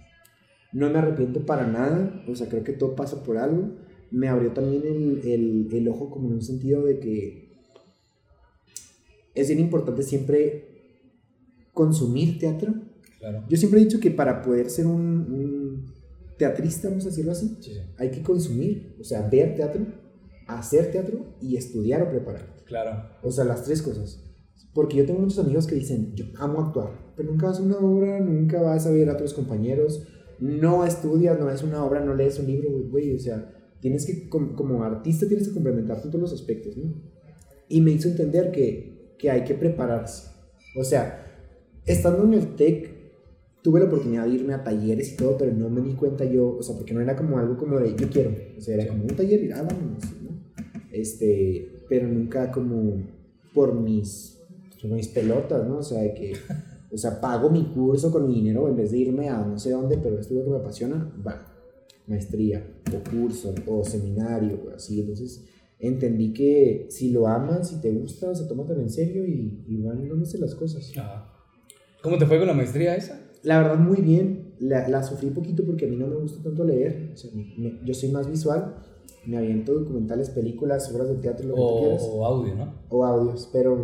No 0.73 0.91
me 0.91 0.99
arrepiento 0.99 1.47
para 1.47 1.69
nada, 1.69 2.25
o 2.29 2.35
sea, 2.35 2.49
creo 2.49 2.65
que 2.65 2.73
todo 2.73 2.97
pasa 2.97 3.23
por 3.23 3.39
algo. 3.39 3.77
Me 4.11 4.27
abrió 4.27 4.53
también 4.53 4.83
el, 4.85 5.21
el, 5.31 5.69
el 5.73 5.89
ojo 5.89 6.11
como 6.11 6.27
en 6.27 6.35
un 6.35 6.43
sentido 6.43 6.85
de 6.85 6.99
que 6.99 7.47
es 9.37 9.47
bien 9.47 9.61
importante 9.61 10.03
siempre 10.03 10.67
consumir 11.73 12.39
teatro. 12.41 12.75
Claro. 13.21 13.45
Yo 13.49 13.57
siempre 13.57 13.81
he 13.81 13.85
dicho 13.85 14.01
que 14.01 14.11
para 14.11 14.43
poder 14.43 14.69
ser 14.69 14.87
un, 14.87 15.01
un 15.31 15.95
teatrista, 16.39 16.89
vamos 16.89 17.05
a 17.05 17.11
decirlo 17.11 17.31
así, 17.33 17.57
Sí, 17.61 17.71
sí. 17.73 17.81
hay 17.99 18.11
que 18.11 18.23
consumir, 18.23 18.97
o 19.01 19.05
sea, 19.05 19.29
ver 19.29 19.55
teatro, 19.55 19.87
hacer 20.49 20.91
teatro 20.91 21.37
y 21.41 21.57
estudiar 21.57 22.03
o 22.03 22.11
prepararte. 22.11 22.56
Claro. 22.67 23.11
O 23.23 23.31
sea, 23.31 23.45
las 23.45 23.65
tres 23.65 23.83
cosas. 23.83 24.23
Porque 24.75 24.97
yo 24.97 25.07
tengo 25.07 25.21
muchos 25.21 25.39
amigos 25.39 25.67
que 25.67 25.75
dicen, 25.75 26.15
yo 26.15 26.27
amo 26.39 26.61
actuar, 26.61 26.91
pero 27.17 27.31
nunca 27.31 27.47
vas 27.47 27.59
a 27.59 27.63
una 27.63 27.79
obra, 27.79 28.21
nunca 28.21 28.61
vas 28.61 28.87
a 28.87 28.91
ver 28.91 29.09
a 29.09 29.15
otros 29.15 29.33
compañeros, 29.33 30.07
no 30.39 30.85
estudias, 30.85 31.39
no 31.39 31.51
es 31.51 31.63
una 31.63 31.83
obra, 31.85 32.05
no 32.05 32.15
lees 32.15 32.39
un 32.39 32.47
libro, 32.47 32.69
güey, 32.91 33.15
o 33.15 33.19
sea, 33.19 33.55
tienes 33.81 34.05
que, 34.05 34.29
como, 34.29 34.85
artista, 34.85 35.27
tienes 35.27 35.49
que 35.49 35.55
complementar 35.55 36.03
todos 36.03 36.21
los 36.21 36.33
aspectos, 36.33 36.77
¿no? 36.77 36.95
Y 37.69 37.81
me 37.81 37.93
hizo 37.93 38.09
entender 38.09 38.53
que, 38.53 39.15
que 39.19 39.31
hay 39.31 39.45
que 39.45 39.55
prepararse. 39.55 40.31
O 40.77 40.85
sea, 40.85 41.25
estando 41.87 42.25
en 42.25 42.35
el 42.35 42.55
TEC, 42.57 42.97
tuve 43.63 43.81
la 43.81 43.87
oportunidad 43.87 44.27
de 44.27 44.35
irme 44.35 44.55
a 44.55 44.63
talleres 44.63 45.13
y 45.13 45.17
todo, 45.17 45.39
pero 45.39 45.53
no 45.53 45.71
me 45.71 45.81
di 45.81 45.95
cuenta 45.95 46.25
yo, 46.25 46.57
o 46.57 46.63
sea, 46.63 46.77
porque 46.77 46.95
no 46.95 47.01
era 47.01 47.17
como 47.17 47.39
algo 47.39 47.57
como 47.57 47.79
de 47.81 47.97
yo 47.97 48.09
quiero, 48.11 48.31
o 48.57 48.61
sea, 48.61 48.75
era 48.75 48.87
como 48.87 49.05
un 49.05 49.17
taller 49.17 49.43
y 49.43 49.51
ah, 49.53 49.63
¿no? 49.63 50.37
Este, 50.93 51.76
pero 51.89 52.07
nunca 52.09 52.51
como 52.51 53.03
por 53.55 53.75
mis, 53.75 54.39
por 54.81 54.91
mis 54.91 55.09
pelotas, 55.09 55.67
¿no? 55.67 55.79
O 55.79 55.83
sea, 55.83 56.03
de 56.03 56.15
que, 56.15 56.33
o 56.93 56.97
sea, 56.97 57.21
pago 57.21 57.51
mi 57.51 57.65
curso 57.67 58.11
con 58.13 58.27
mi 58.27 58.35
dinero 58.37 58.69
en 58.69 58.77
vez 58.77 58.91
de 58.91 58.99
irme 58.99 59.29
a 59.29 59.45
no 59.45 59.59
sé 59.59 59.71
dónde, 59.71 59.99
pero 59.99 60.19
esto 60.19 60.35
es 60.35 60.39
lo 60.41 60.45
que 60.45 60.51
me 60.51 60.57
apasiona, 60.59 61.13
va, 61.27 61.47
maestría, 62.07 62.67
o 62.95 63.11
curso, 63.11 63.55
o 63.67 63.85
seminario, 63.85 64.61
o 64.67 64.75
así, 64.75 65.01
entonces 65.01 65.45
entendí 65.79 66.33
que 66.33 66.87
si 66.91 67.11
lo 67.11 67.27
amas, 67.27 67.69
si 67.71 67.81
te 67.81 67.91
gusta, 67.93 68.35
se 68.35 68.45
toma 68.45 68.65
tan 68.67 68.81
en 68.81 68.91
serio 68.91 69.27
y, 69.27 69.65
y 69.67 69.83
van 69.83 70.09
dándose 70.09 70.39
las 70.39 70.55
cosas. 70.55 70.93
¿Cómo 72.03 72.19
te 72.19 72.27
fue 72.27 72.39
con 72.39 72.47
la 72.47 72.55
maestría 72.55 72.95
esa? 72.97 73.21
La 73.43 73.59
verdad, 73.59 73.79
muy 73.79 74.01
bien. 74.01 74.55
La, 74.59 74.89
la 74.89 75.03
sufrí 75.03 75.31
poquito 75.31 75.65
porque 75.65 75.87
a 75.87 75.89
mí 75.89 75.97
no 75.97 76.07
me 76.07 76.17
gusta 76.17 76.43
tanto 76.43 76.65
leer. 76.65 77.11
O 77.13 77.17
sea, 77.17 77.31
me- 77.35 77.81
yo 77.85 77.95
soy 77.95 78.11
más 78.11 78.29
visual. 78.31 78.77
Me 79.27 79.37
aviento 79.37 79.75
documentales, 79.75 80.31
películas, 80.31 80.93
obras 80.95 81.09
de 81.09 81.17
teatro, 81.17 81.49
lo 81.49 81.55
que 81.55 81.61
tú 81.61 81.67
O, 81.67 81.81
quieras. 81.81 82.03
o 82.11 82.25
audio, 82.27 82.55
¿no? 82.55 82.75
O 82.89 83.05
audios. 83.05 83.49
Pero, 83.53 83.77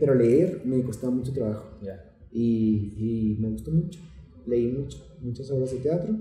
pero 0.00 0.14
leer 0.14 0.62
me 0.64 0.82
costaba 0.82 1.12
mucho 1.12 1.32
trabajo. 1.32 1.68
Ya. 1.82 2.12
Y, 2.32 2.94
y 2.98 3.36
me 3.40 3.50
gustó 3.50 3.70
mucho. 3.70 4.00
Leí 4.46 4.66
mucho, 4.72 4.98
muchas 5.20 5.50
obras 5.50 5.70
de 5.72 5.78
teatro. 5.78 6.16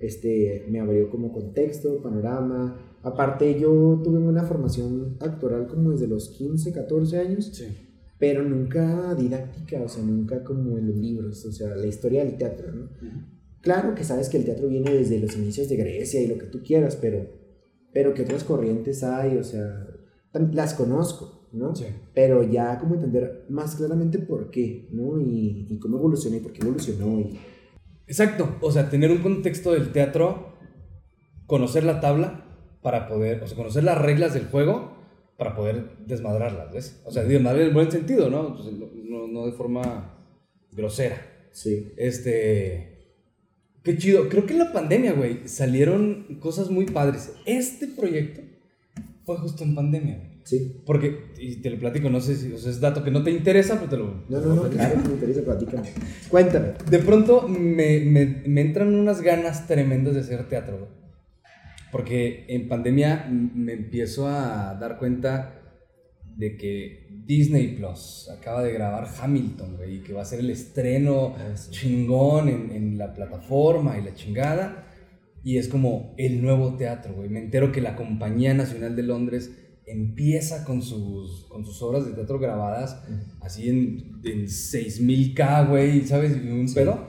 Este, 0.00 0.66
me 0.68 0.80
abrió 0.80 1.08
como 1.10 1.32
contexto, 1.32 2.02
panorama. 2.02 2.76
Aparte, 3.02 3.58
yo 3.58 4.00
tuve 4.02 4.18
una 4.18 4.42
formación 4.44 5.16
actoral 5.20 5.66
como 5.68 5.90
desde 5.90 6.08
los 6.08 6.28
15, 6.30 6.72
14 6.72 7.18
años 7.18 7.46
Sí. 7.52 7.64
pero 8.18 8.44
nunca 8.44 9.14
didáctica, 9.16 9.82
o 9.82 9.88
sea, 9.88 10.02
nunca 10.04 10.44
como 10.44 10.78
en 10.78 10.86
los 10.88 10.96
libros, 10.96 11.44
o 11.44 11.50
sea, 11.52 11.74
la 11.74 11.86
historia 11.86 12.24
del 12.24 12.36
teatro, 12.36 12.70
¿no? 12.72 12.88
Claro 13.60 13.94
que 13.96 14.04
sabes 14.04 14.28
que 14.28 14.36
el 14.38 14.44
teatro 14.44 14.68
viene 14.68 14.92
desde 14.92 15.18
los 15.20 15.36
inicios 15.36 15.68
de 15.68 15.76
Grecia 15.76 16.20
y 16.20 16.26
lo 16.28 16.38
que 16.38 16.46
tú 16.46 16.62
quieras, 16.64 16.96
pero, 17.00 17.26
pero 17.92 18.14
que 18.14 18.22
otras 18.22 18.44
corrientes 18.44 19.02
hay, 19.02 19.36
o 19.36 19.44
sea, 19.44 19.86
las 20.52 20.74
conozco, 20.74 21.48
¿no? 21.52 21.74
Sí. 21.74 21.86
Pero 22.14 22.42
ya 22.42 22.78
como 22.78 22.94
entender 22.94 23.44
más 23.48 23.74
claramente 23.76 24.18
por 24.18 24.50
qué, 24.50 24.88
¿no? 24.92 25.20
Y, 25.20 25.66
y 25.70 25.78
cómo 25.78 25.98
evolucionó 25.98 26.36
y 26.36 26.40
por 26.40 26.52
qué 26.52 26.62
evolucionó. 26.62 27.20
Y, 27.20 27.38
Exacto, 28.06 28.56
o 28.60 28.70
sea, 28.70 28.90
tener 28.90 29.10
un 29.10 29.18
contexto 29.22 29.72
del 29.72 29.92
teatro, 29.92 30.52
conocer 31.46 31.84
la 31.84 32.00
tabla 32.00 32.44
para 32.82 33.08
poder, 33.08 33.42
o 33.42 33.46
sea, 33.46 33.56
conocer 33.56 33.84
las 33.84 33.98
reglas 34.00 34.34
del 34.34 34.46
juego 34.46 34.96
para 35.38 35.54
poder 35.54 35.98
desmadrarlas, 36.06 36.72
¿ves? 36.72 37.02
O 37.06 37.10
sea, 37.10 37.24
desmadrar 37.24 37.62
en 37.62 37.68
el 37.68 37.74
buen 37.74 37.90
sentido, 37.90 38.28
¿no? 38.28 38.54
Pues, 38.54 38.72
no, 38.72 38.86
no- 39.04 39.28
no 39.28 39.46
de 39.46 39.52
forma 39.52 40.18
grosera. 40.72 41.16
sí, 41.52 41.92
Este, 41.96 42.91
qué 43.82 43.96
chido. 43.96 44.28
Creo 44.28 44.46
que 44.46 44.52
en 44.52 44.58
la 44.60 44.72
pandemia, 44.72 45.12
güey, 45.12 45.46
salieron 45.46 46.38
cosas 46.40 46.70
muy 46.70 46.86
padres. 46.86 47.32
Este 47.46 47.86
proyecto 47.86 48.42
fue 49.24 49.36
justo 49.38 49.64
en 49.64 49.74
pandemia, 49.74 50.16
güey. 50.16 50.30
sí. 50.44 50.82
Porque, 50.84 51.32
y 51.38 51.56
te 51.56 51.70
lo 51.70 51.78
platico, 51.78 52.10
no 52.10 52.20
sé 52.20 52.36
si 52.36 52.52
o 52.52 52.58
sea, 52.58 52.70
es 52.70 52.80
dato 52.80 53.04
que 53.04 53.10
no 53.10 53.22
te 53.22 53.30
interesa, 53.30 53.76
pero 53.76 53.88
te 53.88 53.96
lo... 53.96 54.24
No, 54.28 54.40
no, 54.40 54.54
no, 54.54 54.70
claro 54.70 55.02
que 55.02 55.08
me 55.08 55.14
interesa, 55.14 55.42
platícame. 55.42 55.88
Cuéntame. 56.28 56.68
De 56.90 56.98
pronto 56.98 57.48
me, 57.48 58.00
me, 58.00 58.42
me 58.46 58.60
entran 58.60 58.94
unas 58.94 59.20
ganas 59.20 59.66
tremendas 59.66 60.14
de 60.14 60.20
hacer 60.20 60.48
teatro, 60.48 60.78
güey. 60.78 60.90
Porque 61.92 62.46
en 62.48 62.68
pandemia 62.68 63.28
me 63.30 63.74
empiezo 63.74 64.26
a 64.26 64.74
dar 64.80 64.98
cuenta 64.98 65.61
de 66.36 66.56
que 66.56 67.08
Disney 67.26 67.76
Plus 67.76 68.28
acaba 68.36 68.62
de 68.62 68.72
grabar 68.72 69.06
Hamilton, 69.20 69.76
güey, 69.76 69.96
y 69.96 70.00
que 70.00 70.12
va 70.12 70.22
a 70.22 70.24
ser 70.24 70.40
el 70.40 70.50
estreno 70.50 71.34
Ah, 71.36 71.56
sí. 71.56 71.70
chingón 71.70 72.48
en, 72.48 72.70
en 72.72 72.98
la 72.98 73.12
plataforma 73.14 73.98
y 73.98 74.02
la 74.04 74.14
chingada. 74.14 74.88
Y 75.44 75.58
es 75.58 75.68
como 75.68 76.14
el 76.18 76.40
nuevo 76.42 76.76
teatro, 76.76 77.14
güey. 77.14 77.28
Me 77.28 77.40
entero 77.40 77.72
que 77.72 77.80
la 77.80 77.96
Compañía 77.96 78.54
Nacional 78.54 78.94
de 78.96 79.02
Londres 79.02 79.50
empieza 79.86 80.64
con 80.64 80.80
sus, 80.82 81.46
con 81.48 81.64
sus 81.66 81.82
obras 81.82 82.06
de 82.06 82.12
teatro 82.12 82.38
grabadas 82.38 83.02
así 83.40 83.68
en, 83.68 84.20
en 84.24 84.46
6000K, 84.46 85.68
güey, 85.68 86.02
¿sabes? 86.06 86.32
Un 86.36 86.68
Sí. 86.68 86.74
pedo. 86.76 87.08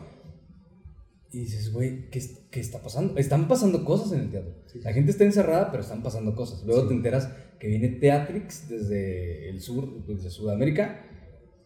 Y 1.32 1.40
dices, 1.42 1.72
güey, 1.72 2.10
¿qué, 2.10 2.22
¿qué 2.54 2.60
está 2.60 2.80
pasando? 2.80 3.18
Están 3.18 3.48
pasando 3.48 3.84
cosas 3.84 4.14
en 4.14 4.20
el 4.22 4.30
teatro. 4.30 4.54
Sí. 4.68 4.80
La 4.84 4.94
gente 4.94 5.10
está 5.12 5.24
encerrada, 5.24 5.72
pero 5.72 5.82
están 5.82 6.04
pasando 6.04 6.36
cosas. 6.36 6.64
Luego 6.66 6.84
Sí. 6.84 6.88
te 6.90 6.94
enteras 6.94 7.28
que 7.60 7.68
viene 7.68 7.90
Teatrix 7.90 8.70
desde 8.70 9.50
el 9.50 9.60
sur, 9.60 10.06
desde 10.06 10.30
Sudamérica, 10.30 11.02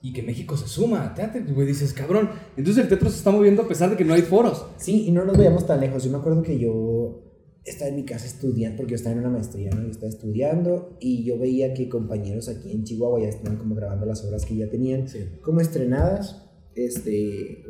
y 0.01 0.13
que 0.13 0.21
México 0.23 0.55
se 0.55 0.67
suma 0.67 1.03
a 1.05 1.13
Teatrix, 1.13 1.53
güey. 1.53 1.67
Dices, 1.67 1.91
cabrón. 1.91 2.29
Entonces 2.55 2.83
el 2.83 2.87
teatro 2.89 3.09
se 3.09 3.17
está 3.17 3.31
moviendo 3.31 3.63
a 3.63 3.67
pesar 3.67 3.89
de 3.89 3.97
que 3.97 4.05
no 4.05 4.13
hay 4.13 4.21
foros. 4.21 4.65
Sí, 4.77 5.07
y 5.07 5.11
no 5.11 5.25
nos 5.25 5.37
veíamos 5.37 5.67
tan 5.67 5.81
lejos. 5.81 6.03
Yo 6.05 6.11
me 6.11 6.17
acuerdo 6.19 6.41
que 6.41 6.57
yo 6.57 7.23
estaba 7.65 7.89
en 7.89 7.97
mi 7.97 8.05
casa 8.05 8.25
estudiando, 8.25 8.77
porque 8.77 8.91
yo 8.91 8.95
estaba 8.95 9.13
en 9.13 9.19
una 9.19 9.29
maestría, 9.31 9.71
¿no? 9.71 9.81
Yo 9.83 9.89
estaba 9.91 10.07
estudiando 10.09 10.95
y 11.01 11.25
yo 11.25 11.37
veía 11.37 11.73
que 11.73 11.89
compañeros 11.89 12.47
aquí 12.47 12.71
en 12.71 12.85
Chihuahua 12.85 13.19
ya 13.21 13.27
estaban 13.27 13.57
como 13.57 13.75
grabando 13.75 14.05
las 14.05 14.23
obras 14.23 14.45
que 14.45 14.55
ya 14.55 14.69
tenían 14.69 15.09
Sí. 15.09 15.19
como 15.41 15.59
estrenadas, 15.59 16.47
este, 16.75 17.65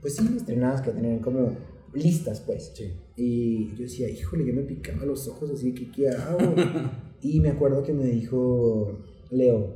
pues 0.00 0.14
sí, 0.14 0.28
estrenadas 0.36 0.82
que 0.82 0.90
tenían 0.92 1.18
como 1.18 1.56
listas, 1.96 2.40
pues. 2.40 2.72
Sí. 2.74 2.92
Y 3.16 3.68
yo 3.76 3.82
decía, 3.84 4.08
híjole, 4.08 4.46
yo 4.46 4.54
me 4.54 4.62
picaba 4.62 5.04
los 5.04 5.26
ojos 5.28 5.50
así, 5.50 5.72
¿qué, 5.74 5.90
qué 5.90 6.08
hago? 6.08 6.54
y 7.22 7.40
me 7.40 7.50
acuerdo 7.50 7.82
que 7.82 7.92
me 7.92 8.04
dijo, 8.06 8.98
Leo, 9.30 9.74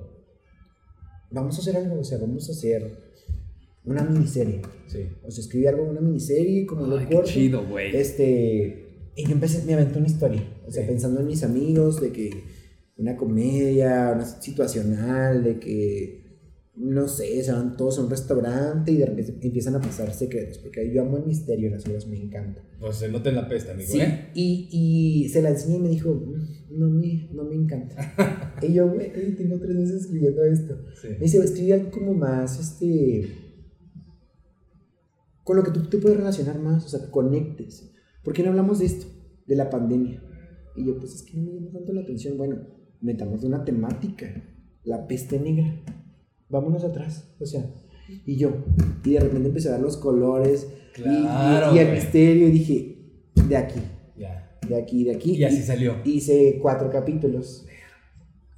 vamos 1.30 1.56
a 1.56 1.60
hacer 1.60 1.76
algo, 1.76 2.00
o 2.00 2.04
sea, 2.04 2.18
vamos 2.18 2.48
a 2.48 2.52
hacer 2.52 3.10
una 3.84 4.02
miniserie. 4.04 4.60
Sí. 4.86 5.06
O 5.26 5.30
sea, 5.30 5.42
escribí 5.42 5.66
algo 5.66 5.84
en 5.84 5.90
una 5.90 6.00
miniserie, 6.00 6.66
como 6.66 6.86
lo 6.86 6.98
Ay, 6.98 7.06
corto. 7.06 7.30
chido, 7.30 7.66
güey. 7.66 7.94
Este, 7.96 9.10
y 9.16 9.24
yo 9.24 9.32
empecé, 9.32 9.64
me 9.64 9.74
aventé 9.74 9.98
una 9.98 10.06
historia. 10.06 10.42
O 10.66 10.70
sea, 10.70 10.82
Sí. 10.82 10.88
pensando 10.88 11.20
en 11.20 11.26
mis 11.26 11.42
amigos, 11.42 12.00
de 12.00 12.12
que 12.12 12.30
una 12.96 13.16
comedia, 13.16 14.12
una 14.14 14.24
situacional, 14.26 15.42
de 15.42 15.58
que, 15.58 16.19
no 16.83 17.09
sé, 17.09 17.43
se 17.43 17.53
van 17.53 17.76
todos 17.76 17.99
a 17.99 18.03
un 18.03 18.11
restaurante 18.11 18.91
y 18.91 18.97
de 18.97 19.07
repente 19.07 19.39
empiezan 19.47 19.74
a 19.74 19.81
pasar 19.81 20.12
secretos. 20.14 20.59
Porque 20.59 20.91
yo 20.93 21.03
amo 21.03 21.18
el 21.18 21.26
misterio 21.26 21.66
en 21.68 21.74
las 21.74 21.87
obras, 21.87 22.07
me 22.07 22.16
encanta. 22.16 22.62
Pues 22.81 22.97
se 22.97 23.09
nota 23.11 23.28
en 23.28 23.37
la 23.37 23.49
peste, 23.49 23.70
amigo, 23.72 23.89
Sí, 23.91 24.01
¿eh? 24.01 24.31
y, 24.35 24.68
y 24.72 25.28
se 25.28 25.43
la 25.43 25.51
enseñé 25.51 25.76
y 25.76 25.81
me 25.81 25.89
dijo, 25.91 26.14
"Mm, 26.14 26.78
no 26.78 26.89
me, 26.89 27.28
no 27.33 27.45
me 27.45 27.55
encanta. 27.55 27.97
y 28.62 28.72
yo, 28.72 28.89
güey, 28.91 29.12
tengo 29.37 29.59
tres 29.59 29.76
meses 29.76 30.03
escribiendo 30.03 30.43
esto. 30.45 30.78
Sí. 31.03 31.09
Me 31.09 31.18
dice, 31.18 31.39
escribí 31.39 31.72
algo 31.72 31.91
como 31.91 32.14
más, 32.14 32.59
este, 32.59 33.28
con 35.45 35.57
lo 35.57 35.62
que 35.62 35.72
tú 35.72 35.83
te 35.89 35.99
puedes 35.99 36.16
relacionar 36.18 36.59
más, 36.61 36.85
o 36.87 36.89
sea, 36.89 37.01
que 37.01 37.11
conectes. 37.11 37.93
¿Por 38.22 38.33
qué 38.35 38.43
no 38.43 38.51
hablamos 38.51 38.78
de 38.78 38.87
esto? 38.87 39.07
De 39.47 39.57
la 39.57 39.68
pandemia. 39.68 40.22
Y 40.76 40.87
yo, 40.87 40.99
pues 40.99 41.14
es 41.14 41.22
que 41.22 41.37
no 41.37 41.45
me 41.45 41.53
llama 41.59 41.72
tanto 41.72 41.93
la 41.93 42.03
atención. 42.03 42.39
Bueno, 42.39 42.57
metamos 43.01 43.41
de 43.41 43.49
una 43.49 43.64
temática, 43.64 44.26
la 44.85 45.07
peste 45.07 45.39
negra. 45.41 45.83
Vámonos 46.51 46.84
atrás, 46.84 47.32
o 47.38 47.46
sea, 47.46 47.64
y 48.26 48.36
yo, 48.36 48.53
y 49.05 49.12
de 49.12 49.20
repente 49.20 49.48
empecé 49.48 49.68
a 49.68 49.72
ver 49.72 49.80
los 49.82 49.96
colores 49.96 50.66
y- 50.98 51.03
Claro, 51.03 51.72
y, 51.72 51.76
y 51.76 51.78
el 51.78 51.86
güey. 51.86 51.98
misterio 52.01 52.48
y 52.48 52.51
dije, 52.51 52.96
de 53.48 53.57
aquí, 53.57 53.80
Ya. 54.18 54.59
de 54.68 54.76
aquí, 54.76 55.05
de 55.05 55.14
aquí. 55.14 55.36
Y 55.36 55.44
así 55.44 55.62
salió. 55.62 55.96
Hice 56.05 56.59
cuatro 56.61 56.90
capítulos 56.90 57.66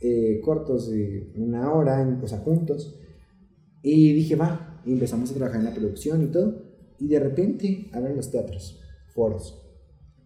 eh, 0.01 0.41
cortos 0.43 0.91
de 0.91 1.33
una 1.37 1.73
hora, 1.73 2.01
en- 2.03 2.21
o 2.23 2.27
sea, 2.27 2.39
juntos. 2.39 2.99
Y 3.83 4.13
dije, 4.15 4.35
va. 4.37 4.81
Y 4.85 4.93
empezamos 4.95 5.31
a 5.31 5.35
trabajar 5.35 5.61
en 5.61 5.67
la 5.67 5.75
producción 5.75 6.25
y 6.25 6.27
todo. 6.27 6.63
Y 6.99 7.07
de 7.09 7.21
repente 7.21 7.89
abren 7.93 8.17
los 8.17 8.31
teatros, 8.31 8.81
foros. 9.15 9.63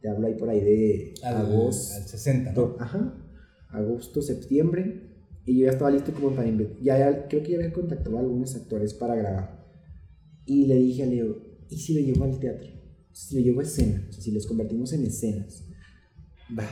Te 0.01 0.09
hablo 0.09 0.27
ahí 0.29 0.35
por 0.35 0.49
ahí 0.49 0.61
de 0.61 1.15
Al, 1.25 1.37
agosto. 1.39 1.95
al 1.97 2.03
60, 2.05 2.53
¿no? 2.53 2.77
Ajá. 2.79 3.15
Agosto, 3.71 4.23
septiembre. 4.23 5.06
Y 5.47 5.61
yo 5.61 5.67
ya 5.67 5.73
estaba 5.73 5.93
listo 5.93 6.13
como 6.13 6.35
para 6.35 6.51
ya, 6.83 6.99
ya 6.99 7.29
creo 7.29 7.43
que 7.43 7.53
ya 7.53 7.59
había 7.59 7.73
contactado 7.73 8.17
a 8.17 8.21
algunos 8.21 8.57
actores 8.57 8.93
para 8.93 9.15
grabar. 9.15 9.65
Y 10.45 10.67
le 10.67 10.75
dije 10.75 11.05
a 11.05 11.07
Leo, 11.07 11.37
¿y 11.71 11.79
si 11.79 11.95
lo 11.95 12.01
llevo 12.01 12.25
al 12.25 12.39
teatro? 12.41 12.69
Si 13.13 13.37
lo 13.37 13.41
llevo 13.41 13.61
a 13.61 13.63
escena, 13.63 14.05
o 14.09 14.13
sea, 14.13 14.23
si 14.23 14.33
los 14.33 14.45
convertimos 14.45 14.93
en 14.93 15.05
escenas. 15.05 15.65
Va. 16.59 16.67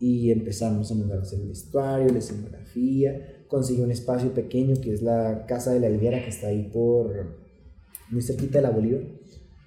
Y 0.00 0.32
empezamos 0.32 0.90
a 0.90 0.94
mandar 0.96 1.18
a 1.18 1.22
hacer 1.22 1.40
el 1.40 1.48
vestuario, 1.48 2.12
la 2.12 2.18
escenografía. 2.18 3.44
Conseguí 3.46 3.80
un 3.80 3.92
espacio 3.92 4.34
pequeño 4.34 4.80
que 4.80 4.92
es 4.92 5.00
la 5.00 5.46
Casa 5.46 5.72
de 5.72 5.80
la 5.80 5.86
Elviera, 5.86 6.22
que 6.22 6.30
está 6.30 6.48
ahí 6.48 6.70
por. 6.72 7.38
muy 8.10 8.22
cerquita 8.22 8.58
de 8.58 8.62
la 8.62 8.70
Bolívar. 8.70 9.02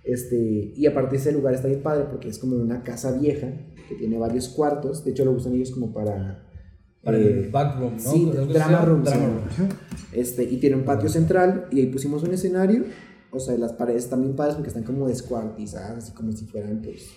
Este, 0.04 0.74
y 0.76 0.86
aparte 0.86 1.16
ese 1.16 1.32
lugar 1.32 1.54
está 1.54 1.68
bien 1.68 1.84
padre 1.84 2.06
porque 2.10 2.28
es 2.28 2.40
como 2.40 2.56
una 2.56 2.84
casa 2.84 3.18
vieja 3.18 3.54
que 3.88 3.96
tiene 3.96 4.18
varios 4.18 4.50
cuartos. 4.50 5.06
De 5.06 5.12
hecho, 5.12 5.24
lo 5.24 5.32
usan 5.32 5.54
ellos 5.54 5.72
como 5.72 5.94
para 5.94 6.51
Para 7.04 7.18
Eh, 7.18 7.46
el 7.46 7.50
backroom, 7.50 7.94
¿no? 7.94 8.12
Sí, 8.12 8.32
drama 8.54 8.86
room. 8.86 9.04
Drama 9.04 9.26
room. 9.28 9.70
Este, 10.12 10.44
y 10.44 10.58
tiene 10.58 10.76
un 10.76 10.84
patio 10.84 11.10
central 11.10 11.68
y 11.72 11.80
ahí 11.80 11.88
pusimos 11.88 12.24
un 12.24 12.34
escenario. 12.34 12.86
O 13.32 13.40
sea, 13.40 13.58
las 13.58 13.74
paredes 13.74 14.10
bien 14.10 14.36
padres 14.36 14.56
porque 14.56 14.70
están 14.70 14.84
como 14.84 15.08
descuartizadas, 15.08 16.04
así 16.04 16.12
como 16.12 16.32
si 16.34 16.46
fueran, 16.46 16.82
pues, 16.82 17.08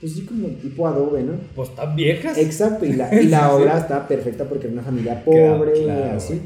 pues 0.00 0.14
sí, 0.14 0.22
como 0.22 0.48
tipo 0.48 0.86
adobe, 0.86 1.22
¿no? 1.22 1.34
Pues 1.54 1.70
están 1.70 1.94
viejas. 1.94 2.36
Exacto, 2.36 2.84
y 2.84 2.92
la, 2.92 3.14
y 3.22 3.28
la 3.28 3.54
obra 3.54 3.78
está 3.78 4.08
perfecta 4.08 4.48
porque 4.48 4.66
era 4.66 4.74
una 4.74 4.82
familia 4.82 5.22
Claro, 5.22 5.58
pobre, 5.58 5.84
claro, 5.84 6.16
así. 6.16 6.40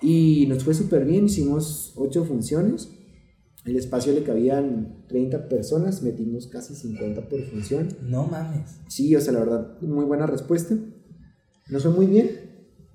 Y 0.00 0.46
nos 0.48 0.64
fue 0.64 0.74
súper 0.74 1.04
bien, 1.04 1.26
hicimos 1.26 1.92
ocho 1.96 2.24
funciones. 2.24 2.88
El 3.64 3.76
espacio 3.76 4.12
le 4.12 4.24
cabían 4.24 5.04
30 5.06 5.48
personas, 5.48 6.02
metimos 6.02 6.48
casi 6.48 6.74
50 6.74 7.28
por 7.28 7.40
función. 7.42 7.88
No 8.02 8.26
mames. 8.26 8.80
Sí, 8.88 9.14
o 9.14 9.20
sea, 9.20 9.34
la 9.34 9.40
verdad, 9.40 9.80
muy 9.80 10.04
buena 10.04 10.26
respuesta. 10.26 10.74
Nos 11.68 11.82
fue 11.82 11.92
muy 11.92 12.06
bien. 12.06 12.52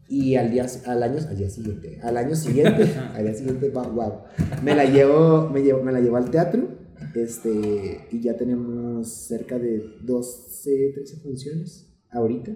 Y 0.10 0.36
al 0.36 0.52
día, 0.52 0.66
al 0.86 1.04
año, 1.04 1.20
al 1.28 1.38
día 1.38 1.50
siguiente, 1.50 2.00
al 2.02 2.16
año 2.16 2.36
siguiente, 2.36 2.84
al 3.14 3.24
día 3.24 3.34
siguiente, 3.34 3.70
wow, 3.70 3.92
wow, 3.92 4.14
me 4.64 4.74
la 4.74 4.86
llevo, 4.86 5.50
me 5.50 5.62
llevo, 5.62 5.84
me 5.84 5.92
la 5.92 6.00
llevo 6.00 6.16
al 6.16 6.32
teatro, 6.32 6.66
este, 7.14 8.08
y 8.12 8.22
ya 8.22 8.38
tenemos 8.38 9.10
cerca 9.10 9.60
de 9.60 9.84
12, 10.04 10.92
13 10.94 11.18
funciones 11.18 11.94
ahorita. 12.10 12.56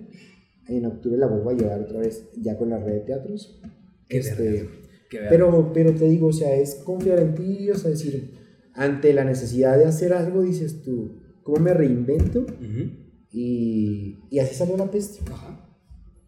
En 0.67 0.85
octubre 0.85 1.17
la 1.17 1.27
vuelvo 1.27 1.49
a 1.49 1.53
llevar 1.53 1.81
otra 1.81 1.99
vez, 1.99 2.29
ya 2.37 2.57
con 2.57 2.69
la 2.69 2.77
red 2.77 2.93
de 2.93 2.99
teatros. 3.01 3.59
Qué 4.07 4.19
Este. 4.19 4.69
Qué 5.09 5.19
pero, 5.27 5.73
pero 5.73 5.93
te 5.93 6.07
digo, 6.07 6.27
o 6.27 6.33
sea, 6.33 6.55
es 6.55 6.75
confiar 6.75 7.19
en 7.19 7.35
ti, 7.35 7.69
o 7.69 7.75
sea, 7.75 7.91
decir, 7.91 8.31
ante 8.73 9.11
la 9.13 9.25
necesidad 9.25 9.77
de 9.77 9.85
hacer 9.85 10.13
algo, 10.13 10.41
dices 10.41 10.83
tú, 10.83 11.19
¿cómo 11.43 11.59
me 11.59 11.73
reinvento? 11.73 12.39
Ujú. 12.39 12.91
Y, 13.29 14.19
y 14.29 14.39
así 14.39 14.55
salió 14.55 14.77
la 14.77 14.89
peste. 14.89 15.19
Ajá. 15.29 15.70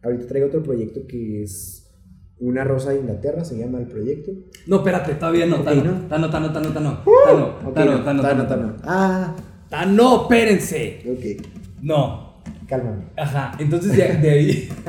Ahorita 0.03 0.27
traigo 0.27 0.47
otro 0.47 0.61
proyecto 0.63 1.01
que 1.07 1.43
es 1.43 1.91
Una 2.39 2.63
Rosa 2.63 2.91
de 2.91 2.99
Inglaterra, 2.99 3.45
se 3.45 3.57
llama 3.57 3.79
el 3.79 3.85
proyecto. 3.87 4.31
No, 4.67 4.77
espérate, 4.77 5.13
todavía 5.15 5.45
no. 5.45 5.57
Ok, 5.57 5.65
Tano, 5.65 5.83
¿no? 5.83 6.07
Tano, 6.07 6.29
Tano, 6.29 6.51
Tano, 6.51 6.69
Tano. 6.73 7.03
Tano, 7.25 7.57
Ok, 7.65 7.73
Tano, 7.73 7.91
no, 7.99 8.03
Tano, 8.03 8.21
Tano, 8.21 8.47
Tano. 8.47 8.47
Tano. 8.47 8.75
Ah, 8.83 9.35
Tano, 9.69 10.21
espérense. 10.23 11.03
ok, 11.09 11.47
No. 11.81 12.41
cálmame. 12.67 13.05
Ajá, 13.15 13.53
entonces 13.59 13.95
de, 13.95 14.17
de 14.17 14.29
ahí. 14.29 14.69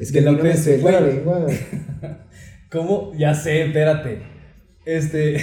Es 0.00 0.10
De 0.12 0.20
que 0.22 0.28
a 0.28 0.32
mí 0.32 0.38
la 0.38 0.42
no 0.54 0.56
suelta 0.56 0.90
la 0.90 1.00
lengua. 1.02 1.46
¿Cómo? 2.72 3.12
Ya 3.16 3.34
sé, 3.34 3.66
espérate. 3.66 4.22
Este. 4.84 5.36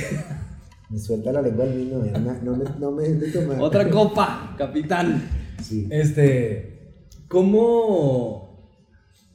Me 0.90 1.00
suelta 1.00 1.32
la 1.32 1.42
lengua 1.42 1.64
el 1.64 1.78
vino, 1.78 2.04
eh, 2.04 2.12
no, 2.20 2.34
no 2.44 2.58
me, 2.58 2.66
no 2.78 2.92
me 2.92 3.04
den 3.04 3.20
de 3.22 3.32
tomar. 3.32 3.62
Otra 3.62 3.90
copa, 3.90 4.54
capitán. 4.58 5.24
Sí. 5.64 5.88
Este. 5.90 6.96
¿Cómo. 7.30 8.41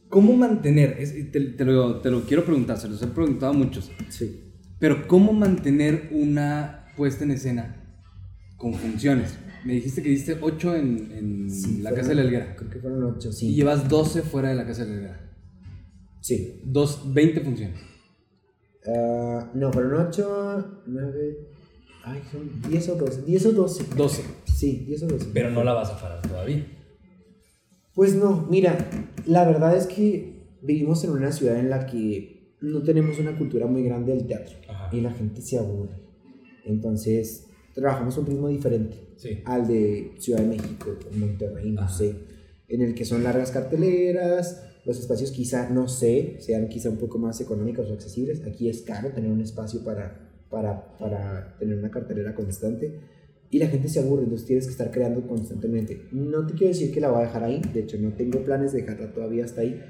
¿Cómo 0.09 0.35
mantener? 0.37 0.97
es- 0.99 1.13
te, 1.33 1.41
te 1.41 1.65
lo, 1.65 2.01
te 2.01 2.11
lo 2.11 2.23
quiero 2.23 2.45
preguntar, 2.45 2.79
se 2.79 2.89
los 2.89 3.03
he 3.03 3.07
preguntado 3.09 3.53
a 3.53 3.55
muchos. 3.57 3.91
Sí. 4.09 4.43
Pero, 4.79 5.07
¿cómo 5.09 5.33
mantener 5.33 6.09
una 6.13 6.87
puesta 6.97 7.25
en 7.25 7.31
escena 7.33 7.77
con 8.57 8.75
funciones? 8.75 9.39
Me 9.65 9.73
dijiste 9.75 10.03
que 10.03 10.11
diste 10.11 10.39
8 10.41 10.77
en, 10.77 11.11
en 11.13 11.51
Sí, 11.51 11.79
la 11.83 11.91
fueron- 11.91 11.97
Casa 11.97 12.09
de 12.11 12.15
la 12.15 12.23
Helguera. 12.23 12.57
Creo 12.57 12.71
que 12.71 12.79
fueron 12.79 13.05
ocho, 13.05 13.31
Y 13.31 13.33
sí. 13.33 13.55
llevas 13.55 13.89
12 13.89 14.23
fuera 14.23 14.51
de 14.51 14.55
la 14.55 14.67
Casa 14.67 14.85
de 14.85 14.91
la 14.91 14.95
Helguera. 14.97 15.31
Sí. 16.21 16.61
Dos, 16.65 17.13
20 17.13 17.41
funciones. 17.41 17.81
Ah, 18.87 19.51
no, 19.55 19.73
fueron 19.73 20.07
ocho, 20.07 20.83
nueve. 20.87 21.39
Ay, 22.05 22.23
son 22.31 22.49
diez 22.71 22.89
o 22.89 22.95
doce. 22.95 23.23
Diez 23.23 23.45
o 23.47 23.53
doce. 23.53 23.85
12. 23.97 24.23
Sí, 24.55 24.85
diez 24.87 25.03
o 25.03 25.09
doce. 25.09 25.27
Pero 25.35 25.51
no 25.51 25.65
la 25.65 25.73
vas 25.73 25.91
a 25.91 26.01
parar 26.01 26.23
todavía. 26.23 26.65
Pues 27.97 28.15
no, 28.15 28.47
mira, 28.51 28.77
la 29.27 29.45
verdad 29.47 29.77
es 29.77 29.87
que 29.87 30.35
vivimos 30.63 31.03
en 31.03 31.11
una 31.11 31.33
ciudad 31.33 31.59
en 31.59 31.71
la 31.71 31.87
que 31.87 32.55
no 32.61 32.83
tenemos 32.83 33.19
una 33.19 33.37
cultura 33.39 33.67
muy 33.67 33.83
grande 33.85 34.15
del 34.15 34.27
teatro 34.27 34.55
Ajá. 34.69 34.95
y 34.95 35.01
la 35.01 35.11
gente 35.13 35.41
se 35.41 35.59
aburre. 35.59 35.97
Entonces, 36.67 37.47
trabajamos 37.75 38.17
un 38.19 38.27
ritmo 38.27 38.49
diferente 38.49 38.97
Sí. 39.17 39.41
al 39.47 39.67
de 39.67 40.13
Ciudad 40.19 40.41
de 40.41 40.47
México, 40.47 40.95
Monterrey, 41.17 41.71
no 41.71 41.81
Ajá. 41.81 41.97
sé, 41.97 42.15
en 42.69 42.83
el 42.83 42.95
que 42.95 43.07
son 43.07 43.25
largas 43.25 43.51
carteleras, 43.51 44.63
los 44.85 45.01
espacios 45.01 45.31
quizá, 45.33 45.71
no 45.71 45.89
sé, 45.89 46.37
sean 46.41 46.69
quizá 46.69 46.91
un 46.91 46.99
poco 46.99 47.19
más 47.19 47.41
económicos 47.41 47.89
o 47.89 47.95
accesibles. 47.95 48.43
Aquí 48.45 48.69
es 48.69 48.83
caro 48.83 49.09
tener 49.13 49.31
un 49.33 49.41
espacio 49.41 49.83
para, 49.83 50.31
para, 50.51 50.97
para 50.99 51.57
tener 51.59 51.79
una 51.79 51.91
cartelera 51.91 52.35
constante 52.35 53.01
y 53.57 53.59
la 53.59 53.69
gente 53.69 53.89
se 53.89 54.01
aburre, 54.01 54.25
entonces 54.25 54.47
tienes 54.47 54.67
que 54.67 54.73
estar 54.73 54.91
creando 54.91 55.27
constantemente. 55.27 56.09
No 56.13 56.47
te 56.47 56.53
quiero 56.53 56.75
decir 56.75 56.93
que 56.93 57.01
la 57.01 57.09
voy 57.09 57.23
a 57.23 57.27
dejar 57.27 57.43
ahí, 57.43 57.63
de 57.73 57.81
hecho 57.81 57.97
no 57.97 58.13
tengo 58.13 58.45
planes 58.45 58.73
de 58.73 58.83
dejarla 58.83 59.15
todavía 59.15 59.47
hasta 59.47 59.63
ahí, 59.63 59.81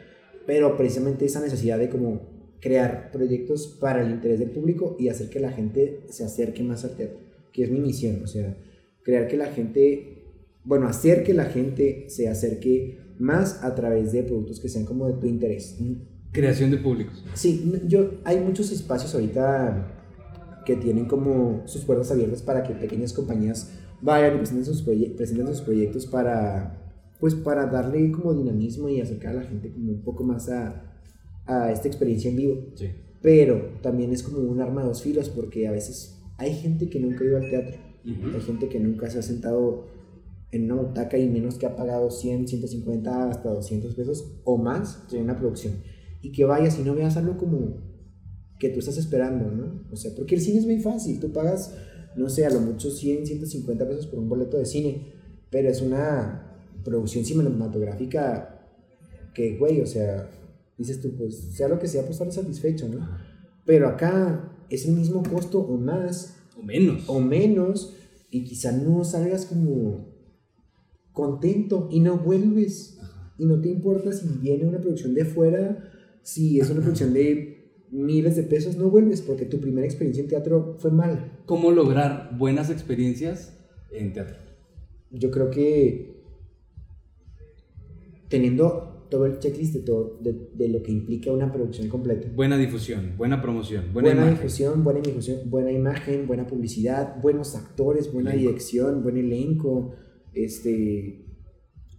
pero 0.46 0.76
precisamente 0.76 1.24
esa 1.24 1.40
necesidad 1.40 1.76
de 1.76 1.88
como 1.88 2.30
crear 2.60 3.10
proyectos 3.10 3.76
para 3.80 4.02
el 4.02 4.12
interés 4.12 4.38
del 4.38 4.52
público 4.52 4.94
y 5.00 5.08
hacer 5.08 5.30
que 5.30 5.40
la 5.40 5.50
gente 5.50 6.04
se 6.10 6.22
acerque 6.22 6.62
más 6.62 6.84
al 6.84 6.94
teatro, 6.94 7.18
que 7.52 7.64
es 7.64 7.70
mi 7.72 7.80
misión, 7.80 8.22
o 8.22 8.28
sea, 8.28 8.56
crear 9.02 9.26
que 9.26 9.36
la 9.36 9.46
gente, 9.46 10.22
bueno, 10.62 10.86
hacer 10.86 11.24
que 11.24 11.34
la 11.34 11.46
gente 11.46 12.04
se 12.08 12.28
acerque 12.28 13.16
más 13.18 13.64
a 13.64 13.74
través 13.74 14.12
de 14.12 14.22
productos 14.22 14.60
que 14.60 14.68
sean 14.68 14.84
como 14.84 15.08
de 15.08 15.14
tu 15.14 15.26
interés. 15.26 15.76
Creación 16.30 16.70
de 16.70 16.76
públicos. 16.76 17.24
Sí, 17.34 17.80
yo, 17.88 18.20
hay 18.22 18.38
muchos 18.38 18.70
espacios 18.70 19.12
ahorita 19.12 19.95
que 20.66 20.76
tienen 20.76 21.06
como 21.06 21.62
sus 21.66 21.84
puertas 21.84 22.10
abiertas 22.10 22.42
para 22.42 22.64
que 22.64 22.74
pequeñas 22.74 23.12
compañías 23.12 23.70
vayan 24.02 24.34
y 24.34 24.38
presenten 24.38 24.64
sus, 24.66 24.82
presenten 24.82 25.46
sus 25.46 25.62
proyectos 25.62 26.06
para, 26.06 26.92
pues 27.20 27.34
para 27.34 27.66
darle 27.66 28.10
como 28.10 28.34
dinamismo 28.34 28.88
y 28.88 29.00
acercar 29.00 29.30
a 29.30 29.40
la 29.40 29.42
gente 29.44 29.70
como 29.70 29.92
un 29.92 30.02
poco 30.02 30.24
más 30.24 30.50
a, 30.50 30.92
a 31.46 31.72
esta 31.72 31.88
experiencia 31.88 32.28
en 32.28 32.36
vivo. 32.36 32.66
Sí. 32.74 32.90
Pero 33.22 33.78
también 33.80 34.12
es 34.12 34.22
como 34.22 34.40
un 34.40 34.60
arma 34.60 34.82
de 34.82 34.88
dos 34.88 35.02
filos 35.02 35.30
porque 35.30 35.66
a 35.68 35.70
veces 35.70 36.20
hay 36.36 36.52
gente 36.52 36.90
que 36.90 37.00
nunca 37.00 37.24
ha 37.24 37.26
ido 37.26 37.36
al 37.38 37.48
teatro, 37.48 37.78
hay 38.04 38.40
gente 38.40 38.68
que 38.68 38.78
nunca 38.78 39.08
se 39.08 39.20
ha 39.20 39.22
sentado 39.22 39.86
en 40.52 40.70
una 40.70 40.82
butaca 40.82 41.16
y 41.16 41.28
menos 41.28 41.58
que 41.58 41.66
ha 41.66 41.76
pagado 41.76 42.10
100, 42.10 42.48
150, 42.48 43.30
hasta 43.30 43.50
200 43.50 43.94
pesos 43.94 44.32
o 44.44 44.58
más 44.58 45.04
en 45.12 45.22
una 45.22 45.38
producción. 45.38 45.74
Y 46.22 46.32
que 46.32 46.44
vayas 46.44 46.78
y 46.78 46.82
no 46.82 46.94
veas 46.94 47.16
algo 47.16 47.36
como 47.36 47.85
que 48.58 48.70
tú 48.70 48.78
estás 48.80 48.96
esperando, 48.96 49.50
¿no? 49.50 49.82
O 49.92 49.96
sea, 49.96 50.12
porque 50.14 50.34
el 50.34 50.40
cine 50.40 50.58
es 50.58 50.66
muy 50.66 50.80
fácil, 50.80 51.20
tú 51.20 51.32
pagas, 51.32 51.74
no 52.16 52.28
sé, 52.28 52.46
a 52.46 52.50
lo 52.50 52.60
mucho 52.60 52.90
100, 52.90 53.26
150 53.26 53.86
pesos 53.86 54.06
por 54.06 54.18
un 54.18 54.28
boleto 54.28 54.56
de 54.56 54.66
cine, 54.66 55.12
pero 55.50 55.68
es 55.68 55.82
una 55.82 56.58
producción 56.84 57.24
cinematográfica 57.24 58.66
que, 59.34 59.58
güey, 59.58 59.80
o 59.80 59.86
sea, 59.86 60.30
dices 60.78 61.00
tú, 61.00 61.14
pues 61.16 61.36
sea 61.36 61.68
lo 61.68 61.78
que 61.78 61.88
sea, 61.88 62.02
pues 62.02 62.12
estar 62.12 62.32
satisfecho, 62.32 62.88
¿no? 62.88 63.06
Pero 63.64 63.88
acá 63.88 64.52
es 64.70 64.86
el 64.86 64.94
mismo 64.94 65.22
costo 65.22 65.60
o 65.60 65.76
más 65.76 66.36
O 66.58 66.62
menos. 66.62 67.04
o 67.08 67.20
menos 67.20 67.94
y 68.30 68.44
quizá 68.44 68.72
no 68.72 69.04
salgas 69.04 69.46
como 69.46 70.14
contento 71.12 71.88
y 71.90 72.00
no 72.00 72.18
vuelves 72.18 72.98
y 73.38 73.46
no 73.46 73.60
te 73.60 73.68
importa 73.68 74.12
si 74.12 74.28
viene 74.40 74.66
una 74.66 74.80
producción 74.80 75.14
de 75.14 75.24
fuera, 75.24 75.90
si 76.22 76.60
es 76.60 76.70
una 76.70 76.80
producción 76.80 77.12
de 77.12 77.55
miles 77.90 78.36
de 78.36 78.42
pesos, 78.42 78.76
no 78.76 78.90
vuelves 78.90 79.22
porque 79.22 79.44
tu 79.44 79.60
primera 79.60 79.86
experiencia 79.86 80.22
en 80.22 80.28
teatro 80.28 80.76
fue 80.78 80.90
mal. 80.90 81.38
¿Cómo 81.46 81.70
lograr 81.70 82.36
buenas 82.38 82.70
experiencias 82.70 83.56
en 83.92 84.12
teatro? 84.12 84.36
Yo 85.10 85.30
creo 85.30 85.50
que 85.50 86.16
teniendo 88.28 89.06
todo 89.08 89.26
el 89.26 89.38
checklist 89.38 89.72
de, 89.74 89.80
todo, 89.80 90.18
de, 90.20 90.50
de 90.54 90.68
lo 90.68 90.82
que 90.82 90.90
implica 90.90 91.30
una 91.30 91.52
producción 91.52 91.88
completa. 91.88 92.28
Buena 92.34 92.58
difusión, 92.58 93.12
buena 93.16 93.40
promoción, 93.40 93.92
buena, 93.92 94.08
Buena, 94.08 94.20
imagen. 94.22 94.36
difusión, 94.36 94.82
buena 94.84 95.00
difusión, 95.00 95.38
buena 95.48 95.70
imagen, 95.70 96.26
buena 96.26 96.46
publicidad, 96.46 97.20
buenos 97.22 97.54
actores, 97.54 98.12
buena 98.12 98.32
Elenco. 98.32 98.48
dirección, 98.48 99.02
buen 99.04 99.16
elenco, 99.16 99.94
este, 100.34 101.24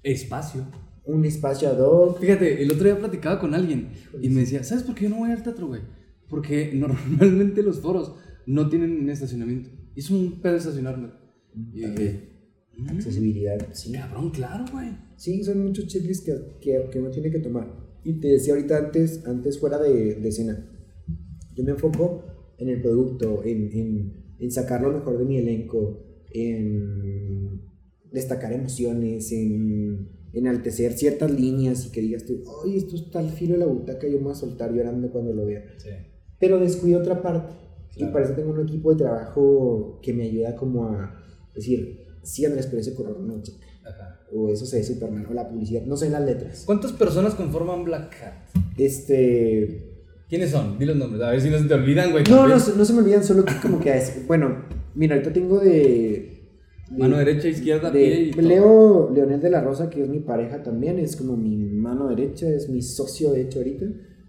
Espacio. 0.04 0.66
Un 1.08 1.26
espacio 1.26 1.70
ad 1.70 1.80
hoc. 1.80 2.20
Fíjate, 2.20 2.62
el 2.62 2.72
otro 2.72 2.84
día 2.86 2.99
platicaba 2.99 3.39
con 3.39 3.53
alguien 3.53 3.89
y 4.22 4.30
me 4.30 4.41
decía, 4.41 4.64
¿sabes 4.64 4.84
por 4.84 4.93
qué 4.95 5.03
yo 5.05 5.10
no 5.10 5.18
voy 5.18 5.32
al 5.32 5.43
teatro, 5.43 5.68
güey? 5.68 5.82
Porque 6.30 6.72
normalmente 6.76 7.64
los 7.64 7.80
foros 7.80 8.14
no 8.45 8.70
tienen 8.70 9.10
estacionamiento. 9.10 9.70
Es 9.95 10.10
un 10.12 10.41
pedo 10.41 10.55
estacionarme. 10.58 11.10
Y 11.74 11.82
dije, 11.86 12.30
"Mm, 12.78 12.89
Accesibilidad, 12.89 13.58
sí. 13.74 13.91
cabrón, 13.93 14.30
claro, 14.32 14.66
güey. 14.72 14.89
Sí, 15.16 15.43
son 15.43 15.64
muchos 15.64 15.88
checklists 15.88 16.26
que, 16.26 16.34
que, 16.62 16.89
que 16.91 16.99
uno 16.99 17.10
tiene 17.10 17.32
que 17.32 17.39
tomar. 17.39 17.74
Y 18.03 18.20
te 18.20 18.28
decía 18.28 18.53
ahorita 18.53 18.78
antes, 18.78 19.26
antes 19.26 19.60
fuera 19.60 19.80
de, 19.80 20.16
de 20.16 20.30
escena, 20.30 20.70
yo 21.55 21.64
me 21.64 21.72
enfoco 21.72 22.24
en 22.60 22.70
el 22.70 22.82
producto, 22.82 23.43
en, 23.43 23.72
en, 23.72 24.36
en 24.39 24.51
sacar 24.51 24.82
lo 24.82 24.91
mejor 24.93 25.18
de 25.18 25.26
mi 25.26 25.38
elenco, 25.38 26.03
en 26.32 27.62
destacar 28.12 28.53
emociones, 28.53 29.32
en 29.32 30.10
enaltecer 30.34 30.93
ciertas 30.93 31.32
líneas 31.32 31.86
y 31.86 31.91
que 31.91 32.01
digas 32.01 32.25
tú, 32.25 32.43
ay, 32.63 32.78
esto 32.78 32.95
está 32.95 33.19
al 33.19 33.30
filo 33.30 33.53
de 33.53 33.59
la 33.59 33.65
butaca, 33.65 34.07
yo 34.07 34.17
me 34.17 34.25
voy 34.25 34.32
a 34.34 34.36
soltar 34.36 34.73
llorando 34.73 35.09
cuando 35.09 35.34
lo 35.34 35.45
vea. 35.45 35.63
Sí. 35.78 35.89
Pero 36.39 36.59
descuido 36.59 36.99
otra 36.99 37.21
parte. 37.21 37.53
Claro. 37.95 38.09
Y 38.09 38.13
para 38.13 38.25
eso 38.25 38.34
tengo 38.36 38.51
un 38.51 38.61
equipo 38.61 38.91
de 38.91 38.97
trabajo 38.97 39.99
que 40.01 40.13
me 40.13 40.23
ayuda 40.23 40.55
como 40.55 40.86
a 40.86 41.23
decir, 41.55 42.05
sí, 42.23 42.45
Andrés, 42.45 42.67
pero 42.67 42.82
ese 42.82 42.93
color 42.93 43.19
no, 43.19 43.41
chica. 43.41 43.65
Ajá. 43.86 44.19
O 44.34 44.49
eso 44.49 44.65
se 44.65 44.78
ve 44.78 44.84
súper 44.84 45.09
mal. 45.11 45.25
O 45.30 45.34
la 45.34 45.49
publicidad. 45.49 45.84
No 45.84 45.95
sé 45.95 46.09
las 46.09 46.23
letras. 46.23 46.63
¿Cuántas 46.65 46.91
personas 46.91 47.34
conforman 47.34 47.84
Black 47.86 48.15
Hat? 48.21 48.61
Este. 48.78 49.93
¿Quiénes 50.30 50.51
son? 50.51 50.78
Di 50.78 50.86
los 50.86 50.97
nombres, 50.97 51.23
a 51.23 51.32
ver 51.32 51.41
si 51.41 51.49
no 51.49 51.57
se 51.57 51.65
te 51.65 51.73
olvidan, 51.73 52.11
güey. 52.11 52.25
No, 52.30 52.47
no, 52.47 52.55
no 52.55 52.59
se 52.59 52.93
me 52.93 52.99
olvidan, 52.99 53.23
solo 53.23 53.45
que 53.45 53.53
como 53.61 53.80
que 53.80 53.95
es. 53.95 54.28
Bueno, 54.28 54.65
mira, 54.93 55.15
ahorita 55.15 55.32
tengo 55.32 55.59
de. 55.59 56.37
Mano 56.92 57.18
derecha, 57.18 57.48
izquierda, 57.48 57.92
de- 57.92 58.00
pie 58.00 58.22
y 58.22 58.32
todo. 58.32 58.42
Leo 58.48 59.12
Leonel 59.14 59.42
de 59.42 59.50
la 59.50 59.62
Rosa, 59.62 59.90
que 59.90 60.02
es 60.04 60.10
mi 60.10 60.20
pareja 60.20 60.64
también, 60.64 61.00
es 61.00 61.16
como 61.16 61.36
mi 61.36 61.58
mano 61.58 62.08
derecha, 62.08 62.48
es 62.50 62.70
mi 62.70 62.82
socio 62.82 63.32
de 63.34 63.42
hecho 63.42 63.60
ahorita, 63.60 63.86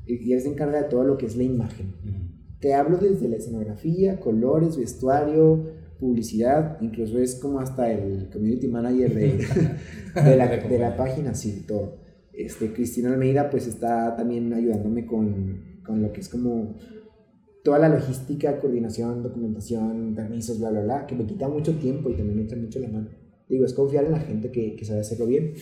y 0.07 0.33
él 0.33 0.41
se 0.41 0.49
encarga 0.49 0.83
de 0.83 0.89
todo 0.89 1.05
lo 1.05 1.17
que 1.19 1.27
es 1.27 1.37
la 1.37 1.45
imagen. 1.45 1.95
Ujú. 2.05 2.15
Te 2.61 2.75
hablo 2.75 2.97
desde 2.99 3.29
la 3.29 3.37
escenografía, 3.37 4.19
colores, 4.19 4.77
vestuario, 4.77 5.67
publicidad, 6.01 6.79
incluso 6.81 7.19
es 7.19 7.37
como 7.37 7.61
hasta 7.61 7.91
el 7.93 8.29
community 8.33 8.69
manager 8.69 9.15
de, 9.15 9.39
de, 10.25 10.37
la, 10.37 10.49
De 10.49 10.79
la 10.79 10.97
página, 10.97 11.35
sí, 11.35 11.65
todo. 11.67 11.99
Este, 12.33 12.73
Cristina 12.73 13.13
Almeida 13.13 13.51
pues 13.51 13.67
está 13.67 14.15
también 14.17 14.53
ayudándome 14.53 15.07
con, 15.07 15.81
con 15.85 16.01
lo 16.03 16.13
que 16.13 16.21
es 16.21 16.29
como 16.29 16.77
toda 17.69 17.81
la 17.81 17.91
logística, 17.91 18.59
coordinación, 18.61 19.23
documentación, 19.23 20.15
permisos, 20.15 20.59
bla, 20.59 20.71
bla, 20.71 20.81
bla, 20.81 21.07
que 21.07 21.15
me 21.15 21.27
quita 21.27 21.49
mucho 21.49 21.75
tiempo 21.75 22.09
y 22.09 22.15
también 22.15 22.39
me 22.39 22.45
echa 22.45 22.57
mucho 22.57 22.79
la 22.79 22.89
mano. 22.89 23.11
Digo, 23.47 23.67
es 23.67 23.75
confiar 23.75 24.07
en 24.07 24.13
la 24.13 24.21
gente 24.21 24.51
que, 24.51 24.75
que 24.75 24.87
sabe 24.87 25.01
hacerlo 25.01 25.27
bien. 25.27 25.53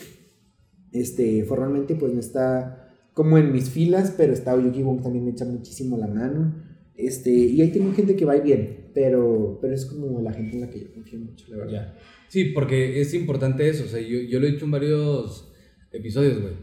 Este, 0.92 1.42
formalmente 1.42 1.96
pues 1.96 2.14
no 2.14 2.20
está 2.20 2.92
como 3.12 3.38
en 3.38 3.50
mis 3.50 3.70
filas, 3.70 4.14
pero 4.16 4.32
está 4.32 4.54
Oyuki 4.54 4.84
Wong 4.84 5.02
también 5.02 5.24
me 5.24 5.32
echa 5.32 5.46
muchísimo 5.46 5.98
la 5.98 6.06
mano. 6.06 6.54
Este, 6.94 7.30
y 7.32 7.60
ahí 7.60 7.72
tengo 7.72 7.92
gente 7.92 8.14
que 8.14 8.24
va 8.24 8.36
bien, 8.36 8.92
pero, 8.94 9.58
pero 9.60 9.74
es 9.74 9.84
como 9.84 10.22
la 10.22 10.32
gente 10.32 10.54
en 10.54 10.60
la 10.60 10.70
que 10.70 10.78
yo 10.78 10.92
confío 10.94 11.18
mucho, 11.18 11.46
la 11.48 11.56
verdad. 11.56 11.72
Ya. 11.72 11.98
Sí, 12.28 12.52
porque 12.54 13.00
es 13.00 13.14
importante 13.14 13.68
eso. 13.68 13.82
O 13.82 13.88
sea, 13.88 14.00
yo, 14.00 14.20
yo 14.20 14.38
lo 14.38 14.46
he 14.46 14.52
dicho 14.52 14.64
en 14.64 14.70
varios 14.70 15.52
episodios, 15.90 16.40
güey. 16.40 16.54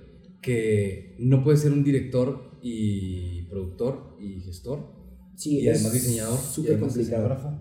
Que 0.42 1.18
no 1.20 1.44
puedes 1.44 1.60
ser 1.60 1.74
un 1.74 1.84
director 1.84 2.60
y 2.62 3.42
productor 3.50 4.16
y 4.22 4.40
gestor. 4.40 4.93
Sí, 5.36 5.60
y 5.60 5.68
es 5.68 5.76
además 5.76 5.94
diseñador. 5.94 6.40
y 6.40 6.54
Súper 6.54 6.72
además 6.74 6.94
complicado. 6.94 7.60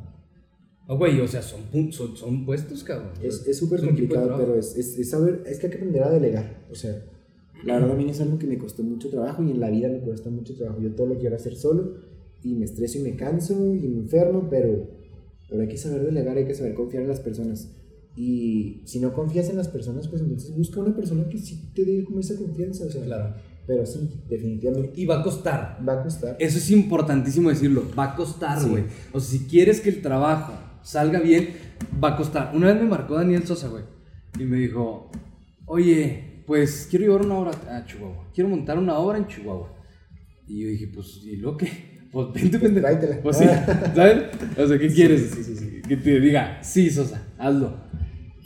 Ah, 0.89 0.95
güey, 0.95 1.21
o 1.21 1.29
sea, 1.29 1.43
son, 1.43 1.61
son, 1.93 2.17
son 2.17 2.45
puestos, 2.45 2.83
cabrón. 2.85 3.13
Es 3.23 3.47
es 3.47 3.57
súper 3.57 3.81
complicado, 3.81 4.37
pero 4.37 4.57
es, 4.59 4.77
es, 4.77 4.99
es 4.99 5.11
saber, 5.11 5.43
es 5.47 5.59
que 5.59 5.67
hay 5.67 5.71
que 5.71 5.79
aprender 5.79 6.03
a 6.03 6.11
delegar. 6.11 6.67
O 6.71 6.75
sea, 6.75 7.05
la 7.65 7.75
verdad 7.75 7.93
a 7.93 7.95
mí 7.95 8.11
es 8.11 8.21
algo 8.21 8.39
que 8.39 8.47
me 8.47 8.59
costó 8.59 8.83
mucho 8.83 9.09
trabajo 9.09 9.43
y 9.43 9.51
en 9.53 9.61
la 9.61 9.71
vida 9.71 9.89
me 9.89 10.01
cuesta 10.01 10.29
mucho 10.31 10.55
trabajo. 10.55 10.81
Yo 10.81 10.95
todo 10.95 11.07
lo 11.07 11.19
quiero 11.19 11.37
hacer 11.37 11.55
solo 11.55 11.95
y 12.43 12.55
me 12.55 12.65
estreso 12.65 12.99
y 12.99 13.03
me 13.03 13.17
canso 13.17 13.55
y 13.75 13.79
me 13.89 13.99
enfermo, 14.01 14.49
pero, 14.51 14.89
pero 15.49 15.63
hay 15.63 15.69
que 15.69 15.77
saber 15.79 16.05
delegar, 16.05 16.37
hay 16.37 16.47
que 16.47 16.55
saber 16.55 16.75
confiar 16.75 17.05
en 17.05 17.09
las 17.09 17.21
personas. 17.21 17.71
Y 18.17 18.83
si 18.85 19.01
no 19.01 19.15
confías 19.15 19.49
en 19.49 19.57
las 19.57 19.69
personas, 19.69 20.09
pues 20.09 20.21
entonces 20.21 20.55
busca 20.55 20.81
una 20.81 20.95
persona 20.95 21.29
que 21.29 21.39
sí 21.39 21.71
te 21.75 21.85
dé 21.85 22.05
como 22.05 22.21
esa 22.21 22.37
confianza. 22.37 22.85
O 22.87 22.91
sea, 22.91 23.03
Claro. 23.05 23.35
Pero 23.67 23.87
sí, 23.87 24.11
definitivamente 24.29 25.01
Y 25.01 25.07
va 25.07 25.21
a 25.21 25.23
costar. 25.23 25.79
va 25.89 26.01
a 26.01 26.03
costar. 26.03 26.37
Eso 26.39 26.59
es 26.59 26.71
importantísimo 26.71 27.49
decirlo. 27.49 27.85
Va 27.99 28.05
a 28.13 28.15
costar, 28.17 28.59
Sí. 28.61 28.69
güey. 28.69 28.85
O 29.13 29.21
sea, 29.21 29.39
si 29.39 29.47
quieres 29.47 29.81
que 29.81 29.89
el 29.91 30.03
trabajo 30.03 30.53
salga 30.83 31.21
bien, 31.21 31.51
va 32.03 32.11
a 32.11 32.17
costar. 32.17 32.51
Una 32.55 32.67
vez 32.73 32.83
me 32.83 32.89
marcó 32.89 33.15
Daniel 33.15 33.45
Sosa, 33.47 33.69
güey. 33.69 33.85
Y 34.39 34.45
me 34.45 34.57
dijo, 34.59 35.11
oye, 35.67 36.43
pues 36.47 36.87
quiero 36.91 37.05
llevar 37.07 37.25
una 37.25 37.37
obra 37.37 37.53
a 37.77 37.85
Chihuahua. 37.85 38.29
Quiero 38.35 38.51
montar 38.51 38.79
una 38.79 38.99
obra 38.99 39.19
en 39.19 39.27
Chihuahua. 39.27 39.73
Y 40.49 40.63
yo 40.63 40.69
dije, 40.69 40.89
pues, 40.93 41.21
¿y 41.25 41.37
lo 41.37 41.57
que? 41.57 41.69
Pues 42.13 42.27
vente, 42.35 42.59
pendejo. 42.59 42.87
tráetela. 42.87 43.23
Pues 43.23 43.39
sí, 43.39 43.45
¿sabes? 43.95 44.25
O 44.59 44.69
sea, 44.69 44.79
¿qué 44.79 44.89
quieres? 44.89 45.31
sí, 45.35 45.43
sí, 45.45 45.57
sí. 45.57 45.81
Que 45.89 45.97
te 45.97 46.21
diga, 46.21 46.63
sí, 46.63 46.91
Sosa, 46.91 47.27
hazlo. 47.39 47.75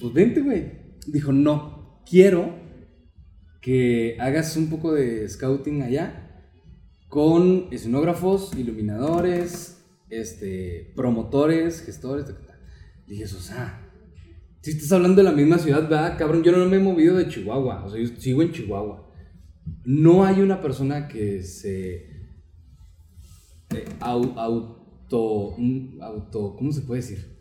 Pues 0.01 0.13
vente, 0.15 0.41
güey. 0.41 0.71
Dijo, 1.09 1.33
no, 1.33 2.01
quiero 2.09 2.56
que 3.67 4.17
hagas 4.21 4.57
un 4.57 4.71
poco 4.71 4.93
de 4.93 5.29
scouting 5.29 5.83
allá 5.83 6.45
con 7.09 7.67
escenógrafos, 7.73 8.53
iluminadores, 8.57 9.83
este, 10.09 10.93
promotores, 10.95 11.81
gestores. 11.85 12.27
ta. 12.27 12.37
Dije, 13.09 13.27
Sosa, 13.27 13.81
si 14.63 14.71
estás 14.71 14.93
hablando 14.93 15.17
de 15.17 15.25
la 15.25 15.33
misma 15.33 15.59
ciudad, 15.59 15.91
va, 15.91 16.17
cabrón, 16.17 16.45
yo 16.45 16.53
no 16.53 16.65
me 16.69 16.77
he 16.77 16.81
movido 16.81 17.17
de 17.17 17.27
Chihuahua, 17.27 17.85
o 17.85 17.91
sea, 17.91 18.01
yo 18.01 18.07
sigo 18.17 18.41
en 18.43 18.53
Chihuahua. 18.53 19.11
No 19.85 20.25
hay 20.25 20.43
una 20.43 20.63
persona 20.63 21.09
que 21.09 21.43
se 21.43 21.95
eh, 23.75 23.85
au- 23.99 24.35
auto, 24.39 25.57
auto, 26.03 26.55
¿cómo 26.57 26.71
se 26.71 26.83
puede 26.83 27.01
decir? 27.01 27.36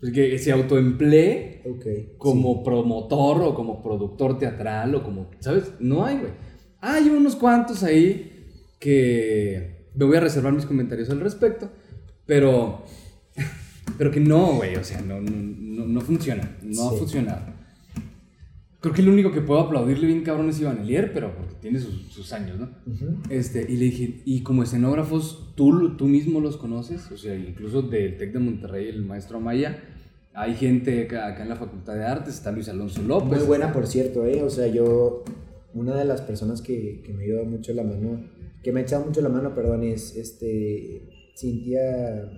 Pues 0.00 0.12
que 0.12 0.38
se 0.38 0.50
autoemplee 0.52 1.62
como 2.16 2.62
promotor 2.64 3.42
o 3.42 3.54
como 3.54 3.82
productor 3.82 4.38
teatral 4.38 4.94
o 4.94 5.02
como, 5.04 5.30
¿sabes? 5.40 5.72
No 5.78 6.04
hay, 6.04 6.18
güey. 6.18 6.32
Hay 6.80 7.08
unos 7.10 7.36
cuantos 7.36 7.82
ahí 7.82 8.46
que 8.78 9.90
me 9.94 10.04
voy 10.06 10.16
a 10.16 10.20
reservar 10.20 10.52
mis 10.54 10.64
comentarios 10.64 11.10
al 11.10 11.20
respecto, 11.20 11.70
pero 12.24 12.82
pero 13.98 14.10
que 14.10 14.20
no, 14.20 14.54
güey, 14.54 14.76
o 14.76 14.84
sea, 14.84 15.00
no, 15.02 15.20
no, 15.20 15.30
no, 15.30 15.86
no 15.86 16.00
funciona, 16.00 16.56
no 16.62 16.88
ha 16.88 16.92
Sí. 16.92 16.98
funcionado. 16.98 17.59
Creo 18.80 18.94
que 18.94 19.02
el 19.02 19.10
único 19.10 19.30
que 19.30 19.42
puedo 19.42 19.60
aplaudirle 19.60 20.06
bien 20.06 20.22
cabrón 20.22 20.48
es 20.48 20.60
Iván 20.60 20.78
Elier, 20.78 21.12
pero 21.12 21.34
porque 21.36 21.54
tiene 21.60 21.78
sus, 21.78 22.10
sus 22.10 22.32
años, 22.32 22.58
¿no? 22.58 22.70
Ujú. 22.86 23.18
Este, 23.28 23.66
y 23.68 23.76
le 23.76 23.84
dije, 23.86 24.22
y 24.24 24.42
como 24.42 24.62
escenógrafos, 24.62 25.52
¿tú, 25.54 25.96
tú 25.96 26.06
mismo 26.06 26.40
los 26.40 26.56
conoces, 26.56 27.10
o 27.12 27.18
sea, 27.18 27.34
incluso 27.34 27.82
del 27.82 28.16
TEC 28.16 28.32
de 28.32 28.38
Monterrey, 28.38 28.88
el 28.88 29.04
maestro 29.04 29.36
Amaya, 29.36 29.82
hay 30.32 30.54
gente 30.54 31.02
acá, 31.02 31.42
en 31.42 31.48
la 31.48 31.56
Facultad 31.56 31.94
de 31.94 32.04
Artes, 32.04 32.34
está 32.34 32.52
Luis 32.52 32.68
Alonso 32.68 33.02
López. 33.02 33.40
Muy 33.40 33.46
buena, 33.46 33.72
por 33.72 33.86
cierto, 33.86 34.24
¿eh? 34.24 34.42
O 34.42 34.48
sea, 34.48 34.66
yo, 34.68 35.24
una 35.74 35.96
de 35.96 36.04
las 36.06 36.22
personas 36.22 36.62
que, 36.62 37.02
que 37.04 37.12
me 37.12 37.24
ayuda 37.24 37.42
mucho 37.44 37.74
la 37.74 37.82
mano, 37.82 38.24
que 38.62 38.72
me 38.72 38.80
ha 38.80 38.82
echado 38.84 39.04
mucho 39.04 39.20
la 39.20 39.28
mano, 39.28 39.54
perdón, 39.54 39.82
es 39.82 40.16
este, 40.16 41.32
Cintia, 41.36 42.30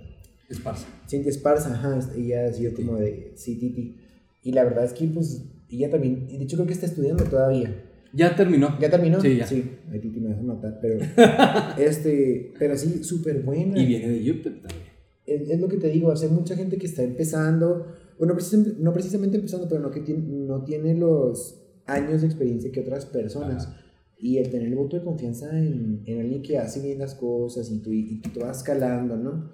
Esparza. 0.49 0.87
Cintia 1.07 1.29
Esparza, 1.29 1.73
ajá, 1.73 1.99
ella 2.17 2.47
ha 2.47 2.51
sido 2.51 2.73
como 2.73 2.97
de, 2.97 3.31
sí, 3.35 3.57
Titi. 3.57 3.99
Y 4.41 4.51
la 4.51 4.63
verdad 4.63 4.85
es 4.85 4.93
que, 4.93 5.05
pues, 5.05 5.52
ella 5.77 5.89
también, 5.89 6.27
y 6.29 6.37
de 6.37 6.43
hecho 6.43 6.55
creo 6.57 6.67
que 6.67 6.73
está 6.73 6.85
estudiando 6.85 7.23
todavía. 7.25 7.89
Ya 8.13 8.35
terminó. 8.35 8.77
¿Ya 8.79 8.89
terminó? 8.91 9.19
Sí, 9.19 9.37
ya. 9.37 9.47
Sí, 9.47 9.63
ay, 9.91 9.99
Titi 9.99 10.19
me 10.19 10.29
vas 10.29 10.39
a 10.39 10.43
matar, 10.43 10.77
pero, 10.81 10.99
este, 11.77 12.53
pero 12.59 12.77
sí, 12.77 13.03
súper 13.03 13.41
buena. 13.41 13.79
Y 13.81 13.85
viene 13.85 14.09
de 14.09 14.23
YouTube 14.23 14.61
también. 14.61 14.83
es, 15.25 15.49
es 15.49 15.59
lo 15.59 15.67
que 15.67 15.77
te 15.77 15.87
digo, 15.89 16.11
hace 16.11 16.27
mucha 16.27 16.55
gente 16.55 16.77
que 16.77 16.85
está 16.85 17.01
empezando, 17.03 17.87
bueno, 18.19 18.33
precisamente- 18.35 18.75
no 18.79 18.93
precisamente 18.93 19.37
empezando, 19.37 19.67
pero 19.67 19.81
no 19.81 19.89
que 19.91 20.01
tiene, 20.01 20.21
no 20.27 20.63
tiene 20.63 20.93
los 20.95 21.59
años 21.85 22.21
de 22.21 22.27
experiencia 22.27 22.71
que 22.71 22.81
otras 22.81 23.05
personas. 23.05 23.65
Ajá. 23.67 23.79
Y 24.19 24.37
el 24.37 24.49
tener 24.49 24.67
el 24.67 24.75
voto 24.75 24.95
de 24.97 25.03
confianza 25.03 25.57
en, 25.59 26.01
en 26.05 26.21
alguien 26.21 26.41
que 26.43 26.57
hace 26.57 26.81
bien 26.81 26.99
las 26.99 27.13
cosas 27.15 27.69
y 27.71 27.79
tú, 27.81 27.91
y 27.91 28.21
tú 28.21 28.39
vas 28.41 28.59
escalando, 28.59 29.17
¿no? 29.17 29.49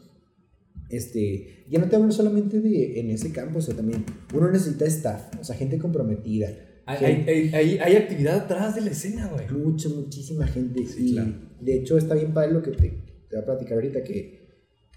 Este, 0.90 1.66
ya 1.70 1.80
no 1.80 1.88
te 1.88 1.96
hablo 1.96 2.12
solamente 2.12 2.60
de 2.62 3.00
en 3.00 3.10
ese 3.12 3.32
campo, 3.32 3.60
o 3.60 3.62
sea, 3.62 3.76
también 3.76 4.04
uno 4.34 4.50
necesita 4.52 4.86
staff, 4.86 5.40
o 5.40 5.44
sea, 5.44 5.56
gente 5.56 5.78
comprometida. 5.78 6.50
Hay, 6.86 6.98
gente- 6.98 7.32
hay, 7.32 7.50
hay, 7.54 7.78
hay 7.78 7.96
actividad 7.96 8.38
atrás 8.38 8.74
de 8.76 8.82
la 8.82 8.90
escena, 8.90 9.28
güey. 9.28 9.48
mucha, 9.52 9.90
muchísima 9.90 10.48
gente. 10.48 10.84
Sí, 10.88 11.10
y 11.10 11.14
claro. 11.14 11.34
de 11.62 11.76
hecho 11.76 11.98
está 11.98 12.16
bien 12.16 12.34
padre 12.34 12.52
lo 12.54 12.64
que 12.64 12.72
te, 12.72 12.90
te 12.90 13.36
voy 13.36 13.40
a 13.42 13.46
platicar 13.46 13.74
ahorita, 13.74 14.04
que 14.04 14.40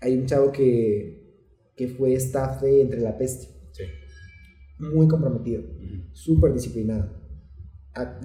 hay 0.01 0.16
un 0.16 0.24
chavo 0.24 0.51
que, 0.51 1.70
que 1.76 1.88
fue 1.88 2.14
staff 2.14 2.62
de 2.62 2.80
Entre 2.80 3.01
la 3.01 3.18
Peste, 3.18 3.49
Sí. 3.72 3.84
muy 4.78 5.07
comprometido, 5.09 5.62
súper 6.12 6.55
disciplinado, 6.55 7.11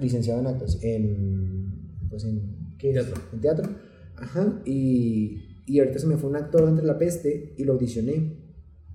licenciado 0.00 0.40
en 0.40 0.46
actos, 0.46 0.78
en, 0.82 2.06
pues 2.08 2.24
en, 2.24 2.74
¿qué 2.78 2.90
es? 2.90 2.94
Teatro. 2.94 3.22
En 3.34 3.40
teatro, 3.40 3.70
ajá, 4.16 4.62
y, 4.64 5.47
y 5.68 5.78
ahorita 5.80 5.98
se 5.98 6.06
me 6.06 6.16
fue 6.16 6.30
un 6.30 6.36
actor 6.36 6.68
Entre 6.68 6.84
la 6.86 6.98
Peste 6.98 7.54
y 7.56 7.64
lo 7.64 7.74
audicioné, 7.74 8.36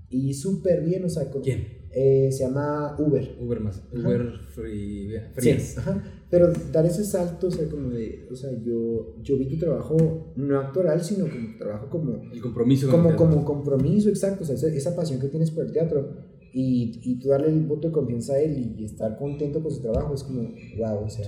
y 0.10 0.34
súper 0.34 0.84
bien, 0.84 1.06
o 1.06 1.10
sea, 1.10 1.30
con- 1.32 1.42
¿Quién? 1.42 1.84
eh, 1.96 2.30
se 2.32 2.44
llama 2.44 2.96
Uber. 3.00 3.36
Uber 3.40 3.60
más. 3.60 3.84
Ajá. 3.96 4.08
Uber 4.08 4.32
Free. 4.56 5.10
Sí, 5.12 5.18
Frías. 5.36 5.78
ajá. 5.78 6.04
Pero 6.32 6.52
dar 6.72 6.86
ese 6.88 7.04
salto, 7.04 7.48
o 7.48 7.52
sea, 7.52 7.68
como 7.70 7.90
de, 7.90 8.28
o 8.32 8.36
sea, 8.36 8.50
yo, 8.64 9.16
yo 9.22 9.38
vi 9.38 9.46
tu 9.48 9.58
trabajo 9.60 10.34
no 10.36 10.60
actoral, 10.60 11.04
sino 11.04 11.26
como 11.30 11.56
trabajo 11.60 11.90
como, 11.90 12.24
El 12.34 12.42
compromiso 12.42 12.90
con 12.90 13.06
el 13.06 13.16
como, 13.16 13.36
como 13.36 13.46
compromiso, 13.46 14.10
exacto, 14.10 14.44
o 14.44 14.46
sea, 14.48 14.56
esa, 14.56 14.68
esa 14.68 14.96
pasión 14.96 15.20
que 15.20 15.28
tienes 15.28 15.52
por 15.52 15.66
el 15.66 15.72
teatro 15.72 16.10
y, 16.52 17.00
y 17.04 17.20
tú 17.20 17.30
darle 17.30 17.50
el 17.50 17.62
voto 17.68 17.88
de 17.90 17.94
confianza 17.94 18.34
a 18.34 18.40
él 18.40 18.76
y 18.78 18.84
estar 18.86 19.16
contento 19.18 19.62
con 19.62 19.72
su 19.72 19.82
trabajo 19.82 20.14
es 20.16 20.24
como, 20.24 20.50
wow, 20.78 21.06
o 21.06 21.10
sea, 21.10 21.26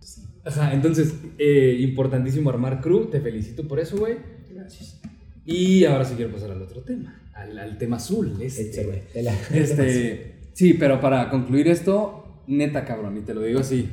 Sí. 0.00 0.20
Ajá, 0.44 0.74
entonces, 0.74 1.14
eh, 1.38 1.78
importantísimo 1.80 2.50
armar 2.50 2.82
crew. 2.82 3.06
Te 3.06 3.22
felicito 3.22 3.66
por 3.66 3.80
eso, 3.80 3.96
güey. 3.96 4.16
Gracias. 4.64 5.00
Y 5.44 5.84
ahora 5.84 6.04
sí 6.04 6.14
quiero 6.16 6.32
pasar 6.32 6.50
al 6.52 6.62
otro 6.62 6.82
tema. 6.82 7.20
Al, 7.34 7.58
al 7.58 7.76
tema 7.78 7.96
azul. 7.96 8.36
Este, 8.40 9.04
la- 9.22 9.34
Este, 9.54 10.50
sí, 10.54 10.74
pero 10.74 11.00
para 11.00 11.28
concluir 11.30 11.68
esto, 11.68 12.42
neta 12.46 12.84
cabrón, 12.84 13.16
y 13.18 13.20
te 13.20 13.34
lo 13.34 13.42
digo 13.42 13.60
así, 13.60 13.88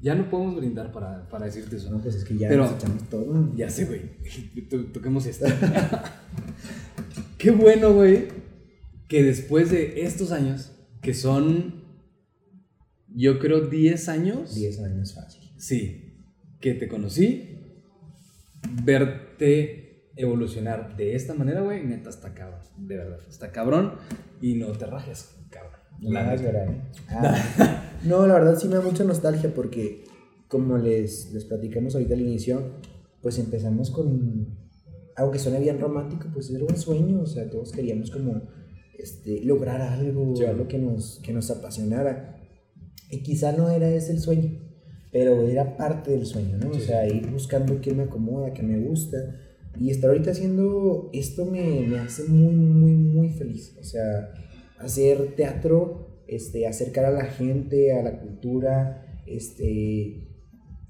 ya 0.00 0.14
no 0.14 0.28
podemos 0.30 0.56
brindar 0.56 0.92
para, 0.92 1.28
para 1.28 1.46
decirte 1.46 1.76
eso. 1.76 1.90
No, 1.90 2.00
pues 2.00 2.14
es 2.16 2.24
que 2.24 2.36
ya 2.36 2.48
Pero- 2.48 2.64
nos 2.64 2.74
echamos 2.74 3.08
todo. 3.08 3.52
Ya 3.56 3.68
sé, 3.70 3.84
güey, 3.86 4.02
To- 4.70 4.84
toquemos 4.86 5.26
esto. 5.26 5.46
Qué 7.38 7.50
bueno, 7.50 7.92
güey, 7.92 8.28
que 9.08 9.22
después 9.24 9.70
de 9.70 10.02
estos 10.02 10.30
años, 10.32 10.72
que 11.00 11.14
son 11.14 11.82
yo 13.14 13.38
creo 13.40 13.62
10 13.68 14.08
años. 14.08 14.54
10 14.54 14.80
años 14.80 15.14
fácil. 15.14 15.42
Sí, 15.58 16.14
que 16.60 16.74
te 16.74 16.86
conocí, 16.88 17.58
verte 18.84 19.81
evolucionar 20.16 20.96
de 20.96 21.14
esta 21.14 21.34
manera, 21.34 21.60
güey, 21.62 21.84
neta 21.84 22.10
está 22.10 22.34
cabrón, 22.34 22.60
de 22.76 22.96
verdad, 22.96 23.18
está 23.28 23.50
cabrón 23.52 23.92
y 24.40 24.54
no 24.54 24.72
te 24.72 24.86
rajes, 24.86 25.36
cabrón. 25.50 25.80
No 26.00 26.10
La 26.10 26.34
llorar, 26.36 26.68
¿eh? 26.70 26.82
Ah, 27.10 27.98
no, 28.04 28.26
la 28.26 28.34
verdad 28.34 28.58
sí 28.58 28.66
me 28.68 28.74
da 28.74 28.80
mucha 28.80 29.04
nostalgia 29.04 29.54
porque, 29.54 30.04
como 30.48 30.76
les, 30.78 31.32
les 31.32 31.44
platicamos 31.44 31.94
ahorita 31.94 32.14
al 32.14 32.20
inicio, 32.22 32.72
pues 33.22 33.38
empezamos 33.38 33.90
con, 33.90 34.48
aunque 35.16 35.38
suene 35.38 35.60
bien 35.60 35.78
romántico, 35.80 36.26
pues 36.32 36.50
era 36.50 36.64
un 36.64 36.76
sueño, 36.76 37.20
o 37.22 37.26
sea, 37.26 37.48
todos 37.48 37.72
queríamos 37.72 38.10
como 38.10 38.42
este, 38.98 39.42
lograr 39.44 39.80
algo, 39.80 40.34
Sí. 40.36 40.44
algo 40.44 40.66
que 40.68 40.78
nos, 40.78 41.20
que 41.22 41.32
nos 41.32 41.50
apasionara. 41.50 42.36
Y 43.10 43.22
quizá 43.22 43.52
no 43.52 43.68
era 43.68 43.88
ese 43.88 44.12
el 44.12 44.20
sueño, 44.20 44.58
pero 45.12 45.42
era 45.42 45.76
parte 45.76 46.10
del 46.10 46.26
sueño, 46.26 46.56
¿no? 46.58 46.70
O 46.70 46.74
Sí. 46.74 46.80
sea, 46.80 47.06
ir 47.06 47.30
buscando 47.30 47.80
qué 47.80 47.92
me 47.94 48.04
acomoda, 48.04 48.52
qué 48.54 48.62
me 48.62 48.78
gusta. 48.80 49.18
Y 49.80 49.90
estar 49.90 50.10
ahorita 50.10 50.30
haciendo 50.32 51.08
esto 51.12 51.46
me, 51.46 51.80
me 51.88 51.98
hace 51.98 52.24
muy, 52.24 52.54
muy, 52.54 52.92
muy 52.92 53.28
feliz. 53.30 53.76
O 53.80 53.84
sea, 53.84 54.32
hacer 54.78 55.34
teatro, 55.34 56.22
este, 56.26 56.66
acercar 56.66 57.04
a 57.06 57.10
la 57.10 57.24
gente, 57.24 57.92
a 57.92 58.02
la 58.02 58.20
cultura, 58.20 59.22
este, 59.26 60.28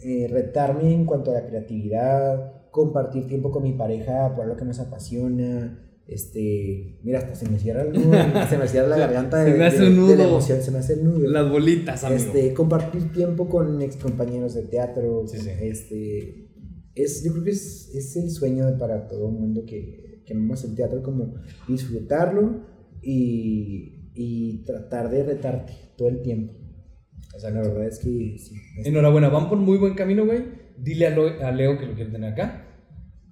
eh, 0.00 0.28
retarme 0.30 0.92
en 0.92 1.04
cuanto 1.04 1.30
a 1.30 1.34
la 1.34 1.46
creatividad, 1.46 2.70
compartir 2.70 3.26
tiempo 3.28 3.50
con 3.50 3.62
mi 3.62 3.72
pareja 3.72 4.34
por 4.34 4.44
algo 4.44 4.56
que 4.56 4.64
nos 4.64 4.80
apasiona. 4.80 5.78
Este, 6.08 6.98
mira, 7.04 7.20
hasta 7.20 7.34
se 7.36 7.48
me 7.48 7.58
cierra 7.58 7.82
el 7.82 7.92
nudo, 7.92 8.12
se 8.50 8.58
me 8.58 8.66
cierra 8.66 8.88
la 8.88 8.98
garganta 8.98 9.44
se 9.44 9.52
de, 9.52 9.58
me 9.58 9.64
hace 9.66 9.78
de- 9.82 9.88
un 9.88 10.08
de 10.08 10.16
la 10.16 10.24
nudo. 10.24 10.32
emoción, 10.36 10.60
se 10.60 10.70
me 10.72 10.78
hace 10.78 10.94
el 10.94 11.04
nudo. 11.04 11.28
Las 11.28 11.48
bolitas, 11.50 12.02
amigo. 12.04 12.20
Este, 12.20 12.52
compartir 12.52 13.12
tiempo 13.12 13.48
con 13.48 13.80
ex 13.80 13.96
compañeros 13.96 14.54
de 14.54 14.62
teatro. 14.62 15.22
Sí, 15.26 15.38
sí. 15.38 15.50
Este, 15.60 16.48
es, 16.94 17.22
yo 17.24 17.32
creo 17.32 17.44
que 17.44 17.50
es, 17.50 17.90
es 17.94 18.16
el 18.16 18.30
sueño 18.30 18.66
de- 18.66 18.78
para 18.78 19.06
todo 19.08 19.28
el 19.28 19.34
mundo 19.34 19.64
que, 19.66 20.22
que 20.26 20.32
amamos 20.34 20.62
el 20.64 20.74
teatro, 20.74 21.02
como 21.02 21.34
disfrutarlo 21.68 22.60
y, 23.02 24.10
y 24.14 24.64
tratar 24.64 25.10
de 25.10 25.24
retarte 25.24 25.72
todo 25.96 26.08
el 26.08 26.22
tiempo. 26.22 26.54
O 27.34 27.40
sea, 27.40 27.50
la 27.50 27.60
verdad 27.62 27.86
es 27.86 27.98
que 27.98 28.36
sí. 28.38 28.54
es- 28.78 28.86
Enhorabuena, 28.86 29.28
van 29.28 29.48
por 29.48 29.58
muy 29.58 29.78
buen 29.78 29.94
camino, 29.94 30.24
güey. 30.26 30.44
Dile 30.78 31.06
a, 31.06 31.10
Lo- 31.16 31.44
a 31.44 31.50
Leo 31.52 31.78
que 31.78 31.86
lo 31.86 31.94
quiere 31.94 32.10
tener 32.10 32.32
acá 32.32 32.68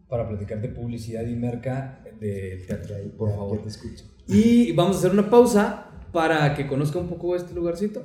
para 0.08 0.28
platicar 0.28 0.60
de 0.60 0.68
publicidad 0.68 1.26
y 1.26 1.36
merca 1.36 2.02
del 2.20 2.66
teatro, 2.66 2.96
ya- 2.96 3.16
por 3.16 3.28
ya- 3.30 3.36
favor. 3.36 3.56
ya 3.58 3.62
te 3.64 3.68
escucho. 3.68 4.04
Y 4.26 4.72
vamos 4.72 4.96
a 4.96 4.98
hacer 5.00 5.10
una 5.12 5.28
pausa 5.30 5.86
para 6.12 6.54
que 6.54 6.66
conozca 6.66 6.98
un 6.98 7.08
poco 7.08 7.34
este 7.36 7.54
lugarcito 7.54 8.02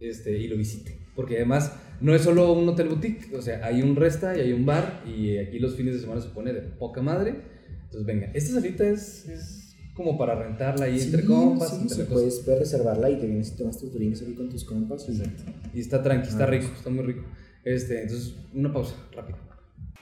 este, 0.00 0.36
y 0.38 0.48
lo 0.48 0.56
visite. 0.56 0.98
Porque 1.14 1.36
además 1.36 1.72
no 2.00 2.14
es 2.14 2.22
solo 2.22 2.52
un 2.52 2.68
hotel 2.68 2.88
boutique, 2.88 3.32
o 3.36 3.42
sea, 3.42 3.64
hay 3.64 3.82
un 3.82 3.94
resta 3.96 4.36
y 4.36 4.40
hay 4.40 4.52
un 4.52 4.66
bar 4.66 5.02
y 5.06 5.38
aquí 5.38 5.58
los 5.58 5.76
fines 5.76 5.94
de 5.94 6.00
semana 6.00 6.20
se 6.20 6.28
pone 6.28 6.52
de 6.52 6.60
poca 6.60 7.00
madre. 7.02 7.36
Entonces, 7.84 8.04
venga, 8.06 8.30
esta 8.34 8.54
salita 8.54 8.84
es, 8.88 9.28
es 9.28 9.76
como 9.94 10.18
para 10.18 10.34
rentarla 10.34 10.86
ahí 10.86 11.00
entre 11.00 11.20
Sí, 11.22 11.26
compas. 11.28 11.70
sí, 11.70 11.76
entre 11.82 11.96
sí, 11.96 12.02
puedes, 12.10 12.40
puedes 12.40 12.60
reservarla 12.60 13.10
y 13.10 13.20
te 13.20 13.26
vienes 13.26 13.52
y 13.52 13.56
tomas 13.56 13.78
tus 13.78 13.92
drinks 13.94 14.22
ahí 14.22 14.34
con 14.34 14.48
tus 14.50 14.64
compas. 14.64 15.06
y- 15.08 15.12
Exacto. 15.12 15.42
Y 15.72 15.80
está 15.80 16.02
tranqui, 16.02 16.28
está 16.28 16.44
Ah, 16.44 16.46
rico, 16.48 16.66
está 16.76 16.90
muy 16.90 17.04
rico. 17.04 17.22
Este, 17.64 18.02
entonces, 18.02 18.34
una 18.52 18.72
pausa, 18.72 18.94
rápido. 19.14 19.38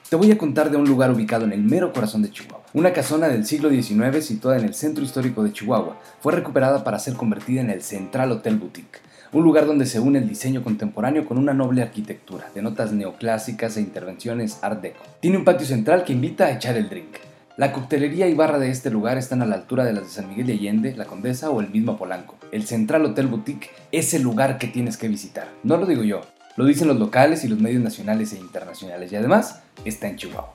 Te 0.08 0.16
voy 0.16 0.30
a 0.30 0.36
contar 0.38 0.70
de 0.70 0.76
un 0.76 0.86
lugar 0.88 1.10
ubicado 1.12 1.44
en 1.44 1.52
el 1.52 1.62
mero 1.62 1.92
corazón 1.92 2.22
de 2.22 2.30
Chihuahua. 2.30 2.64
Una 2.74 2.92
casona 2.92 3.28
del 3.28 3.46
siglo 3.46 3.70
XIX 3.70 4.22
situada 4.24 4.58
en 4.58 4.64
el 4.64 4.74
centro 4.74 5.04
histórico 5.04 5.42
de 5.44 5.52
Chihuahua 5.52 6.00
fue 6.20 6.32
recuperada 6.34 6.84
para 6.84 6.98
ser 6.98 7.14
convertida 7.14 7.60
en 7.60 7.70
el 7.70 7.82
Central 7.82 8.32
Hotel 8.32 8.56
Boutique. 8.58 8.98
Un 9.34 9.44
lugar 9.44 9.64
donde 9.64 9.86
se 9.86 9.98
une 9.98 10.18
el 10.18 10.28
diseño 10.28 10.62
contemporáneo 10.62 11.24
con 11.24 11.38
una 11.38 11.54
noble 11.54 11.80
arquitectura, 11.80 12.50
de 12.54 12.60
notas 12.60 12.92
neoclásicas 12.92 13.78
e 13.78 13.80
intervenciones 13.80 14.58
art 14.60 14.82
deco. 14.82 15.02
Tiene 15.20 15.38
un 15.38 15.44
patio 15.44 15.66
central 15.66 16.04
que 16.04 16.12
invita 16.12 16.44
a 16.44 16.52
echar 16.52 16.76
el 16.76 16.90
drink. 16.90 17.16
La 17.56 17.72
coctelería 17.72 18.28
y 18.28 18.34
barra 18.34 18.58
de 18.58 18.70
este 18.70 18.90
lugar 18.90 19.16
están 19.16 19.40
a 19.40 19.46
la 19.46 19.54
altura 19.54 19.86
de 19.86 19.94
las 19.94 20.02
de 20.02 20.10
San 20.10 20.28
Miguel 20.28 20.48
de 20.48 20.52
Allende, 20.52 20.94
La 20.96 21.06
Condesa 21.06 21.48
o 21.48 21.62
el 21.62 21.70
mismo 21.70 21.96
Polanco. 21.96 22.36
El 22.50 22.66
Central 22.66 23.06
Hotel 23.06 23.26
Boutique 23.26 23.70
es 23.90 24.12
el 24.12 24.20
lugar 24.20 24.58
que 24.58 24.66
tienes 24.66 24.98
que 24.98 25.08
visitar. 25.08 25.48
No 25.62 25.78
lo 25.78 25.86
digo 25.86 26.02
yo, 26.02 26.20
lo 26.58 26.66
dicen 26.66 26.88
los 26.88 26.98
locales 26.98 27.42
y 27.42 27.48
los 27.48 27.58
medios 27.58 27.82
nacionales 27.82 28.34
e 28.34 28.38
internacionales 28.38 29.10
y 29.12 29.16
además 29.16 29.62
está 29.86 30.08
en 30.08 30.16
Chihuahua. 30.16 30.52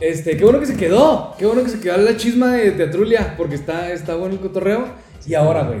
Este, 0.00 0.36
qué 0.36 0.42
bueno 0.42 0.58
que 0.58 0.66
se 0.66 0.76
quedó. 0.76 1.36
Qué 1.38 1.46
bueno 1.46 1.62
que 1.62 1.70
se 1.70 1.78
quedó 1.78 1.98
la 1.98 2.16
chisma 2.16 2.52
de 2.54 2.72
Teatrulia, 2.72 3.36
porque 3.36 3.54
está, 3.54 3.92
está 3.92 4.16
bueno 4.16 4.34
el 4.34 4.40
cotorreo. 4.40 5.03
Y 5.26 5.34
ahora, 5.34 5.66
güey, 5.66 5.80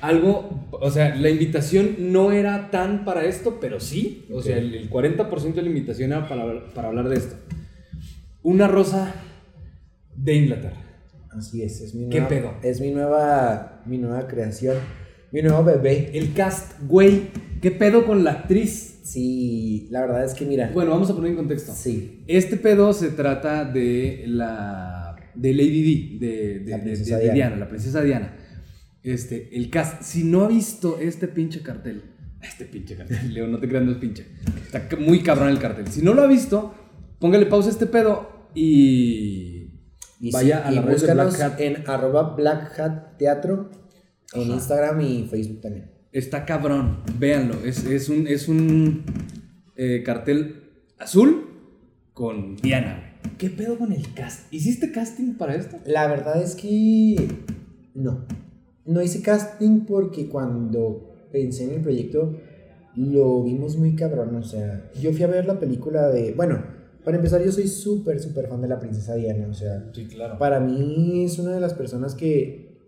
algo, 0.00 0.68
o 0.72 0.90
sea, 0.90 1.14
la 1.14 1.30
invitación 1.30 1.96
no 2.12 2.32
era 2.32 2.70
tan 2.70 3.04
para 3.04 3.24
esto, 3.24 3.58
pero 3.60 3.80
sí. 3.80 4.26
O 4.32 4.42
sea, 4.42 4.58
el, 4.58 4.74
el 4.74 4.90
40% 4.90 5.54
de 5.54 5.62
la 5.62 5.68
invitación 5.68 6.12
era 6.12 6.28
para, 6.28 6.66
para 6.74 6.88
hablar 6.88 7.08
de 7.08 7.16
esto. 7.16 7.36
Una 8.42 8.68
rosa 8.68 9.14
de 10.14 10.34
Inglaterra. 10.34 10.82
Así 11.30 11.62
es, 11.62 11.80
es 11.80 11.94
mi 11.94 12.08
¿Qué 12.08 12.20
nueva, 12.20 12.28
pedo? 12.28 12.54
Es 12.62 12.80
mi 12.80 12.90
nueva, 12.92 13.82
mi 13.86 13.98
nueva 13.98 14.26
creación, 14.26 14.76
mi 15.32 15.42
nuevo 15.42 15.64
bebé. 15.64 16.10
El 16.14 16.32
cast, 16.32 16.80
güey, 16.86 17.28
¿qué 17.60 17.70
pedo 17.70 18.06
con 18.06 18.24
la 18.24 18.32
actriz? 18.32 19.00
Sí, 19.02 19.86
la 19.90 20.00
verdad 20.00 20.24
es 20.24 20.34
que 20.34 20.44
mira, 20.46 20.70
Bueno, 20.72 20.90
vamos 20.92 21.10
a 21.10 21.14
poner 21.14 21.30
en 21.32 21.36
contexto. 21.36 21.72
sí, 21.74 22.22
Este 22.26 22.56
pedo 22.56 22.92
se 22.92 23.10
trata 23.10 23.64
de 23.64 24.24
la. 24.26 25.16
de 25.34 25.52
Lady 25.52 26.18
de- 26.18 26.58
de 26.60 27.32
Diana. 27.32 27.56
la 27.56 27.68
princesa 27.68 28.00
Diana. 28.02 28.34
Este, 29.06 29.56
el 29.56 29.70
cast. 29.70 30.02
Si 30.02 30.24
no 30.24 30.42
ha 30.42 30.48
visto 30.48 30.98
este 30.98 31.28
pinche 31.28 31.62
cartel, 31.62 32.02
este 32.42 32.64
pinche 32.64 32.96
cartel, 32.96 33.18
Leo, 33.34 33.46
no 33.46 33.60
te 33.60 33.68
creas, 33.68 33.84
no 33.84 33.92
es 33.92 33.98
pinche. 33.98 34.26
Está 34.64 34.88
muy 34.98 35.22
cabrón 35.22 35.48
el 35.48 35.60
cartel. 35.60 35.86
Si 35.86 36.02
no 36.02 36.12
lo 36.12 36.22
ha 36.22 36.26
visto, 36.26 36.74
póngale 37.20 37.46
pausa 37.46 37.68
a 37.68 37.72
este 37.72 37.86
pedo 37.86 38.48
y. 38.52 39.80
y 40.18 40.30
vaya 40.32 40.62
sí, 40.62 40.68
a 40.68 40.72
y 40.72 40.74
la 40.74 40.82
red 40.82 41.00
de 41.00 41.14
Black 41.14 41.40
Hat. 41.40 41.60
en 41.60 41.88
arroba 41.88 42.34
Black 42.34 42.80
Hat 42.80 43.16
Teatro 43.16 43.70
en 44.34 44.42
Ajá. 44.42 44.52
Instagram 44.54 45.00
y 45.00 45.28
Facebook 45.30 45.60
también. 45.60 45.92
Está 46.10 46.44
cabrón, 46.44 47.02
véanlo. 47.16 47.64
Es, 47.64 47.84
es 47.84 48.08
un, 48.08 48.26
es 48.26 48.48
un 48.48 49.04
eh, 49.76 50.02
cartel 50.04 50.82
azul 50.98 51.46
con 52.12 52.56
Diana. 52.56 53.18
¿Qué 53.38 53.50
pedo 53.50 53.78
con 53.78 53.92
el 53.92 54.14
cast? 54.14 54.52
¿Hiciste 54.52 54.90
casting 54.90 55.34
para 55.34 55.54
esto? 55.54 55.78
La 55.84 56.08
verdad 56.08 56.42
es 56.42 56.56
que 56.56 57.28
no, 57.94 58.26
no 58.86 59.02
hice 59.02 59.22
casting 59.22 59.84
porque 59.86 60.28
cuando 60.28 61.28
pensé 61.32 61.64
en 61.64 61.74
el 61.74 61.82
proyecto 61.82 62.34
lo 62.96 63.42
vimos 63.44 63.76
muy 63.76 63.94
cabrón, 63.94 64.34
o 64.36 64.42
sea, 64.42 64.90
yo 65.00 65.12
fui 65.12 65.22
a 65.22 65.26
ver 65.26 65.46
la 65.46 65.60
película 65.60 66.08
de, 66.08 66.32
bueno, 66.32 66.62
para 67.04 67.18
empezar 67.18 67.44
yo 67.44 67.52
soy 67.52 67.68
súper, 67.68 68.20
súper 68.20 68.48
fan 68.48 68.62
de 68.62 68.68
la 68.68 68.78
princesa 68.78 69.14
Diana, 69.14 69.48
o 69.48 69.54
sea, 69.54 69.90
Sí, 69.94 70.06
claro. 70.06 70.38
para 70.38 70.60
mí 70.60 71.24
es 71.24 71.38
una 71.38 71.52
de 71.52 71.60
las 71.60 71.74
personas 71.74 72.14
que, 72.14 72.78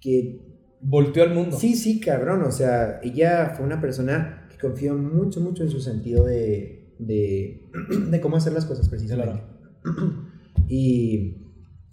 que 0.00 0.52
Volteó 0.82 1.22
al 1.22 1.32
mundo. 1.32 1.56
Sí, 1.56 1.76
sí, 1.76 2.00
cabrón. 2.00 2.42
O 2.42 2.50
sea, 2.50 3.00
ella 3.02 3.54
fue 3.56 3.64
una 3.64 3.80
persona 3.80 4.48
que 4.50 4.58
confió 4.58 4.96
mucho, 4.96 5.40
mucho 5.40 5.62
en 5.62 5.70
su 5.70 5.80
sentido 5.80 6.24
de, 6.24 6.96
de, 6.98 7.70
de 8.10 8.20
cómo 8.20 8.36
hacer 8.36 8.52
las 8.52 8.66
cosas, 8.66 8.88
precisamente. 8.88 9.42
Y, 10.68 11.36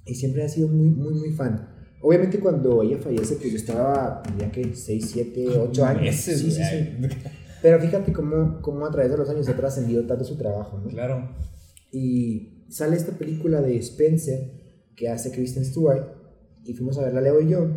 y 0.05 0.15
siempre 0.15 0.43
ha 0.43 0.47
sido 0.47 0.69
muy, 0.69 0.89
muy, 0.89 1.13
muy 1.13 1.31
fan. 1.31 1.68
Obviamente 2.01 2.39
cuando 2.39 2.81
ella 2.81 2.97
fallece, 2.97 3.35
pues 3.35 3.51
yo 3.51 3.57
estaba, 3.57 4.23
ya 4.39 4.51
que 4.51 4.73
6, 4.73 5.09
7, 5.11 5.47
8 5.59 5.85
años. 5.85 6.01
Meses, 6.03 6.39
sí, 6.39 6.51
sí, 6.51 6.61
sí. 6.63 7.07
Pero 7.61 7.79
fíjate 7.79 8.13
cómo, 8.13 8.61
cómo 8.61 8.85
a 8.85 8.91
través 8.91 9.11
de 9.11 9.17
los 9.17 9.29
años 9.29 9.49
ha 9.49 9.55
trascendido 9.55 10.05
tanto 10.05 10.23
su 10.23 10.37
trabajo, 10.37 10.77
¿no? 10.79 10.87
Claro. 10.89 11.29
Y 11.91 12.63
sale 12.69 12.95
esta 12.95 13.11
película 13.13 13.61
de 13.61 13.77
Spencer 13.77 14.51
que 14.95 15.09
hace 15.09 15.31
Kristen 15.31 15.65
Stewart 15.65 16.05
y 16.63 16.73
fuimos 16.73 16.97
a 16.97 17.01
verla 17.03 17.21
Leo 17.21 17.41
y 17.41 17.49
yo 17.49 17.67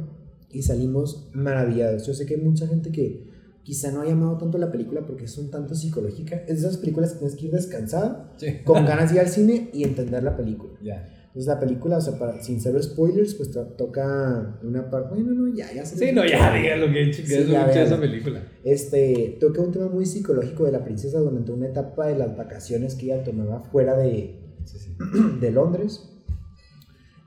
y 0.50 0.62
salimos 0.62 1.30
maravillados. 1.32 2.06
Yo 2.06 2.14
sé 2.14 2.26
que 2.26 2.34
hay 2.34 2.40
mucha 2.40 2.66
gente 2.68 2.92
que 2.92 3.30
quizá 3.64 3.90
no 3.90 4.02
ha 4.02 4.06
llamado 4.06 4.36
tanto 4.38 4.58
la 4.58 4.70
película 4.70 5.04
porque 5.06 5.24
es 5.24 5.36
un 5.38 5.50
tanto 5.50 5.74
psicológica. 5.74 6.36
Es 6.46 6.62
de 6.62 6.68
esas 6.68 6.76
películas 6.76 7.12
que 7.12 7.18
tienes 7.20 7.36
que 7.36 7.46
ir 7.46 7.52
descansado, 7.52 8.28
Sí. 8.36 8.58
con 8.64 8.84
ganas 8.84 9.10
de 9.10 9.16
ir 9.16 9.20
al 9.22 9.28
cine 9.28 9.70
y 9.72 9.84
entender 9.84 10.22
la 10.22 10.36
película. 10.36 10.74
Ya. 10.82 11.08
Entonces 11.34 11.46
la 11.46 11.58
película, 11.60 11.96
o 11.96 12.00
sea, 12.02 12.18
para, 12.18 12.42
sin 12.42 12.60
ser 12.60 12.80
spoilers, 12.82 13.34
pues 13.36 13.50
to- 13.50 13.64
toca 13.68 14.58
una 14.62 14.90
parte... 14.90 15.14
Bueno, 15.14 15.32
no, 15.32 15.54
ya, 15.56 15.72
ya 15.72 15.86
se 15.86 15.96
Sí, 15.96 16.12
no, 16.12 16.26
ya, 16.26 16.54
diga 16.54 16.76
lo 16.76 16.92
que 16.92 17.10
Sí, 17.10 17.22
chingados 17.24 17.48
ya, 17.48 17.60
mucho 17.62 17.74
ya, 17.74 17.82
esa 17.84 17.98
película. 18.00 18.42
Este, 18.64 19.38
toca 19.40 19.62
un 19.62 19.72
tema 19.72 19.88
muy 19.88 20.04
psicológico 20.04 20.64
de 20.64 20.72
la 20.72 20.84
princesa 20.84 21.18
durante 21.20 21.50
una 21.50 21.68
etapa 21.68 22.08
de 22.08 22.18
las 22.18 22.36
vacaciones 22.36 22.94
que 22.96 23.06
ella 23.06 23.24
tomaba 23.24 23.60
fuera 23.62 23.96
de, 23.96 24.40
Sí, 24.64 24.78
sí. 24.78 24.96
de 25.40 25.50
Londres. 25.50 26.08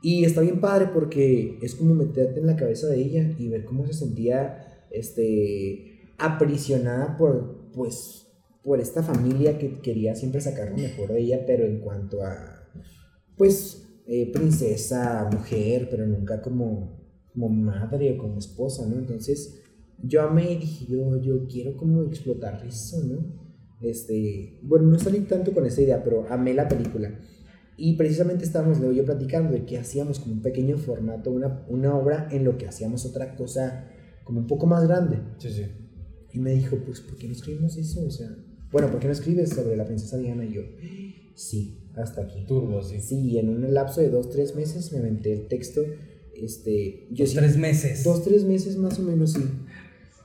Y 0.04 0.24
está 0.24 0.42
bien 0.42 0.62
padre 0.62 0.90
porque 0.94 1.58
es 1.64 1.74
como 1.74 1.96
meterte 1.96 2.40
en 2.40 2.46
la 2.46 2.56
cabeza 2.56 2.86
de 2.86 2.98
ella 3.02 3.34
y 3.40 3.50
ver 3.50 3.66
cómo 3.66 3.88
se 3.88 3.94
sentía 3.94 4.86
este, 4.92 6.12
aprisionada 6.20 7.18
por, 7.18 7.72
pues, 7.74 8.28
por 8.64 8.80
esta 8.80 9.02
familia 9.02 9.58
que 9.58 9.80
quería 9.82 10.14
siempre 10.14 10.42
sacar 10.42 10.70
lo 10.70 10.78
mejor 10.78 11.12
de 11.12 11.22
ella, 11.22 11.44
pero 11.48 11.66
en 11.66 11.80
cuanto 11.80 12.24
a, 12.24 12.70
pues, 13.36 13.82
eh, 14.08 14.32
princesa, 14.32 15.28
mujer, 15.32 15.88
pero 15.90 16.06
nunca 16.06 16.42
como, 16.42 17.00
como 17.34 17.50
madre 17.50 18.14
o 18.14 18.18
como 18.18 18.40
esposa, 18.40 18.88
¿no? 18.88 18.98
Entonces 18.98 19.62
yo 20.02 20.22
amé 20.22 20.54
y 20.54 20.58
dije, 20.58 20.86
yo, 20.88 21.22
yo 21.22 21.48
quiero 21.48 21.76
como 21.76 22.04
explotar 22.04 22.64
eso, 22.66 23.04
¿no? 23.04 23.46
Este, 23.82 24.60
bueno, 24.64 24.88
no 24.88 25.00
salí 25.00 25.22
tanto 25.22 25.54
con 25.54 25.66
esa 25.66 25.82
idea, 25.82 26.04
pero 26.04 26.26
amé 26.30 26.54
la 26.54 26.68
película. 26.68 27.20
Y 27.78 27.98
precisamente 27.98 28.46
estábamos 28.46 28.80
Leo 28.80 28.94
y 28.94 28.98
yo 28.98 29.06
platicando 29.06 29.52
de 29.52 29.66
que 29.66 29.78
hacíamos 29.78 30.20
como 30.20 30.36
un 30.36 30.42
pequeño 30.42 30.78
formato, 30.78 31.32
una, 31.32 31.66
una 31.68 31.96
obra 31.96 32.30
en 32.32 32.46
lo 32.46 32.58
que 32.58 32.68
hacíamos 32.68 33.06
otra 33.06 33.36
cosa 33.36 33.90
como 34.24 34.40
un 34.40 34.48
poco 34.48 34.66
más 34.66 34.88
grande. 34.88 35.20
Sí, 35.38 35.50
sí. 35.50 35.66
Y 36.32 36.40
me 36.40 36.52
dijo, 36.52 36.78
pues, 36.86 37.02
¿por 37.02 37.18
qué 37.18 37.28
no 37.28 37.34
escribimos 37.34 37.78
eso? 37.78 38.06
O 38.06 38.12
sea, 38.12 38.30
bueno, 38.72 38.90
¿por 38.90 39.00
qué 39.00 39.08
no 39.08 39.14
escribes 39.14 39.50
sobre 39.50 39.76
la 39.76 39.86
princesa 39.86 40.18
Diana? 40.18 40.46
Y 40.46 40.54
yo, 40.54 40.62
sí, 41.34 41.85
hasta 41.98 42.22
aquí. 42.22 42.46
Turbo, 42.48 42.82
sí. 42.84 43.00
Sí, 43.00 43.38
en 43.38 43.50
un 43.50 43.74
lapso 43.74 44.02
de 44.02 44.10
dos, 44.10 44.30
tres 44.30 44.56
meses 44.56 44.92
me 44.92 45.00
aventé 45.00 45.34
el 45.34 45.48
texto. 45.48 45.82
Este, 46.36 47.08
yo 47.12 47.24
Dos, 47.24 47.30
sí- 47.32 47.38
tres 47.38 47.58
meses. 47.58 48.04
Dos, 48.04 48.24
tres 48.24 48.44
meses 48.44 48.78
más 48.78 49.00
o 49.00 49.04
menos, 49.04 49.34
sí. 49.34 49.44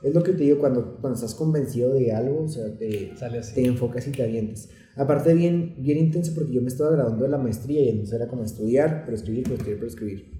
Es 0.03 0.13
lo 0.15 0.23
que 0.23 0.33
te 0.33 0.43
digo 0.43 0.59
cuando, 0.59 0.97
cuando 0.99 1.15
estás 1.15 1.35
convencido 1.35 1.93
de 1.93 2.11
algo, 2.11 2.43
o 2.43 2.47
sea, 2.49 2.75
te, 2.77 3.15
Sale 3.15 3.37
así. 3.39 3.55
te 3.55 3.65
enfocas 3.65 4.07
y 4.07 4.11
te 4.11 4.23
avientes. 4.23 4.69
Aparte, 4.95 5.33
bien, 5.33 5.75
bien 5.77 5.97
intenso 5.99 6.33
porque 6.35 6.51
yo 6.51 6.61
me 6.61 6.67
estaba 6.67 6.91
graduando 6.91 7.23
de 7.23 7.29
la 7.29 7.37
maestría 7.37 7.81
y 7.83 7.89
entonces 7.89 8.15
era 8.15 8.27
como 8.27 8.43
estudiar, 8.43 9.03
pero 9.05 9.15
escribir, 9.15 9.43
pero 9.43 9.55
escribir, 9.55 9.77
pero 9.79 9.87
escribir. 9.87 10.31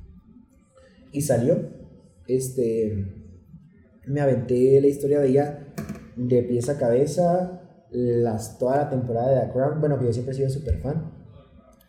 Y 1.14 1.22
salió. 1.22 1.58
Este. 2.28 3.06
Me 4.08 4.20
aventé 4.20 4.82
la 4.82 4.88
historia 4.88 5.20
de 5.20 5.30
ella 5.30 5.74
de 6.18 6.42
pies 6.44 6.68
a 6.70 6.78
cabeza, 6.78 7.62
las, 7.92 8.58
toda 8.58 8.78
la 8.78 8.90
temporada 8.90 9.30
de 9.42 9.46
The 9.48 9.54
Crown. 9.54 9.80
Bueno, 9.80 10.00
que 10.00 10.06
yo 10.06 10.14
siempre 10.14 10.34
he 10.34 10.38
sido 10.38 10.50
súper 10.50 10.80
fan. 10.80 11.21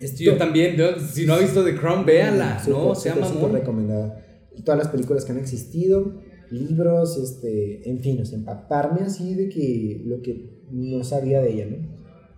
Sí, 0.09 0.25
yo 0.25 0.37
también. 0.37 0.77
yo- 0.77 0.99
si 0.99 1.27
no 1.27 1.35
ha 1.35 1.39
visto 1.39 1.65
The 1.65 1.75
Crown, 1.77 2.05
véanla. 2.07 2.59
Súper, 2.59 2.73
no, 2.79 2.95
sea 2.95 3.13
súper, 3.15 3.29
súper 3.29 3.43
mamón. 3.43 3.59
recomendada. 3.61 4.27
Todas 4.65 4.79
las 4.79 4.89
películas 4.89 5.25
que 5.25 5.33
han 5.33 5.39
existido, 5.39 6.21
libros, 6.51 7.17
este, 7.19 7.89
en 7.89 8.01
fin, 8.01 8.21
o 8.21 8.25
sea, 8.25 8.39
empaparme 8.39 9.01
así 9.03 9.35
de 9.35 9.49
que 9.49 10.03
lo 10.05 10.21
que 10.21 10.63
no 10.71 11.03
sabía 11.05 11.41
de 11.41 11.53
ella, 11.53 11.67
¿no? 11.67 11.77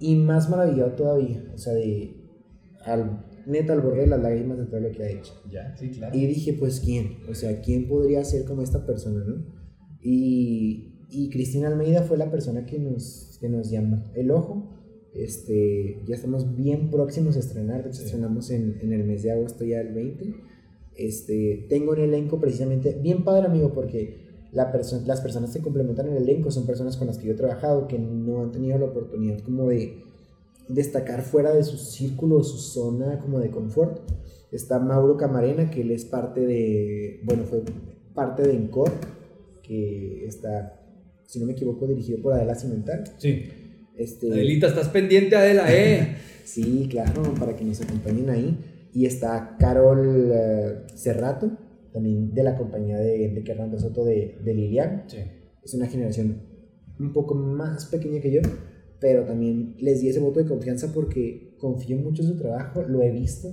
Y 0.00 0.16
más 0.16 0.48
maravillado 0.50 0.92
todavía, 0.92 1.44
o 1.54 1.58
sea, 1.58 1.72
de 1.72 2.14
al, 2.84 3.24
neta 3.46 3.72
al 3.72 3.80
borde 3.80 4.02
de 4.02 4.06
las 4.08 4.20
lágrimas 4.22 4.58
de 4.58 4.66
todo 4.66 4.80
lo 4.80 4.90
que 4.92 5.02
ha 5.02 5.08
hecho. 5.10 5.32
Ya, 5.50 5.74
sí, 5.76 5.90
claro. 5.90 6.16
Y 6.16 6.26
dije, 6.26 6.52
pues, 6.52 6.80
¿quién? 6.80 7.18
O 7.28 7.34
sea, 7.34 7.60
¿quién 7.60 7.88
podría 7.88 8.22
ser 8.24 8.44
como 8.44 8.62
esta 8.62 8.84
persona, 8.86 9.24
no? 9.26 9.44
Y, 10.02 11.06
y 11.10 11.30
Cristina 11.30 11.68
Almeida 11.68 12.02
fue 12.02 12.16
la 12.18 12.30
persona 12.30 12.66
que 12.66 12.78
nos, 12.78 13.38
que 13.40 13.48
nos 13.48 13.70
llamó. 13.70 14.10
El 14.14 14.30
Ojo, 14.30 14.70
este, 15.14 16.02
ya 16.06 16.14
estamos 16.14 16.56
bien 16.56 16.90
próximos 16.90 17.36
a 17.36 17.40
estrenar, 17.40 17.82
de 17.84 17.90
hecho 17.90 18.00
Sí. 18.00 18.06
estrenamos 18.06 18.50
en, 18.50 18.78
en 18.82 18.92
el 18.92 19.04
mes 19.04 19.22
de 19.22 19.30
agosto 19.32 19.64
ya 19.64 19.80
el 19.80 19.94
20. 19.94 20.34
Este, 20.96 21.66
tengo 21.68 21.92
un 21.92 21.98
elenco 22.00 22.40
precisamente 22.40 22.98
bien 23.02 23.24
padre, 23.24 23.46
amigo, 23.46 23.72
porque 23.72 24.24
la 24.52 24.72
perso- 24.72 25.04
las 25.06 25.20
personas 25.20 25.52
que 25.52 25.60
complementan 25.60 26.08
el 26.08 26.16
elenco 26.18 26.50
son 26.50 26.66
personas 26.66 26.96
con 26.96 27.06
las 27.08 27.18
que 27.18 27.26
yo 27.26 27.32
he 27.32 27.36
trabajado 27.36 27.88
que 27.88 27.98
no 27.98 28.42
han 28.42 28.52
tenido 28.52 28.78
la 28.78 28.84
oportunidad 28.86 29.40
como 29.40 29.68
de 29.68 30.02
destacar 30.68 31.22
fuera 31.22 31.52
de 31.54 31.62
su 31.64 31.76
círculo, 31.76 32.42
su 32.42 32.58
zona 32.58 33.18
como 33.18 33.40
de 33.40 33.50
confort. 33.50 34.00
Está 34.52 34.78
Mauro 34.78 35.16
Camarena, 35.16 35.70
que 35.70 35.80
él 35.82 35.90
es 35.90 36.04
parte 36.04 36.46
de, 36.46 37.20
bueno, 37.24 37.42
fue 37.44 37.62
parte 38.14 38.44
de 38.44 38.54
Encore, 38.54 38.92
que 39.62 40.24
está, 40.26 40.80
si 41.26 41.40
no 41.40 41.46
me 41.46 41.52
equivoco, 41.52 41.86
dirigido 41.88 42.22
por 42.22 42.32
Adela 42.34 42.54
Cimental. 42.54 43.02
Sí. 43.18 43.42
Este, 43.96 44.32
Adelita, 44.32 44.68
estás 44.68 44.88
pendiente, 44.88 45.36
Adela, 45.36 45.66
eh. 45.74 46.16
Sí, 46.44 46.88
claro, 46.90 47.22
para 47.38 47.56
que 47.56 47.64
nos 47.64 47.80
acompañen 47.80 48.28
ahí. 48.30 48.58
Y 48.92 49.06
está 49.06 49.56
Carol 49.58 50.30
eh, 50.32 50.82
Cerrato, 50.94 51.50
también 51.92 52.34
de 52.34 52.42
la 52.42 52.54
compañía 52.54 52.98
de 52.98 53.24
Enrique 53.24 53.52
Hernández 53.52 53.80
Soto 53.80 54.04
de, 54.04 54.38
de 54.44 54.54
Lilian. 54.54 55.04
sí. 55.06 55.18
Es 55.64 55.72
una 55.72 55.86
generación 55.86 56.42
un 57.00 57.12
poco 57.12 57.34
más 57.34 57.86
pequeña 57.86 58.20
que 58.20 58.30
yo, 58.30 58.40
pero 59.00 59.24
también 59.24 59.76
les 59.80 60.02
di 60.02 60.08
ese 60.10 60.20
voto 60.20 60.40
de 60.40 60.46
confianza 60.46 60.92
porque 60.92 61.56
confío 61.58 61.96
mucho 61.96 62.22
en 62.22 62.28
su 62.28 62.36
trabajo, 62.36 62.82
lo 62.82 63.02
he 63.02 63.10
visto. 63.10 63.48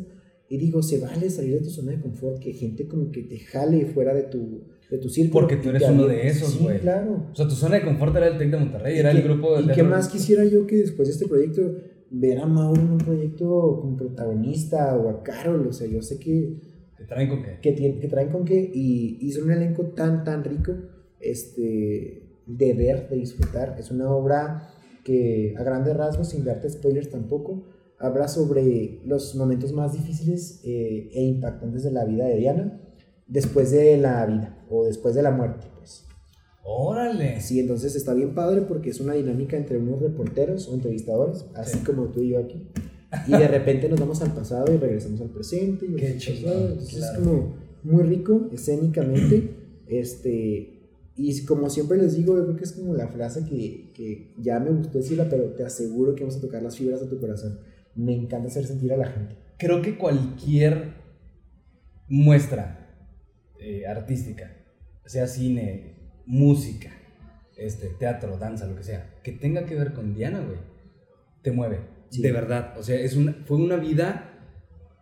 Y 0.49 0.57
digo, 0.57 0.83
se 0.83 0.99
vale 0.99 1.29
salir 1.29 1.53
de 1.53 1.61
tu 1.61 1.69
zona 1.69 1.93
de 1.93 2.01
confort, 2.01 2.39
que 2.39 2.51
gente 2.51 2.85
como 2.87 3.09
que 3.11 3.23
te 3.23 3.39
jale 3.39 3.85
fuera 3.85 4.13
de 4.13 4.23
tu, 4.23 4.65
de 4.91 4.97
tu 4.97 5.09
círculo. 5.09 5.47
Porque 5.47 5.55
tú 5.55 5.69
eres 5.69 5.89
uno 5.89 6.05
de 6.05 6.27
esos, 6.27 6.49
Sí, 6.51 6.59
güey. 6.63 6.79
claro. 6.79 7.25
O 7.31 7.35
sea, 7.35 7.47
tu 7.47 7.55
zona 7.55 7.75
de 7.77 7.83
confort 7.85 8.15
era 8.15 8.27
el 8.27 8.37
Tec 8.37 8.51
de 8.51 8.57
Monterrey, 8.57 8.95
¿Y 8.97 8.99
era 8.99 9.11
el 9.11 9.21
grupo 9.23 9.57
de 9.59 9.71
¿Y 9.71 9.75
qué 9.75 9.83
más 9.83 10.09
quisiera 10.09 10.43
yo 10.45 10.67
que 10.67 10.75
después 10.77 11.07
de 11.07 11.13
este 11.13 11.27
proyecto 11.27 11.61
ver 12.09 12.39
a 12.39 12.45
Mauro 12.45 12.81
en 12.81 12.91
un 12.91 12.97
proyecto 12.97 13.79
como 13.81 13.95
protagonista 13.95 14.95
o 14.97 15.09
a 15.09 15.23
Carol? 15.23 15.65
O 15.65 15.71
sea, 15.73 15.87
yo 15.87 16.01
sé 16.01 16.19
que, 16.19 16.59
¿Te 16.97 17.05
traen 17.05 17.29
con 17.29 17.41
qué? 17.41 17.57
que, 17.61 17.99
que 17.99 18.07
traen 18.09 18.29
con 18.29 18.43
qué 18.43 18.69
y, 18.73 19.17
y 19.21 19.31
son 19.31 19.45
un 19.45 19.51
elenco 19.53 19.85
tan, 19.95 20.25
tan 20.25 20.43
rico 20.43 20.73
este, 21.21 22.41
de 22.45 22.73
ver, 22.73 23.07
de 23.09 23.15
disfrutar. 23.15 23.77
Es 23.79 23.91
una 23.91 24.11
obra 24.13 24.67
que 25.05 25.55
a 25.57 25.63
grandes 25.63 25.95
rasgos, 25.95 26.29
sin 26.29 26.43
darte 26.43 26.69
spoilers 26.69 27.09
tampoco, 27.09 27.63
habla 27.97 28.27
sobre 28.27 28.99
los 29.05 29.35
momentos 29.35 29.71
más 29.71 29.93
difíciles 29.93 30.59
eh, 30.65 31.09
e 31.13 31.23
impactantes 31.23 31.83
de 31.83 31.91
la 31.91 32.03
vida 32.03 32.25
de 32.25 32.35
Diana 32.35 32.81
después 33.27 33.71
de 33.71 33.95
la 33.97 34.25
vida 34.25 34.57
o 34.71 34.85
después 34.85 35.13
de 35.15 35.21
la 35.21 35.31
muerte, 35.31 35.67
pues. 35.77 36.05
Órale. 36.63 37.41
Sí, 37.41 37.59
entonces 37.59 37.95
está 37.95 38.13
bien 38.13 38.33
padre 38.33 38.61
porque 38.61 38.91
es 38.91 38.99
una 38.99 39.13
dinámica 39.13 39.57
entre 39.57 39.77
unos 39.77 39.99
reporteros 39.99 40.67
o 40.69 40.73
entrevistadores, 40.75 41.45
así 41.55 41.79
Sí. 41.79 41.83
como 41.83 42.05
tú 42.09 42.21
y 42.21 42.29
yo 42.29 42.39
aquí. 42.39 42.67
Y 43.27 43.31
de 43.31 43.47
repente 43.47 43.89
nos 43.89 43.99
vamos 43.99 44.21
al 44.21 44.31
pasado 44.33 44.71
y 44.73 44.77
regresamos 44.77 45.19
al 45.21 45.29
presente. 45.31 45.85
Y 45.85 45.95
Qué 45.95 46.13
pasado. 46.13 46.69
Entonces 46.69 46.95
claro. 46.99 47.13
es 47.13 47.19
como 47.27 47.55
muy 47.83 48.03
rico 48.03 48.47
escénicamente. 48.53 49.57
este, 49.87 50.77
y 51.17 51.45
como 51.45 51.69
siempre 51.69 51.97
les 51.97 52.15
digo, 52.15 52.37
yo 52.37 52.45
creo 52.45 52.55
que 52.55 52.63
es 52.63 52.71
como 52.71 52.93
la 52.95 53.09
frase 53.09 53.43
que, 53.45 53.91
que 53.93 54.33
ya 54.37 54.57
me 54.59 54.71
gustó 54.71 54.99
decirla, 54.99 55.27
pero 55.29 55.51
te 55.53 55.65
aseguro 55.65 56.15
que 56.15 56.23
vamos 56.23 56.37
a 56.37 56.41
tocar 56.41 56.63
las 56.63 56.77
fibras 56.77 57.01
de 57.01 57.07
tu 57.07 57.19
corazón. 57.19 57.59
Me 57.95 58.15
encanta 58.15 58.47
hacer 58.47 58.65
sentir 58.65 58.93
a 58.93 58.97
la 58.97 59.07
gente. 59.07 59.35
Creo 59.59 59.81
que 59.81 59.97
cualquier 59.97 60.93
muestra 62.07 62.77
eh, 63.59 63.85
artística, 63.85 64.49
sea 65.11 65.27
cine, 65.27 65.93
música, 66.25 66.89
este, 67.57 67.87
teatro, 67.89 68.37
danza, 68.37 68.65
lo 68.65 68.77
que 68.77 68.83
sea, 68.83 69.15
que 69.23 69.33
tenga 69.33 69.65
que 69.65 69.75
ver 69.75 69.91
con 69.91 70.13
Diana, 70.13 70.39
güey, 70.39 70.59
te 71.41 71.51
mueve. 71.51 71.81
Sí. 72.09 72.21
De 72.21 72.31
verdad. 72.31 72.75
O 72.77 72.83
sea, 72.83 72.97
es 72.97 73.17
una, 73.17 73.33
fue 73.45 73.57
una 73.57 73.75
vida, 73.75 74.39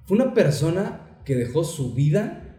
fue 0.06 0.18
una 0.18 0.34
persona 0.34 1.22
que 1.26 1.36
dejó 1.36 1.64
su 1.64 1.94
vida 1.94 2.58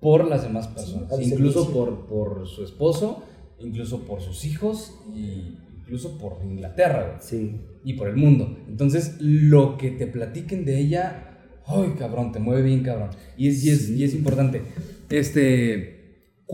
por 0.00 0.26
las 0.28 0.42
demás 0.42 0.68
personas. 0.68 1.10
incluso 1.20 1.72
por, 1.72 2.06
por 2.06 2.46
su 2.46 2.62
esposo, 2.64 3.24
incluso 3.58 4.04
por 4.04 4.20
sus 4.20 4.44
hijos 4.44 4.94
y 5.14 5.56
incluso 5.78 6.18
por 6.18 6.38
Inglaterra, 6.44 7.06
güey 7.06 7.16
Sí. 7.20 7.60
y 7.82 7.94
por 7.94 8.08
el 8.08 8.16
mundo. 8.16 8.58
Entonces, 8.68 9.16
lo 9.20 9.78
que 9.78 9.90
te 9.90 10.06
platiquen 10.06 10.66
de 10.66 10.78
ella, 10.80 11.38
ay, 11.66 11.94
cabrón, 11.98 12.30
te 12.32 12.40
mueve 12.40 12.60
bien, 12.62 12.82
cabrón. 12.82 13.08
Y 13.38 13.48
es, 13.48 13.64
y 13.64 13.70
es, 13.70 13.88
y 13.88 14.04
es 14.04 14.14
importante. 14.14 14.62
Este, 15.08 15.93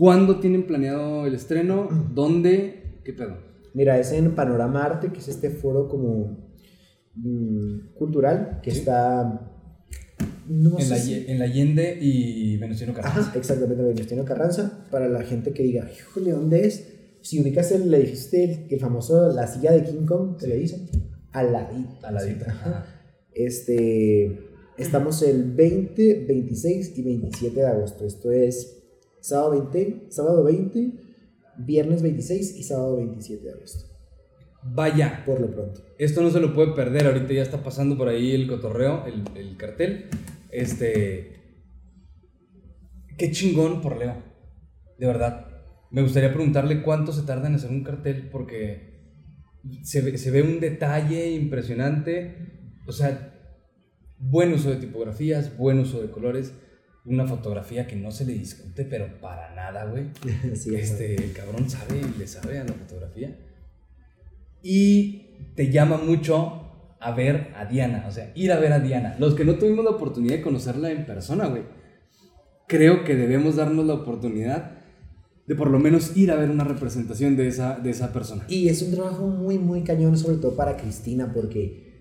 ¿cuándo 0.01 0.39
tienen 0.39 0.65
planeado 0.65 1.27
el 1.27 1.35
estreno? 1.35 1.87
¿Dónde? 2.13 3.01
¿Qué 3.05 3.13
pedo? 3.13 3.37
Mira, 3.75 3.99
es 3.99 4.11
en 4.11 4.33
Panorama 4.33 4.83
Arte, 4.83 5.11
que 5.13 5.19
es 5.19 5.27
este 5.27 5.49
foro 5.51 5.87
como 5.87 6.49
mm, 7.15 7.93
cultural 7.93 8.59
que 8.63 8.71
Sí. 8.71 8.79
está... 8.79 9.47
No 10.47 10.77
En 10.79 10.85
sé 10.85 10.89
la, 10.89 10.97
si- 10.97 11.25
en 11.27 11.39
la 11.39 11.45
Allende 11.45 11.97
y 12.01 12.57
Venustiano 12.57 12.93
Carranza. 12.93 13.19
Ajá, 13.21 13.37
exactamente, 13.37 13.83
Venustiano 13.83 14.25
Carranza. 14.25 14.85
Para 14.91 15.07
la 15.07 15.21
gente 15.23 15.53
que 15.53 15.63
diga, 15.63 15.87
híjole, 15.89 16.31
¿dónde 16.31 16.65
es? 16.67 16.87
Si 17.21 17.39
ubicas 17.39 17.71
el 17.71 17.93
edificio, 17.93 18.39
del- 18.39 18.65
el 18.69 18.79
famoso, 18.79 19.31
la 19.33 19.45
silla 19.47 19.71
de 19.71 19.83
King 19.83 20.05
Kong, 20.05 20.35
que 20.37 20.47
le 20.47 20.57
dicen, 20.57 20.87
al 21.31 21.53
ladito. 21.53 22.05
A 22.05 22.11
la 22.11 22.23
dita. 22.23 22.45
Ajá. 22.51 22.85
Este, 23.33 24.39
estamos 24.77 25.21
el 25.23 25.53
20, 25.53 26.25
26 26.27 26.97
y 26.97 27.01
27 27.01 27.61
de 27.61 27.65
agosto. 27.65 28.05
Esto 28.05 28.29
es 28.31 28.80
sábado 29.21 29.51
20, 29.71 30.11
sábado 30.11 30.43
20, 30.43 30.91
viernes 31.57 32.01
26 32.01 32.57
y 32.57 32.63
sábado 32.63 32.97
27 32.97 33.43
de 33.43 33.51
agosto. 33.53 33.85
Vaya, 34.63 35.23
Por 35.25 35.41
lo 35.41 35.49
pronto. 35.49 35.81
esto 35.97 36.21
no 36.21 36.29
se 36.29 36.39
lo 36.39 36.53
puede 36.53 36.73
perder. 36.73 37.07
Ahorita 37.07 37.33
ya 37.33 37.41
está 37.41 37.63
pasando 37.63 37.97
por 37.97 38.07
ahí 38.09 38.31
el 38.33 38.47
cotorreo, 38.47 39.05
el, 39.07 39.23
el 39.35 39.57
cartel. 39.57 40.09
Este. 40.51 41.39
Qué 43.17 43.31
chingón 43.31 43.81
por 43.81 43.97
Leo. 43.97 44.21
De 44.99 45.07
verdad. 45.07 45.47
Me 45.89 46.01
gustaría 46.03 46.31
preguntarle 46.31 46.83
cuánto 46.83 47.11
se 47.11 47.23
tarda 47.23 47.47
en 47.47 47.55
hacer 47.55 47.69
un 47.71 47.83
cartel 47.83 48.29
porque 48.29 48.91
se 49.83 50.01
ve, 50.01 50.17
se 50.17 50.31
ve 50.31 50.41
un 50.41 50.59
detalle 50.59 51.31
impresionante. 51.31 52.69
O 52.87 52.91
sea, 52.91 53.33
buen 54.19 54.53
uso 54.53 54.69
de 54.69 54.77
tipografías, 54.77 55.57
buen 55.57 55.79
uso 55.79 56.01
de 56.01 56.11
colores. 56.11 56.53
Una 57.05 57.25
fotografía 57.25 57.87
que 57.87 57.95
no 57.95 58.11
se 58.11 58.25
le 58.25 58.33
discute, 58.33 58.85
pero 58.85 59.19
para 59.19 59.55
nada, 59.55 59.85
güey. 59.85 60.05
Sí, 60.55 60.75
Este, 60.75 61.15
el 61.15 61.33
cabrón 61.33 61.69
sabe, 61.69 62.01
le 62.17 62.27
sabe 62.27 62.59
a 62.59 62.63
la 62.63 62.73
fotografía. 62.73 63.37
Y 64.61 65.53
te 65.55 65.71
llama 65.71 65.97
mucho 65.97 66.95
a 66.99 67.11
ver 67.11 67.49
a 67.55 67.65
Diana, 67.65 68.05
o 68.07 68.11
sea, 68.11 68.31
ir 68.35 68.51
a 68.51 68.59
ver 68.59 68.73
a 68.73 68.79
Diana. 68.79 69.15
Los 69.17 69.33
que 69.33 69.43
no 69.43 69.55
tuvimos 69.55 69.83
la 69.83 69.91
oportunidad 69.91 70.35
de 70.35 70.41
conocerla 70.41 70.91
en 70.91 71.05
persona, 71.05 71.47
güey. 71.47 71.63
creo 72.67 73.03
que 73.03 73.15
debemos 73.15 73.55
darnos 73.55 73.85
la 73.85 73.95
oportunidad 73.95 74.77
de 75.47 75.55
por 75.55 75.69
lo 75.69 75.79
menos 75.79 76.15
ir 76.15 76.31
a 76.31 76.35
ver 76.35 76.49
una 76.49 76.63
representación 76.63 77.35
de 77.35 77.47
esa, 77.47 77.77
de 77.79 77.89
esa 77.89 78.13
persona. 78.13 78.45
Y 78.47 78.69
es 78.69 78.81
un 78.83 78.91
trabajo 78.91 79.27
muy, 79.27 79.57
muy 79.57 79.83
cañón, 79.83 80.17
sobre 80.17 80.37
todo 80.37 80.55
para 80.55 80.77
Cristina, 80.77 81.33
porque 81.33 81.91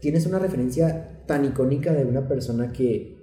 tienes 0.00 0.26
una 0.26 0.38
referencia 0.38 1.24
tan 1.26 1.44
icónica 1.44 1.92
de 1.92 2.04
una 2.04 2.28
persona 2.28 2.72
que 2.72 3.17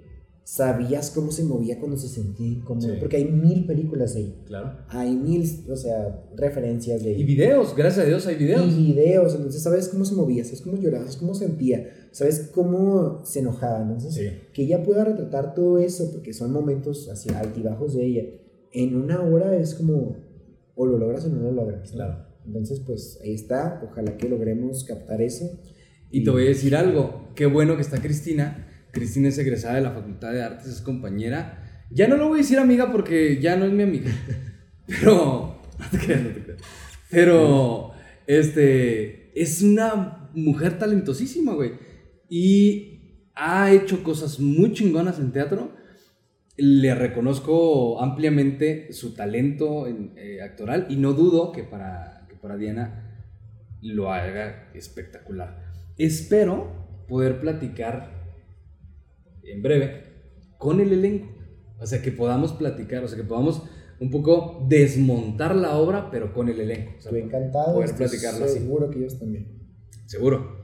sabías 0.46 1.10
cómo 1.10 1.32
se 1.32 1.42
movía 1.42 1.80
cuando 1.80 1.96
se 1.96 2.06
sentía. 2.06 2.62
Sí. 2.78 2.88
Porque 3.00 3.16
hay 3.16 3.24
mil 3.24 3.66
películas 3.66 4.14
ahí. 4.14 4.44
Claro. 4.46 4.76
Hay 4.90 5.16
mil, 5.16 5.42
o 5.68 5.74
sea, 5.74 6.24
referencias 6.36 7.02
de 7.02 7.18
Y 7.18 7.24
videos, 7.24 7.74
gracias 7.74 8.04
a 8.04 8.08
Dios 8.08 8.24
hay 8.28 8.36
videos. 8.36 8.72
Y 8.72 8.92
videos, 8.92 9.34
entonces 9.34 9.60
sabes 9.60 9.88
cómo 9.88 10.04
se 10.04 10.14
movía, 10.14 10.44
sabes 10.44 10.60
cómo 10.62 10.76
lloraba, 10.76 11.02
sabes 11.02 11.16
cómo 11.16 11.34
sentía, 11.34 11.90
sabes 12.12 12.48
cómo 12.54 13.24
se 13.24 13.40
enojaba. 13.40 13.82
Entonces, 13.82 14.14
Sí. 14.14 14.38
que 14.52 14.62
ella 14.62 14.84
pueda 14.84 15.04
retratar 15.04 15.52
todo 15.52 15.78
eso, 15.78 16.12
porque 16.12 16.32
son 16.32 16.52
momentos 16.52 17.08
así 17.08 17.28
altibajos 17.34 17.94
de 17.94 18.04
ella, 18.04 18.22
en 18.72 18.94
una 18.94 19.22
hora 19.22 19.56
es 19.56 19.74
como, 19.74 20.16
o 20.76 20.86
lo 20.86 20.96
logras 20.96 21.24
o 21.24 21.28
no 21.28 21.42
lo 21.42 21.50
logras. 21.50 21.90
Claro. 21.90 22.24
Entonces, 22.46 22.78
pues 22.86 23.18
ahí 23.24 23.34
está, 23.34 23.82
ojalá 23.84 24.16
que 24.16 24.28
logremos 24.28 24.84
captar 24.84 25.20
eso. 25.22 25.44
Y 26.12 26.22
te 26.22 26.30
voy 26.30 26.44
a 26.44 26.48
decir 26.50 26.76
algo, 26.76 27.30
qué 27.34 27.46
bueno 27.46 27.74
que 27.74 27.82
está 27.82 28.00
Cristina. 28.00 28.68
Cristina 28.96 29.28
es 29.28 29.36
egresada 29.36 29.74
de 29.74 29.82
la 29.82 29.90
Facultad 29.90 30.32
de 30.32 30.42
Artes, 30.42 30.68
es 30.68 30.80
compañera. 30.80 31.84
Ya 31.90 32.08
no 32.08 32.16
lo 32.16 32.28
voy 32.28 32.38
a 32.38 32.42
decir 32.42 32.58
amiga 32.58 32.90
porque 32.90 33.38
ya 33.42 33.54
no 33.54 33.66
es 33.66 33.72
mi 33.72 33.82
amiga. 33.82 34.10
Pero, 34.86 35.60
no 35.78 35.98
te 36.00 36.16
no 36.16 36.28
te. 36.30 36.56
Pero, 37.10 37.92
este, 38.26 39.38
es 39.38 39.60
una 39.60 40.30
mujer 40.32 40.78
talentosísima, 40.78 41.52
güey. 41.52 41.72
Y 42.30 43.28
ha 43.34 43.70
hecho 43.70 44.02
cosas 44.02 44.40
muy 44.40 44.72
chingonas 44.72 45.18
en 45.18 45.30
teatro. 45.30 45.76
Le 46.56 46.94
reconozco 46.94 48.00
ampliamente 48.00 48.94
su 48.94 49.14
talento 49.14 49.86
en, 49.86 50.14
eh, 50.16 50.40
actoral 50.40 50.86
y 50.88 50.96
no 50.96 51.12
dudo 51.12 51.52
que 51.52 51.64
para, 51.64 52.26
que 52.30 52.36
para 52.36 52.56
Diana 52.56 53.28
lo 53.82 54.10
haga 54.10 54.70
espectacular. 54.72 55.66
Espero 55.98 57.04
poder 57.08 57.40
platicar 57.40 58.15
en 59.52 59.62
breve 59.62 60.04
con 60.58 60.80
el 60.80 60.92
elenco. 60.92 61.28
O 61.78 61.86
sea, 61.86 62.00
que 62.02 62.10
podamos 62.12 62.52
platicar, 62.52 63.04
o 63.04 63.08
sea, 63.08 63.16
que 63.18 63.24
podamos 63.24 63.62
un 64.00 64.10
poco 64.10 64.64
desmontar 64.68 65.54
la 65.56 65.76
obra, 65.76 66.10
pero 66.10 66.32
con 66.32 66.48
el 66.48 66.60
elenco. 66.60 66.92
O 66.98 67.00
sea, 67.00 67.10
Estoy 67.10 67.22
encantado, 67.22 67.74
Poder 67.74 67.90
estoy 67.90 68.06
platicarlo 68.08 68.44
así. 68.44 68.58
seguro 68.58 68.90
que 68.90 68.98
ellos 68.98 69.18
también. 69.18 69.48
Seguro. 70.06 70.56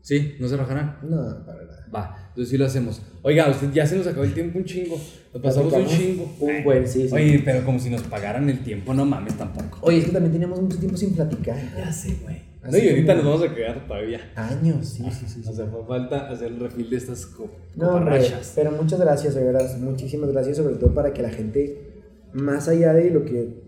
Sí, 0.00 0.36
no 0.38 0.46
se 0.46 0.56
rajarán. 0.56 0.98
No, 1.02 1.44
para 1.44 1.64
nada. 1.64 1.86
Va, 1.92 2.26
entonces 2.28 2.50
sí 2.50 2.56
lo 2.56 2.64
hacemos. 2.66 3.02
Oiga, 3.22 3.50
usted 3.50 3.72
ya 3.72 3.84
se 3.86 3.96
nos 3.96 4.06
acabó 4.06 4.24
el 4.24 4.34
tiempo 4.34 4.58
un 4.58 4.64
chingo. 4.64 4.96
Lo 5.34 5.42
pasamos 5.42 5.72
un 5.72 5.86
chingo. 5.86 6.32
Un 6.38 6.62
buen, 6.62 6.86
sí, 6.86 7.08
sí. 7.08 7.14
Oye, 7.14 7.42
pero 7.44 7.64
como 7.64 7.80
si 7.80 7.90
nos 7.90 8.02
pagaran 8.02 8.48
el 8.48 8.62
tiempo, 8.62 8.94
no 8.94 9.04
mames 9.04 9.36
tampoco. 9.36 9.78
Oye, 9.82 9.98
es 9.98 10.04
que 10.04 10.12
también 10.12 10.32
teníamos 10.32 10.60
mucho 10.62 10.78
tiempo 10.78 10.96
sin 10.96 11.12
platicar. 11.14 11.56
Ya 11.76 11.92
sé, 11.92 12.16
güey. 12.22 12.36
No, 12.70 12.78
y 12.78 12.88
ahorita 12.88 13.14
nos 13.14 13.24
vamos 13.24 13.42
a 13.42 13.54
quedar 13.54 13.86
todavía. 13.86 14.20
Años, 14.34 14.88
sí, 14.88 15.04
sí, 15.10 15.26
sí. 15.26 15.42
sí. 15.42 15.48
O 15.48 15.52
sea, 15.52 15.66
fue 15.66 15.84
falta 15.86 16.28
hacer 16.30 16.48
el 16.52 16.60
refil 16.60 16.90
de 16.90 16.96
estas 16.96 17.28
No, 17.76 17.86
coparrachas. 17.92 18.52
pero 18.54 18.72
muchas 18.72 19.00
gracias, 19.00 19.34
de 19.34 19.44
verdad, 19.44 19.78
muchísimas 19.78 20.30
gracias, 20.32 20.56
sobre 20.56 20.76
todo 20.76 20.92
para 20.94 21.12
que 21.12 21.22
la 21.22 21.30
gente, 21.30 22.02
más 22.32 22.68
allá 22.68 22.92
de 22.92 23.10
lo 23.10 23.24
que 23.24 23.62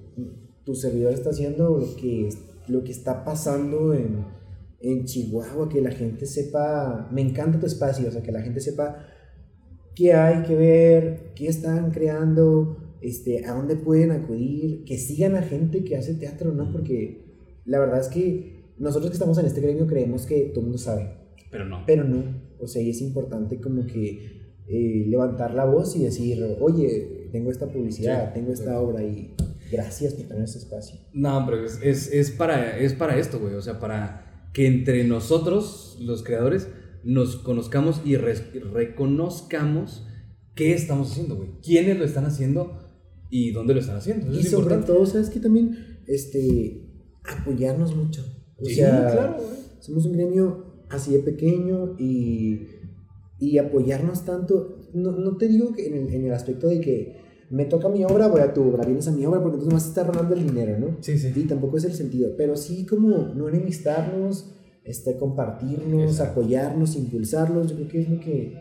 tu 0.64 0.74
servidor 0.74 1.12
está 1.12 1.30
haciendo, 1.30 1.78
lo 1.78 1.96
que, 1.96 2.28
lo 2.68 2.84
que 2.84 2.92
está 2.92 3.24
pasando 3.24 3.94
en, 3.94 4.24
en 4.80 5.05
Chihuahua, 5.05 5.68
que 5.68 5.80
la 5.80 5.90
gente 5.90 6.26
sepa, 6.26 7.09
me 7.11 7.22
encanta 7.22 7.59
tu 7.59 7.66
espacio, 7.66 8.09
o 8.09 8.11
sea, 8.11 8.22
que 8.22 8.32
la 8.32 8.42
gente 8.42 8.61
sepa 8.61 9.07
qué 9.94 10.12
hay 10.12 10.42
que 10.42 10.55
ver, 10.55 11.32
qué 11.34 11.49
están 11.49 11.90
creando, 11.90 12.76
este, 13.01 13.44
a 13.46 13.55
dónde 13.55 13.76
pueden 13.76 14.11
acudir, 14.12 14.84
que 14.84 14.99
sigan 14.99 15.34
a 15.36 15.42
gente 15.42 15.84
que 15.84 15.96
hace 15.96 16.14
teatro, 16.14 16.53
¿no? 16.53 16.70
Porque 16.70 17.24
la 17.64 17.78
verdad 17.80 18.01
es 18.01 18.09
que 18.09 18.57
nosotros 18.79 19.11
que 19.11 19.14
estamos 19.14 19.39
en 19.39 19.47
este 19.47 19.61
gremio 19.61 19.87
creemos 19.87 20.26
que 20.26 20.43
todo 20.47 20.61
el 20.61 20.66
mundo 20.66 20.79
sabe. 20.79 21.11
Pero 21.51 21.64
no. 21.64 21.85
Pero 21.87 22.05
no, 22.05 22.22
o 22.61 22.66
sea, 22.66 22.83
y 22.83 22.91
es 22.91 23.01
importante 23.01 23.59
como 23.61 23.87
que 23.87 24.53
eh, 24.68 25.05
levantar 25.09 25.55
la 25.55 25.64
voz 25.64 25.97
y 25.97 26.03
decir, 26.05 26.43
oye, 26.61 27.29
tengo 27.33 27.51
esta 27.51 27.66
publicidad, 27.68 28.29
Sí, 28.29 28.41
tengo 28.41 28.53
esta 28.53 28.72
sí. 28.72 28.76
obra 28.76 29.03
y 29.03 29.35
gracias 29.72 30.14
por 30.14 30.26
tener 30.26 30.45
este 30.45 30.59
espacio. 30.59 31.01
No, 31.12 31.45
pero 31.47 31.64
es, 31.64 31.79
es, 31.83 32.12
es 32.12 32.31
para, 32.31 32.79
es 32.79 32.93
para 32.95 33.18
esto, 33.18 33.39
güey. 33.41 33.55
O 33.55 33.62
sea, 33.62 33.81
para 33.81 34.51
que 34.53 34.66
entre 34.66 35.05
nosotros, 35.05 35.97
los 36.01 36.22
creadores, 36.22 36.68
nos 37.05 37.37
conozcamos 37.37 38.03
y 38.05 38.16
res- 38.16 38.43
reconozcamos 38.72 40.07
qué 40.55 40.74
estamos 40.74 41.12
haciendo, 41.12 41.37
güey. 41.37 41.51
Quiénes 41.62 41.99
lo 41.99 42.05
están 42.05 42.26
haciendo 42.26 42.79
y 43.31 43.53
dónde 43.53 43.74
lo 43.74 43.81
están 43.81 43.97
haciendo. 43.97 44.26
Eso 44.26 44.37
y 44.37 44.41
es 44.41 44.51
sobre 44.51 44.64
importante. 44.74 44.93
todo, 44.93 45.07
¿sabes 45.07 45.31
qué? 45.31 45.41
También, 45.41 46.01
este, 46.07 46.83
apoyarnos 47.24 47.95
mucho. 47.97 48.24
O 48.61 48.64
Sí, 48.66 48.74
sea, 48.76 49.11
claro, 49.12 49.34
güey. 49.36 49.48
somos 49.80 50.04
un 50.06 50.12
gremio 50.12 50.64
así 50.90 51.12
de 51.12 51.20
pequeño 51.20 51.94
y, 51.98 52.66
y 53.38 53.59
apoyarnos 53.59 54.24
tanto, 54.24 54.78
no, 54.94 55.12
no 55.12 55.36
te 55.36 55.48
digo 55.48 55.72
que 55.74 55.86
en 55.86 55.94
el, 55.94 56.14
en 56.14 56.24
el 56.26 56.32
aspecto 56.32 56.66
de 56.68 56.80
que 56.80 57.16
me 57.50 57.64
toca 57.64 57.88
mi 57.88 58.04
obra, 58.04 58.26
voy 58.28 58.40
a 58.40 58.52
tu 58.52 58.62
obra, 58.62 58.84
vienes 58.84 59.06
a 59.09 59.12
mi 59.12 59.24
obra, 59.24 59.40
porque 59.40 59.56
entonces 59.56 59.72
más 59.74 59.86
está 59.88 60.04
robando 60.04 60.34
el 60.34 60.44
dinero, 60.46 60.78
¿no? 60.78 60.96
Sí, 61.00 61.16
sí. 61.18 61.32
Y 61.34 61.42
tampoco 61.44 61.76
es 61.78 61.84
el 61.84 61.92
sentido, 61.94 62.30
pero 62.36 62.56
sí 62.56 62.84
como 62.84 63.32
no 63.34 63.48
enemistarnos, 63.48 64.52
este, 64.84 65.16
compartirnos, 65.16 66.11
Exacto. 66.11 66.40
apoyarnos, 66.40 66.96
impulsarlos, 66.96 67.70
yo 67.70 67.76
creo 67.76 67.88
que 67.88 68.00
es 68.00 68.09
lo 68.11 68.20
que 68.20 68.54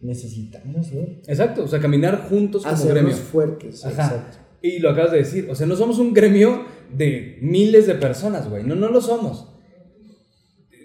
necesitamos, 0.00 0.92
¿no? 0.92 1.00
Exacto, 1.26 1.64
o 1.64 1.68
sea, 1.68 1.80
caminar 1.80 2.28
juntos 2.28 2.62
como 2.62 2.74
Hacernos 2.74 3.02
gremio. 3.02 3.16
fuertes, 3.16 3.84
Ajá. 3.84 4.04
exacto. 4.04 4.38
Y 4.62 4.78
lo 4.78 4.90
acabas 4.90 5.12
de 5.12 5.18
decir, 5.18 5.48
o 5.50 5.54
sea, 5.54 5.66
no 5.66 5.76
somos 5.76 5.98
un 5.98 6.12
gremio 6.12 6.62
de 6.92 7.38
miles 7.42 7.86
de 7.86 7.94
personas, 7.94 8.48
güey. 8.48 8.64
No, 8.64 8.74
no 8.74 8.90
lo 8.90 9.00
somos. 9.00 9.48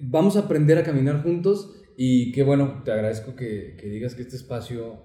Vamos 0.02 0.36
a 0.38 0.42
aprender 0.42 0.78
a 0.78 0.84
caminar 0.84 1.24
juntos 1.24 1.76
y 1.98 2.32
qué 2.32 2.44
bueno, 2.44 2.82
te 2.84 2.92
agradezco 2.92 3.36
que, 3.36 3.76
que 3.80 3.88
digas 3.88 4.16
que 4.16 4.22
este 4.22 4.36
espacio 4.36 5.04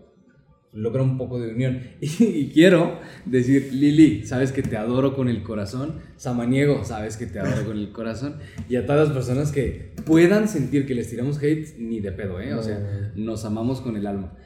logra 0.72 1.02
un 1.02 1.18
poco 1.18 1.40
de 1.40 1.52
unión. 1.52 1.80
Y, 2.00 2.24
y 2.24 2.50
quiero 2.50 2.98
decir, 3.24 3.72
Lili, 3.72 4.24
sabes 4.24 4.52
que 4.52 4.62
te 4.62 4.76
adoro 4.76 5.14
con 5.14 5.28
el 5.28 5.42
corazón. 5.42 6.00
Samaniego, 6.16 6.84
sabes 6.84 7.16
que 7.16 7.26
te 7.26 7.38
adoro 7.38 7.66
con 7.66 7.78
el 7.78 7.92
corazón. 7.92 8.36
Y 8.68 8.76
a 8.76 8.86
todas 8.86 9.08
las 9.08 9.16
personas 9.16 9.52
que 9.52 9.94
puedan 10.04 10.48
sentir 10.48 10.86
que 10.86 10.94
les 10.94 11.08
tiramos 11.08 11.42
hate, 11.42 11.76
ni 11.78 12.00
de 12.00 12.12
pedo, 12.12 12.40
¿eh? 12.40 12.54
O 12.54 12.62
sea, 12.62 13.12
nos 13.14 13.44
amamos 13.44 13.80
con 13.80 13.96
el 13.96 14.06
alma. 14.06 14.36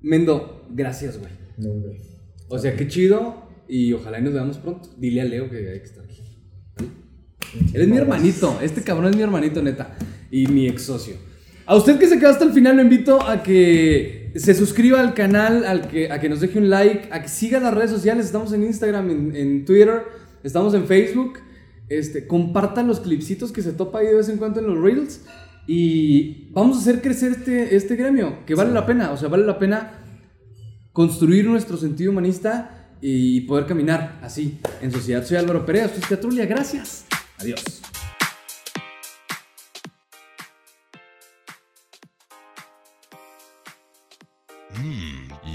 Mendo, 0.00 0.66
gracias, 0.70 1.18
güey. 1.18 1.32
O 2.48 2.58
sea, 2.58 2.76
qué 2.76 2.86
chido 2.86 3.47
y 3.68 3.92
ojalá 3.92 4.18
y 4.18 4.22
nos 4.22 4.32
veamos 4.32 4.58
pronto. 4.58 4.88
Dile 4.96 5.20
a 5.20 5.24
Leo 5.24 5.50
que 5.50 5.56
hay 5.56 5.78
que 5.80 5.84
estar 5.84 6.04
aquí. 6.04 6.22
Él 7.72 7.82
es 7.82 7.88
mi 7.88 7.96
hermanito, 7.96 8.58
este 8.62 8.82
cabrón 8.82 9.10
es 9.10 9.16
mi 9.16 9.22
hermanito 9.22 9.62
neta 9.62 9.96
y 10.30 10.46
mi 10.46 10.66
ex 10.66 10.82
socio. 10.82 11.16
A 11.66 11.76
usted 11.76 11.98
que 11.98 12.06
se 12.06 12.18
quedó 12.18 12.30
hasta 12.30 12.44
el 12.44 12.52
final 12.52 12.76
lo 12.76 12.82
invito 12.82 13.22
a 13.22 13.42
que 13.42 14.32
se 14.36 14.54
suscriba 14.54 15.00
al 15.00 15.14
canal, 15.14 15.64
al 15.64 15.88
que, 15.88 16.10
a 16.10 16.20
que 16.20 16.28
nos 16.28 16.40
deje 16.40 16.58
un 16.58 16.70
like, 16.70 17.08
a 17.10 17.22
que 17.22 17.28
siga 17.28 17.60
las 17.60 17.74
redes 17.74 17.90
sociales. 17.90 18.26
Estamos 18.26 18.52
en 18.52 18.64
Instagram, 18.64 19.10
en, 19.10 19.36
en 19.36 19.64
Twitter, 19.64 20.02
estamos 20.42 20.72
en 20.74 20.86
Facebook. 20.86 21.40
Este, 21.88 22.26
compartan 22.26 22.86
los 22.86 23.00
clipsitos 23.00 23.50
que 23.50 23.62
se 23.62 23.72
topa 23.72 24.00
ahí 24.00 24.06
de 24.06 24.14
vez 24.14 24.28
en 24.28 24.36
cuando 24.36 24.60
en 24.60 24.66
los 24.66 24.78
reels 24.78 25.22
y 25.66 26.50
vamos 26.52 26.78
a 26.78 26.80
hacer 26.80 27.02
crecer 27.02 27.32
este, 27.32 27.76
este 27.76 27.94
gremio, 27.96 28.44
que 28.46 28.54
vale 28.54 28.72
la 28.72 28.86
pena, 28.86 29.12
o 29.12 29.18
sea, 29.18 29.28
vale 29.28 29.44
la 29.44 29.58
pena 29.58 30.02
construir 30.92 31.46
nuestro 31.46 31.76
sentido 31.76 32.10
humanista 32.10 32.77
y 33.00 33.42
poder 33.42 33.66
caminar 33.66 34.18
así 34.22 34.58
en 34.80 34.92
sociedad. 34.92 35.24
Soy 35.24 35.36
Álvaro 35.36 35.64
Perea, 35.64 35.86
esto 35.86 35.98
es 36.00 36.08
Teatrulia, 36.08 36.46
gracias. 36.46 37.06
Adiós. 37.38 37.82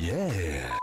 yeah. 0.03 0.77